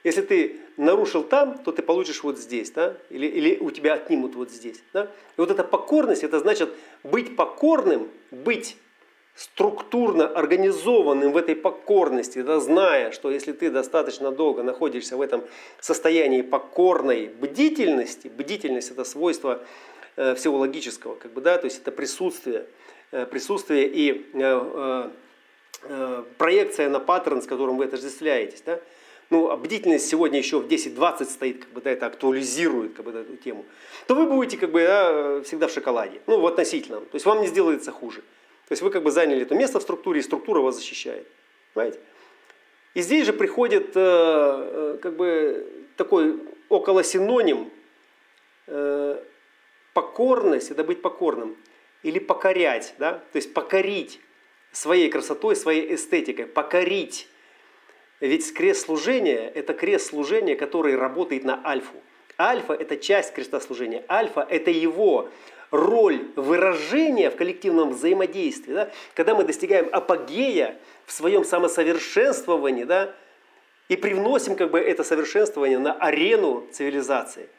если 0.08 0.22
ты 0.22 0.60
нарушил 0.78 1.24
там, 1.24 1.58
то 1.58 1.72
ты 1.72 1.82
получишь 1.82 2.24
вот 2.24 2.38
здесь, 2.40 2.72
да? 2.72 2.96
или, 3.10 3.28
или 3.28 3.58
у 3.60 3.72
тебя 3.72 3.96
отнимут 3.96 4.36
вот 4.36 4.52
здесь. 4.52 4.82
Да? 4.94 5.04
И 5.04 5.42
вот 5.42 5.52
эта 5.52 5.64
покорность, 5.64 6.24
это 6.24 6.40
значит 6.40 6.70
быть 7.04 7.36
покорным, 7.36 8.10
быть 8.32 8.78
структурно 9.36 10.28
организованным 10.28 11.32
в 11.34 11.38
этой 11.38 11.56
покорности, 11.56 12.42
да, 12.42 12.60
зная, 12.60 13.12
что 13.12 13.30
если 13.30 13.52
ты 13.52 13.70
достаточно 13.70 14.32
долго 14.32 14.64
находишься 14.64 15.16
в 15.16 15.22
этом 15.22 15.44
состоянии 15.80 16.42
покорной 16.42 17.28
бдительности, 17.28 18.30
бдительность 18.30 18.90
это 18.90 19.04
свойство 19.04 19.62
э, 20.16 20.34
всего 20.34 20.58
логического, 20.58 21.16
как 21.16 21.34
бы, 21.34 21.42
да, 21.42 21.60
то 21.60 21.66
есть 21.66 21.82
это 21.82 21.92
присутствие, 21.92 22.66
э, 23.12 23.28
присутствие 23.28 23.88
и 23.88 24.26
э, 24.34 25.10
э, 25.84 26.24
проекция 26.40 26.90
на 26.90 27.00
паттерн, 27.00 27.44
с 27.44 27.46
которым 27.46 27.78
вы 27.78 27.86
отождествляетесь. 27.86 28.64
Да? 28.66 28.80
Ну, 29.30 29.50
а 29.50 29.58
бдительность 29.58 30.08
сегодня 30.08 30.38
еще 30.38 30.60
в 30.60 30.68
10-20 30.68 31.26
стоит, 31.26 31.66
как 31.66 31.74
бы, 31.74 31.82
да, 31.82 31.92
это 31.92 32.06
актуализирует 32.06 32.94
как 32.94 33.06
бы, 33.06 33.12
да, 33.12 33.22
эту 33.22 33.36
тему, 33.36 33.66
то 34.08 34.16
вы 34.16 34.26
будете 34.26 34.58
как 34.58 34.72
бы, 34.72 34.84
да, 34.86 35.42
всегда 35.44 35.68
в 35.68 35.72
шоколаде, 35.72 36.22
ну, 36.28 36.40
в 36.40 36.46
относительном. 36.48 37.06
То 37.06 37.16
есть 37.16 37.26
вам 37.26 37.42
не 37.42 37.48
сделается 37.48 37.92
хуже. 37.92 38.22
То 38.68 38.74
есть 38.74 38.82
вы 38.82 38.90
как 38.90 39.04
бы 39.04 39.12
заняли 39.12 39.42
это 39.42 39.56
место 39.56 39.80
в 39.80 39.84
структуре, 39.84 40.20
и 40.20 40.24
структура 40.24 40.62
вас 40.62 40.76
защищает. 40.76 41.28
Понимаете? 41.74 42.00
И 42.94 43.02
здесь 43.02 43.26
же 43.26 43.34
приходит 43.34 43.92
э, 43.96 44.00
э, 44.00 44.98
как 45.02 45.16
бы 45.16 45.68
такой 45.98 46.40
около 46.70 47.04
синоним 47.04 47.70
э, 48.68 49.24
покорность, 49.94 50.72
это 50.72 50.84
быть 50.84 51.02
покорным, 51.02 51.58
или 52.04 52.20
покорять, 52.20 52.94
да? 52.98 53.14
то 53.32 53.36
есть 53.36 53.54
покорить 53.54 54.20
своей 54.72 55.10
красотой, 55.10 55.56
своей 55.56 55.96
эстетикой, 55.96 56.46
покорить 56.46 57.28
ведь 58.20 58.54
крест 58.54 58.86
служения– 58.86 59.52
это 59.56 59.74
крест 59.74 60.10
служения, 60.10 60.56
который 60.56 60.96
работает 60.96 61.44
на 61.44 61.62
альфу. 61.64 61.96
Альфа– 62.40 62.74
это 62.80 62.98
часть 62.98 63.34
креста 63.34 63.60
служения. 63.60 64.04
Альфа– 64.10 64.46
это 64.50 64.72
его 64.72 65.30
роль 65.72 66.28
выражения 66.36 67.30
в 67.30 67.36
коллективном 67.36 67.92
взаимодействии. 67.92 68.74
Да? 68.74 68.92
Когда 69.14 69.36
мы 69.36 69.44
достигаем 69.44 69.90
апогея 69.92 70.78
в 71.06 71.12
своем 71.12 71.44
самосовершенствовании 71.44 72.86
да? 72.86 73.14
и 73.90 73.96
привносим 73.96 74.56
как 74.56 74.72
бы, 74.72 74.80
это 74.80 75.04
совершенствование 75.04 75.80
на 75.80 75.94
арену 75.94 76.68
цивилизации. 76.72 77.50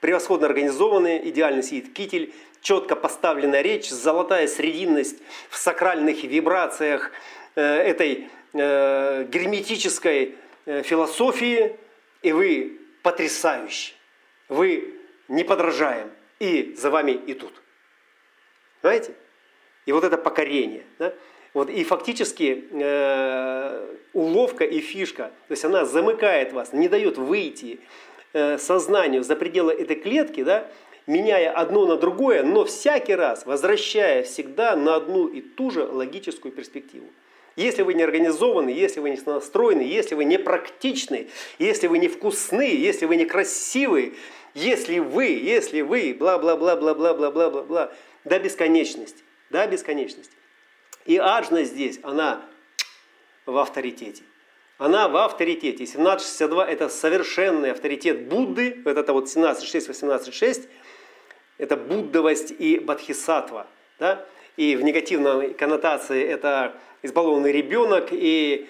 превосходно 0.00 0.46
организованные, 0.46 1.28
идеально 1.28 1.62
сидит 1.62 1.92
китель, 1.92 2.32
четко 2.60 2.96
поставленная 2.96 3.62
речь, 3.62 3.88
золотая 3.88 4.48
срединность 4.48 5.18
в 5.50 5.56
сакральных 5.56 6.24
вибрациях 6.24 7.12
э, 7.54 7.62
этой 7.62 8.28
э, 8.58 9.24
герметической 9.28 10.34
э, 10.66 10.82
философии, 10.82 11.76
и 12.22 12.32
вы 12.32 12.80
потрясающий, 13.02 13.94
вы 14.48 14.94
неподражаем, 15.28 16.10
и 16.38 16.74
за 16.76 16.90
вами 16.90 17.12
идут. 17.26 17.52
Понимаете? 18.80 19.14
И 19.86 19.92
вот 19.92 20.04
это 20.04 20.18
покорение. 20.18 20.84
Да? 20.98 21.14
Вот, 21.54 21.70
и 21.70 21.84
фактически 21.84 22.68
э, 22.70 23.96
уловка 24.12 24.64
и 24.64 24.80
фишка, 24.80 25.32
то 25.48 25.52
есть 25.52 25.64
она 25.64 25.86
замыкает 25.86 26.52
вас, 26.52 26.74
не 26.74 26.88
дает 26.88 27.16
выйти 27.16 27.80
э, 28.34 28.58
сознанию 28.58 29.22
за 29.22 29.36
пределы 29.36 29.72
этой 29.72 29.96
клетки, 29.96 30.42
да, 30.42 30.68
меняя 31.06 31.50
одно 31.52 31.86
на 31.86 31.96
другое, 31.96 32.42
но 32.42 32.64
всякий 32.66 33.14
раз 33.14 33.46
возвращая 33.46 34.22
всегда 34.22 34.76
на 34.76 34.96
одну 34.96 35.28
и 35.28 35.40
ту 35.40 35.70
же 35.70 35.84
логическую 35.84 36.52
перспективу. 36.52 37.06
Если 37.56 37.80
вы 37.80 37.94
не 37.94 38.02
организованы, 38.02 38.68
если 38.68 39.00
вы 39.00 39.10
не 39.10 39.18
настроены, 39.24 39.80
если 39.80 40.14
вы 40.14 40.24
не 40.24 40.38
практичны, 40.38 41.28
если 41.58 41.86
вы 41.86 41.98
не 41.98 42.08
вкусны, 42.08 42.74
если 42.74 43.06
вы 43.06 43.16
не 43.16 43.24
красивы, 43.24 44.14
если 44.54 44.98
вы, 44.98 45.24
если 45.24 45.80
вы, 45.80 46.14
бла-бла-бла-бла-бла-бла-бла-бла, 46.18 47.92
до 48.24 48.38
бесконечности, 48.38 49.22
до 49.48 49.66
бесконечности. 49.66 50.34
И 51.06 51.16
аджность 51.16 51.72
здесь, 51.72 51.98
она 52.02 52.44
в 53.46 53.56
авторитете. 53.56 54.22
Она 54.78 55.08
в 55.08 55.16
авторитете. 55.16 55.84
1762 55.84 56.66
это 56.66 56.88
совершенный 56.90 57.70
авторитет 57.70 58.28
Будды. 58.28 58.82
Вот 58.84 58.98
это 58.98 59.12
вот 59.12 59.24
17.6, 59.24 59.88
18.6. 59.88 60.68
Это 61.56 61.76
буддовость 61.76 62.50
и 62.50 62.78
бодхисаттва. 62.78 63.66
Да? 63.98 64.26
И 64.56 64.74
в 64.74 64.82
негативной 64.82 65.52
коннотации 65.52 66.24
это 66.24 66.74
избалованный 67.02 67.52
ребенок 67.52 68.08
и 68.10 68.66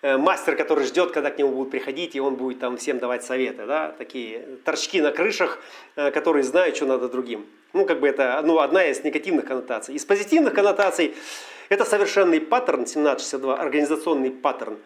э, 0.00 0.16
мастер, 0.16 0.56
который 0.56 0.84
ждет, 0.84 1.12
когда 1.12 1.30
к 1.30 1.38
нему 1.38 1.52
будут 1.52 1.70
приходить, 1.70 2.16
и 2.16 2.20
он 2.20 2.36
будет 2.36 2.58
там 2.58 2.78
всем 2.78 2.98
давать 2.98 3.22
советы. 3.22 3.66
Да? 3.66 3.94
Такие 3.98 4.40
торчки 4.64 5.00
на 5.00 5.12
крышах, 5.12 5.58
э, 5.94 6.10
которые 6.10 6.42
знают, 6.42 6.76
что 6.76 6.86
надо 6.86 7.08
другим. 7.08 7.46
Ну, 7.74 7.84
как 7.84 8.00
бы 8.00 8.08
это 8.08 8.40
ну, 8.44 8.60
одна 8.60 8.86
из 8.86 9.04
негативных 9.04 9.44
коннотаций. 9.44 9.94
Из 9.94 10.04
позитивных 10.06 10.54
коннотаций 10.54 11.14
это 11.68 11.84
совершенный 11.84 12.40
паттерн 12.40 12.82
1762, 12.82 13.56
организационный 13.56 14.30
паттерн, 14.30 14.78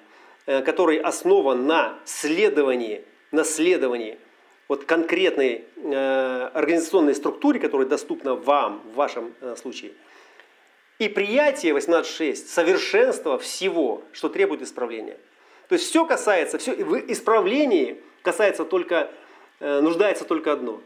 э, 0.47 0.63
который 0.63 0.99
основан 0.99 1.67
на 1.67 1.97
следовании, 2.05 3.05
на 3.31 3.45
следовании 3.45 4.19
вот 4.67 4.85
конкретной 4.85 5.65
организационной 6.55 7.17
структуре, 7.17 7.59
которая 7.59 7.89
доступна 7.89 8.37
вам 8.37 8.81
в 8.93 8.95
вашем 8.95 9.35
случае. 9.57 9.91
И 11.01 11.09
приятие 11.09 11.73
18.6, 11.73 12.37
совершенство 12.37 13.39
всего, 13.39 14.05
что 14.13 14.29
требует 14.29 14.61
исправления. 14.61 15.17
То 15.69 15.77
есть 15.77 15.87
все 15.87 16.05
касается, 16.05 16.59
все 16.59 16.75
в 16.75 17.11
исправлении 17.11 18.03
касается 18.21 18.67
только, 18.67 19.11
нуждается 19.61 20.27
только 20.27 20.53
одно. 20.53 20.83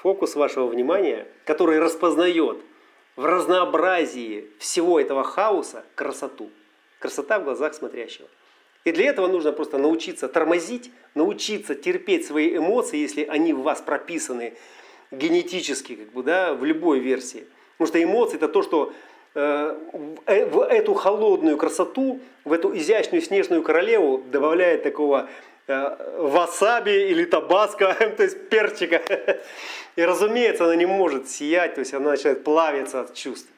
Фокус 0.00 0.36
вашего 0.36 0.68
внимания, 0.68 1.28
который 1.44 1.78
распознает 1.80 2.62
в 3.14 3.26
разнообразии 3.26 4.48
всего 4.58 4.98
этого 4.98 5.22
хаоса 5.22 5.84
красоту. 5.94 6.50
Красота 6.98 7.40
в 7.40 7.44
глазах 7.44 7.74
смотрящего. 7.74 8.28
И 8.84 8.92
для 8.92 9.10
этого 9.10 9.28
нужно 9.28 9.52
просто 9.52 9.76
научиться 9.76 10.28
тормозить, 10.28 10.90
научиться 11.14 11.74
терпеть 11.74 12.26
свои 12.26 12.56
эмоции, 12.56 12.96
если 12.96 13.22
они 13.22 13.52
в 13.52 13.60
вас 13.60 13.82
прописаны 13.82 14.54
генетически, 15.10 15.96
как 15.96 16.12
бы, 16.12 16.22
да, 16.22 16.54
в 16.54 16.64
любой 16.64 17.00
версии. 17.00 17.46
Потому 17.80 17.88
что 17.88 18.02
эмоции 18.02 18.36
это 18.36 18.48
то, 18.48 18.62
что 18.62 18.92
э, 19.34 19.76
э, 20.26 20.44
в 20.44 20.60
эту 20.60 20.92
холодную 20.92 21.56
красоту, 21.56 22.20
в 22.44 22.52
эту 22.52 22.76
изящную 22.76 23.22
снежную 23.22 23.62
королеву 23.62 24.22
добавляет 24.30 24.82
такого 24.82 25.30
Э, 25.72 25.96
васаби 26.18 27.10
или 27.10 27.24
табаско, 27.24 27.94
то 28.16 28.24
есть 28.24 28.48
перчика. 28.48 29.00
И 29.94 30.02
разумеется, 30.02 30.64
она 30.64 30.74
не 30.74 30.86
может 30.86 31.28
сиять, 31.28 31.74
то 31.74 31.80
есть 31.80 31.94
она 31.94 32.10
начинает 32.10 32.42
плавиться 32.42 33.02
от 33.02 33.14
чувств. 33.14 33.48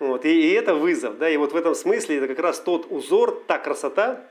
Вот. 0.00 0.24
И, 0.24 0.30
и 0.30 0.52
это 0.54 0.74
вызов. 0.74 1.16
Да? 1.18 1.30
И 1.30 1.36
вот 1.36 1.52
в 1.52 1.56
этом 1.56 1.76
смысле 1.76 2.16
это 2.16 2.26
как 2.26 2.40
раз 2.40 2.58
тот 2.58 2.90
узор, 2.90 3.44
та 3.46 3.58
красота, 3.58 4.24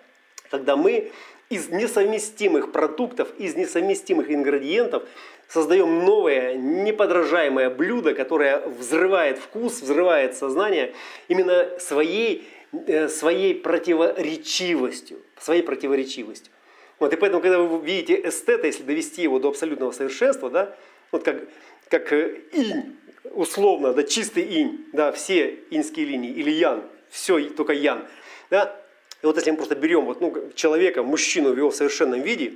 когда 0.51 0.75
мы 0.75 1.13
из 1.49 1.69
несовместимых 1.69 2.73
продуктов, 2.73 3.29
из 3.37 3.55
несовместимых 3.55 4.29
ингредиентов 4.29 5.03
создаем 5.47 6.05
новое, 6.05 6.55
неподражаемое 6.55 7.69
блюдо, 7.69 8.13
которое 8.13 8.59
взрывает 8.67 9.37
вкус, 9.39 9.81
взрывает 9.81 10.35
сознание 10.35 10.93
именно 11.27 11.69
своей, 11.79 12.47
э, 12.71 13.07
своей 13.07 13.55
противоречивостью. 13.55 15.19
Своей 15.39 15.63
противоречивостью. 15.63 16.51
Вот, 16.99 17.13
и 17.13 17.15
поэтому, 17.15 17.41
когда 17.41 17.59
вы 17.59 17.85
видите 17.85 18.27
эстета, 18.27 18.67
если 18.67 18.83
довести 18.83 19.21
его 19.21 19.39
до 19.39 19.49
абсолютного 19.49 19.91
совершенства, 19.91 20.49
да, 20.49 20.75
вот 21.11 21.23
как, 21.23 21.43
как 21.89 22.11
э, 22.11 22.41
инь, 22.53 22.97
условно, 23.31 23.93
да, 23.93 24.03
чистый 24.03 24.43
инь, 24.43 24.85
да, 24.93 25.11
все 25.11 25.59
иньские 25.69 26.07
линии, 26.07 26.31
или 26.31 26.49
ян, 26.49 26.83
все 27.09 27.39
только 27.49 27.73
ян, 27.73 28.05
да, 28.49 28.75
и 29.21 29.25
вот 29.25 29.35
если 29.35 29.51
мы 29.51 29.57
просто 29.57 29.75
берем 29.75 30.05
вот, 30.05 30.21
ну, 30.21 30.51
человека, 30.55 31.03
мужчину 31.03 31.53
в 31.53 31.57
его 31.57 31.71
совершенном 31.71 32.21
виде, 32.21 32.55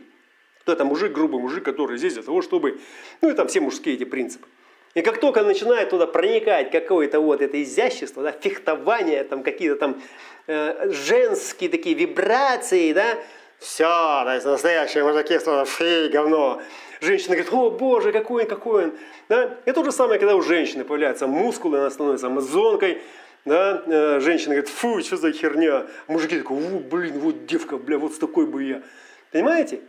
то 0.66 0.74
это 0.74 0.86
мужик, 0.86 1.12
грубый 1.12 1.40
мужик, 1.40 1.64
который 1.64 1.98
здесь 1.98 2.14
для 2.14 2.24
того, 2.24 2.42
чтобы, 2.42 2.80
ну 3.22 3.30
и 3.30 3.34
там 3.34 3.48
все 3.48 3.62
мужские 3.62 3.96
эти 3.96 4.04
принципы. 4.04 4.48
И 4.94 5.02
как 5.02 5.20
только 5.20 5.42
начинает 5.44 5.90
туда 5.90 6.06
проникать 6.06 6.70
какое-то 6.70 7.20
вот 7.22 7.42
это 7.42 7.62
изящество, 7.62 8.24
да, 8.24 8.32
фехтование, 8.32 9.24
там 9.24 9.42
какие-то 9.42 9.76
там 9.78 10.02
э, 10.48 10.92
женские 10.92 11.70
такие 11.70 11.96
вибрации, 11.96 12.92
да, 12.92 13.18
все, 13.62 14.24
есть 14.34 14.46
настоящие 14.46 15.04
мужики, 15.04 15.38
фей, 15.66 16.10
говно. 16.10 16.62
Женщина 17.00 17.36
говорит, 17.36 17.54
о 17.54 17.70
боже, 17.70 18.12
какой 18.12 18.44
он, 18.44 18.50
какой 18.50 18.84
он. 18.86 18.94
Да? 19.30 19.58
И 19.66 19.72
то 19.72 19.84
же 19.84 19.92
самое, 19.92 20.20
когда 20.20 20.36
у 20.36 20.42
женщины 20.42 20.84
появляются 20.84 21.28
мускулы, 21.28 21.78
она 21.78 21.90
становится 21.92 22.28
амазонкой. 22.28 23.02
Да? 23.46 23.84
Э, 23.86 24.20
женщина 24.20 24.56
говорит, 24.56 24.70
фу, 24.70 25.00
что 25.02 25.18
за 25.18 25.32
херня. 25.32 25.86
Мужики 26.08 26.40
такой, 26.40 26.58
блин, 26.58 27.20
вот 27.20 27.46
девка, 27.46 27.78
бля, 27.78 28.00
вот 28.00 28.14
с 28.14 28.18
такой 28.18 28.48
бы 28.48 28.64
я. 28.64 28.82
Понимаете? 29.32 29.82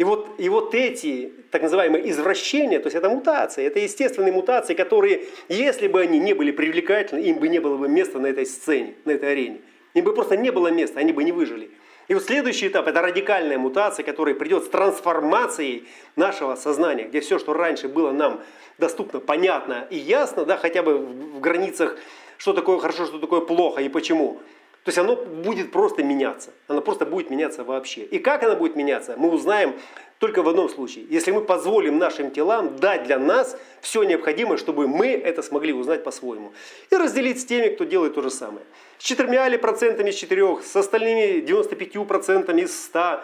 И 0.00 0.04
вот, 0.04 0.30
и 0.38 0.48
вот 0.48 0.74
эти 0.74 1.30
так 1.50 1.60
называемые 1.60 2.08
извращения, 2.08 2.78
то 2.78 2.86
есть 2.86 2.96
это 2.96 3.10
мутации, 3.10 3.66
это 3.66 3.80
естественные 3.80 4.32
мутации, 4.32 4.72
которые, 4.72 5.26
если 5.50 5.88
бы 5.88 6.00
они 6.00 6.18
не 6.18 6.32
были 6.32 6.52
привлекательны, 6.52 7.20
им 7.20 7.38
бы 7.38 7.48
не 7.48 7.58
было 7.58 7.76
бы 7.76 7.86
места 7.86 8.18
на 8.18 8.28
этой 8.28 8.46
сцене, 8.46 8.94
на 9.04 9.10
этой 9.10 9.32
арене. 9.32 9.60
Им 9.92 10.06
бы 10.06 10.14
просто 10.14 10.38
не 10.38 10.50
было 10.52 10.68
места, 10.68 11.00
они 11.00 11.12
бы 11.12 11.22
не 11.22 11.32
выжили. 11.32 11.70
И 12.08 12.14
вот 12.14 12.24
следующий 12.24 12.68
этап– 12.68 12.86
это 12.88 13.02
радикальная 13.02 13.58
мутация, 13.58 14.02
которая 14.02 14.34
придет 14.34 14.64
с 14.64 14.68
трансформацией 14.70 15.86
нашего 16.16 16.54
сознания, 16.54 17.04
где 17.04 17.20
все, 17.20 17.38
что 17.38 17.52
раньше 17.52 17.86
было 17.86 18.10
нам 18.10 18.40
доступно, 18.78 19.20
понятно 19.20 19.86
и 19.90 19.98
ясно, 19.98 20.46
да, 20.46 20.56
хотя 20.56 20.82
бы 20.82 20.96
в 20.96 21.40
границах, 21.40 21.98
что 22.38 22.54
такое 22.54 22.78
хорошо, 22.78 23.04
что 23.04 23.18
такое 23.18 23.42
плохо 23.42 23.82
и 23.82 23.90
почему. 23.90 24.40
То 24.84 24.88
есть 24.88 24.98
оно 24.98 25.16
будет 25.16 25.72
просто 25.72 26.02
меняться. 26.02 26.52
Оно 26.66 26.80
просто 26.80 27.04
будет 27.04 27.28
меняться 27.28 27.64
вообще. 27.64 28.02
И 28.02 28.18
как 28.18 28.42
оно 28.42 28.56
будет 28.56 28.76
меняться, 28.76 29.14
мы 29.18 29.30
узнаем 29.30 29.74
только 30.18 30.42
в 30.42 30.48
одном 30.48 30.70
случае. 30.70 31.06
Если 31.10 31.32
мы 31.32 31.42
позволим 31.42 31.98
нашим 31.98 32.30
телам 32.30 32.76
дать 32.76 33.04
для 33.04 33.18
нас 33.18 33.58
все 33.82 34.02
необходимое, 34.04 34.56
чтобы 34.56 34.88
мы 34.88 35.08
это 35.08 35.42
смогли 35.42 35.72
узнать 35.74 36.02
по-своему. 36.02 36.52
И 36.90 36.96
разделить 36.96 37.40
с 37.40 37.44
теми, 37.44 37.68
кто 37.68 37.84
делает 37.84 38.14
то 38.14 38.22
же 38.22 38.30
самое. 38.30 38.64
С 38.98 39.02
четырьмя 39.02 39.48
ли 39.48 39.58
процентами 39.58 40.10
из 40.10 40.14
четырех, 40.14 40.64
с 40.64 40.76
остальными 40.76 41.40
95 41.40 42.06
процентами 42.06 42.62
из 42.62 42.84
100, 42.84 43.20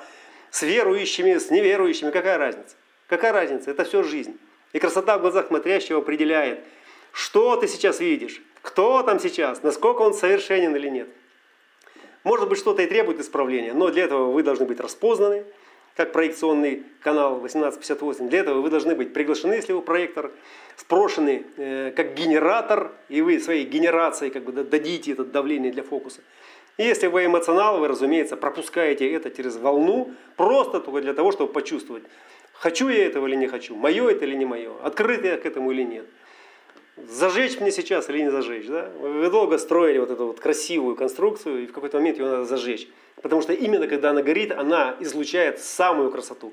с 0.51 0.63
верующими, 0.63 1.39
с 1.39 1.51
неверующими. 1.51 2.11
Какая 2.11 2.39
разница? 2.39 2.77
Какая 3.09 3.33
разница? 3.33 3.71
Это 3.71 3.85
все 3.85 4.03
жизнь. 4.03 4.39
И 4.73 4.79
красота 4.79 5.17
в 5.19 5.23
глазах 5.23 5.49
смотрящего 5.49 6.01
определяет, 6.01 6.61
что 7.13 7.57
ты 7.57 7.69
сейчас 7.69 8.01
видишь, 8.01 8.43
кто 8.63 9.03
там 9.03 9.21
сейчас, 9.21 9.63
насколько 9.63 10.03
он 10.03 10.13
совершенен 10.13 10.75
или 10.77 10.89
нет. 10.89 11.09
Может 12.27 12.49
быть, 12.49 12.59
что-то 12.59 12.83
и 12.83 12.87
требует 12.87 13.21
исправления, 13.21 13.73
но 13.73 13.89
для 13.89 14.03
этого 14.03 14.33
вы 14.33 14.43
должны 14.43 14.67
быть 14.67 14.81
распознаны, 14.81 15.45
как 15.95 16.11
проекционный 16.11 16.83
канал 17.01 17.37
1858. 17.37 18.29
Для 18.29 18.41
этого 18.41 18.61
вы 18.61 18.69
должны 18.69 18.97
быть 18.97 19.13
приглашены, 19.13 19.53
если 19.55 19.73
вы 19.73 19.81
проектор, 19.81 20.33
спрошены 20.75 21.45
э, 21.57 21.93
как 21.95 22.15
генератор, 22.15 22.91
и 23.09 23.23
вы 23.23 23.39
своей 23.39 23.65
генерацией 23.65 24.33
как 24.33 24.43
бы 24.43 24.51
дадите 24.51 25.13
это 25.13 25.25
давление 25.25 25.71
для 25.71 25.85
фокуса. 25.85 26.21
И 26.79 26.83
если 26.83 27.07
вы 27.07 27.27
эмоционал, 27.27 27.79
вы, 27.79 27.87
разумеется, 27.87 28.37
пропускаете 28.37 29.09
это 29.09 29.31
через 29.31 29.57
волну, 29.57 30.11
просто 30.35 30.81
только 30.81 31.03
для 31.03 31.15
того, 31.15 31.31
чтобы 31.31 31.53
почувствовать, 31.53 32.03
хочу 32.55 32.89
я 32.89 33.07
этого 33.07 33.29
или 33.29 33.37
не 33.37 33.47
хочу, 33.47 33.77
мое 33.77 34.11
это 34.11 34.25
или 34.25 34.35
не 34.35 34.47
мое, 34.47 34.73
открыт 34.83 35.25
я 35.25 35.37
к 35.37 35.47
этому 35.47 35.71
или 35.71 35.83
нет. 35.83 36.07
Зажечь 36.97 37.61
мне 37.61 37.71
сейчас 37.71 38.09
или 38.09 38.23
не 38.23 38.31
зажечь. 38.31 38.67
Да? 38.67 38.91
Вы 38.99 39.31
долго 39.31 39.59
строили 39.59 39.99
вот 39.99 40.11
эту 40.11 40.27
вот 40.27 40.41
красивую 40.41 40.97
конструкцию, 40.97 41.65
и 41.65 41.67
в 41.67 41.73
какой-то 41.73 41.99
момент 41.99 42.19
ее 42.19 42.27
надо 42.27 42.45
зажечь. 42.45 42.89
Потому 43.23 43.43
что 43.43 43.53
именно 43.53 43.87
когда 43.87 44.11
она 44.11 44.23
горит, 44.23 44.53
она 44.53 44.97
излучает 45.01 45.61
самую 45.61 46.11
красоту. 46.11 46.53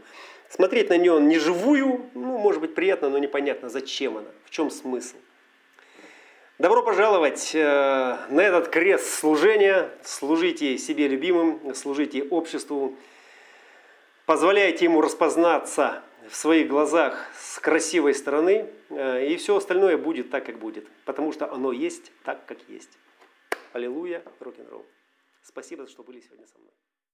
Смотреть 0.50 0.90
на 0.90 0.98
нее 0.98 1.20
не 1.20 1.40
живую, 1.40 2.06
ну, 2.14 2.38
может 2.38 2.62
быть, 2.62 2.76
приятно, 2.76 3.10
но 3.10 3.18
непонятно, 3.18 3.70
зачем 3.70 4.18
она, 4.18 4.28
в 4.46 4.52
чем 4.52 4.70
смысл. 4.70 5.16
Добро 6.60 6.84
пожаловать 6.84 7.52
э, 7.56 8.18
на 8.30 8.42
этот 8.42 8.70
крест 8.70 9.20
служения. 9.20 9.90
Служите 10.04 10.78
себе 10.78 11.08
любимым, 11.08 11.74
служите 11.74 12.24
обществу. 12.24 12.96
Позволяйте 14.28 14.86
ему 14.86 15.02
распознаться 15.02 16.04
в 16.30 16.36
своих 16.36 16.68
глазах 16.68 17.28
с 17.38 17.60
красивой 17.60 18.14
стороны, 18.14 18.68
и 18.98 19.36
все 19.38 19.56
остальное 19.56 19.98
будет 19.98 20.30
так, 20.30 20.46
как 20.46 20.60
будет, 20.60 20.88
потому 21.06 21.32
что 21.32 21.52
оно 21.52 21.72
есть 21.72 22.12
так, 22.24 22.46
как 22.46 22.58
есть. 22.70 22.98
Аллилуйя, 23.74 24.24
рок-н-ролл. 24.40 24.86
Спасибо, 25.42 25.88
что 25.88 26.04
были 26.04 26.20
сегодня 26.22 26.46
со 26.46 26.58
мной. 26.58 26.72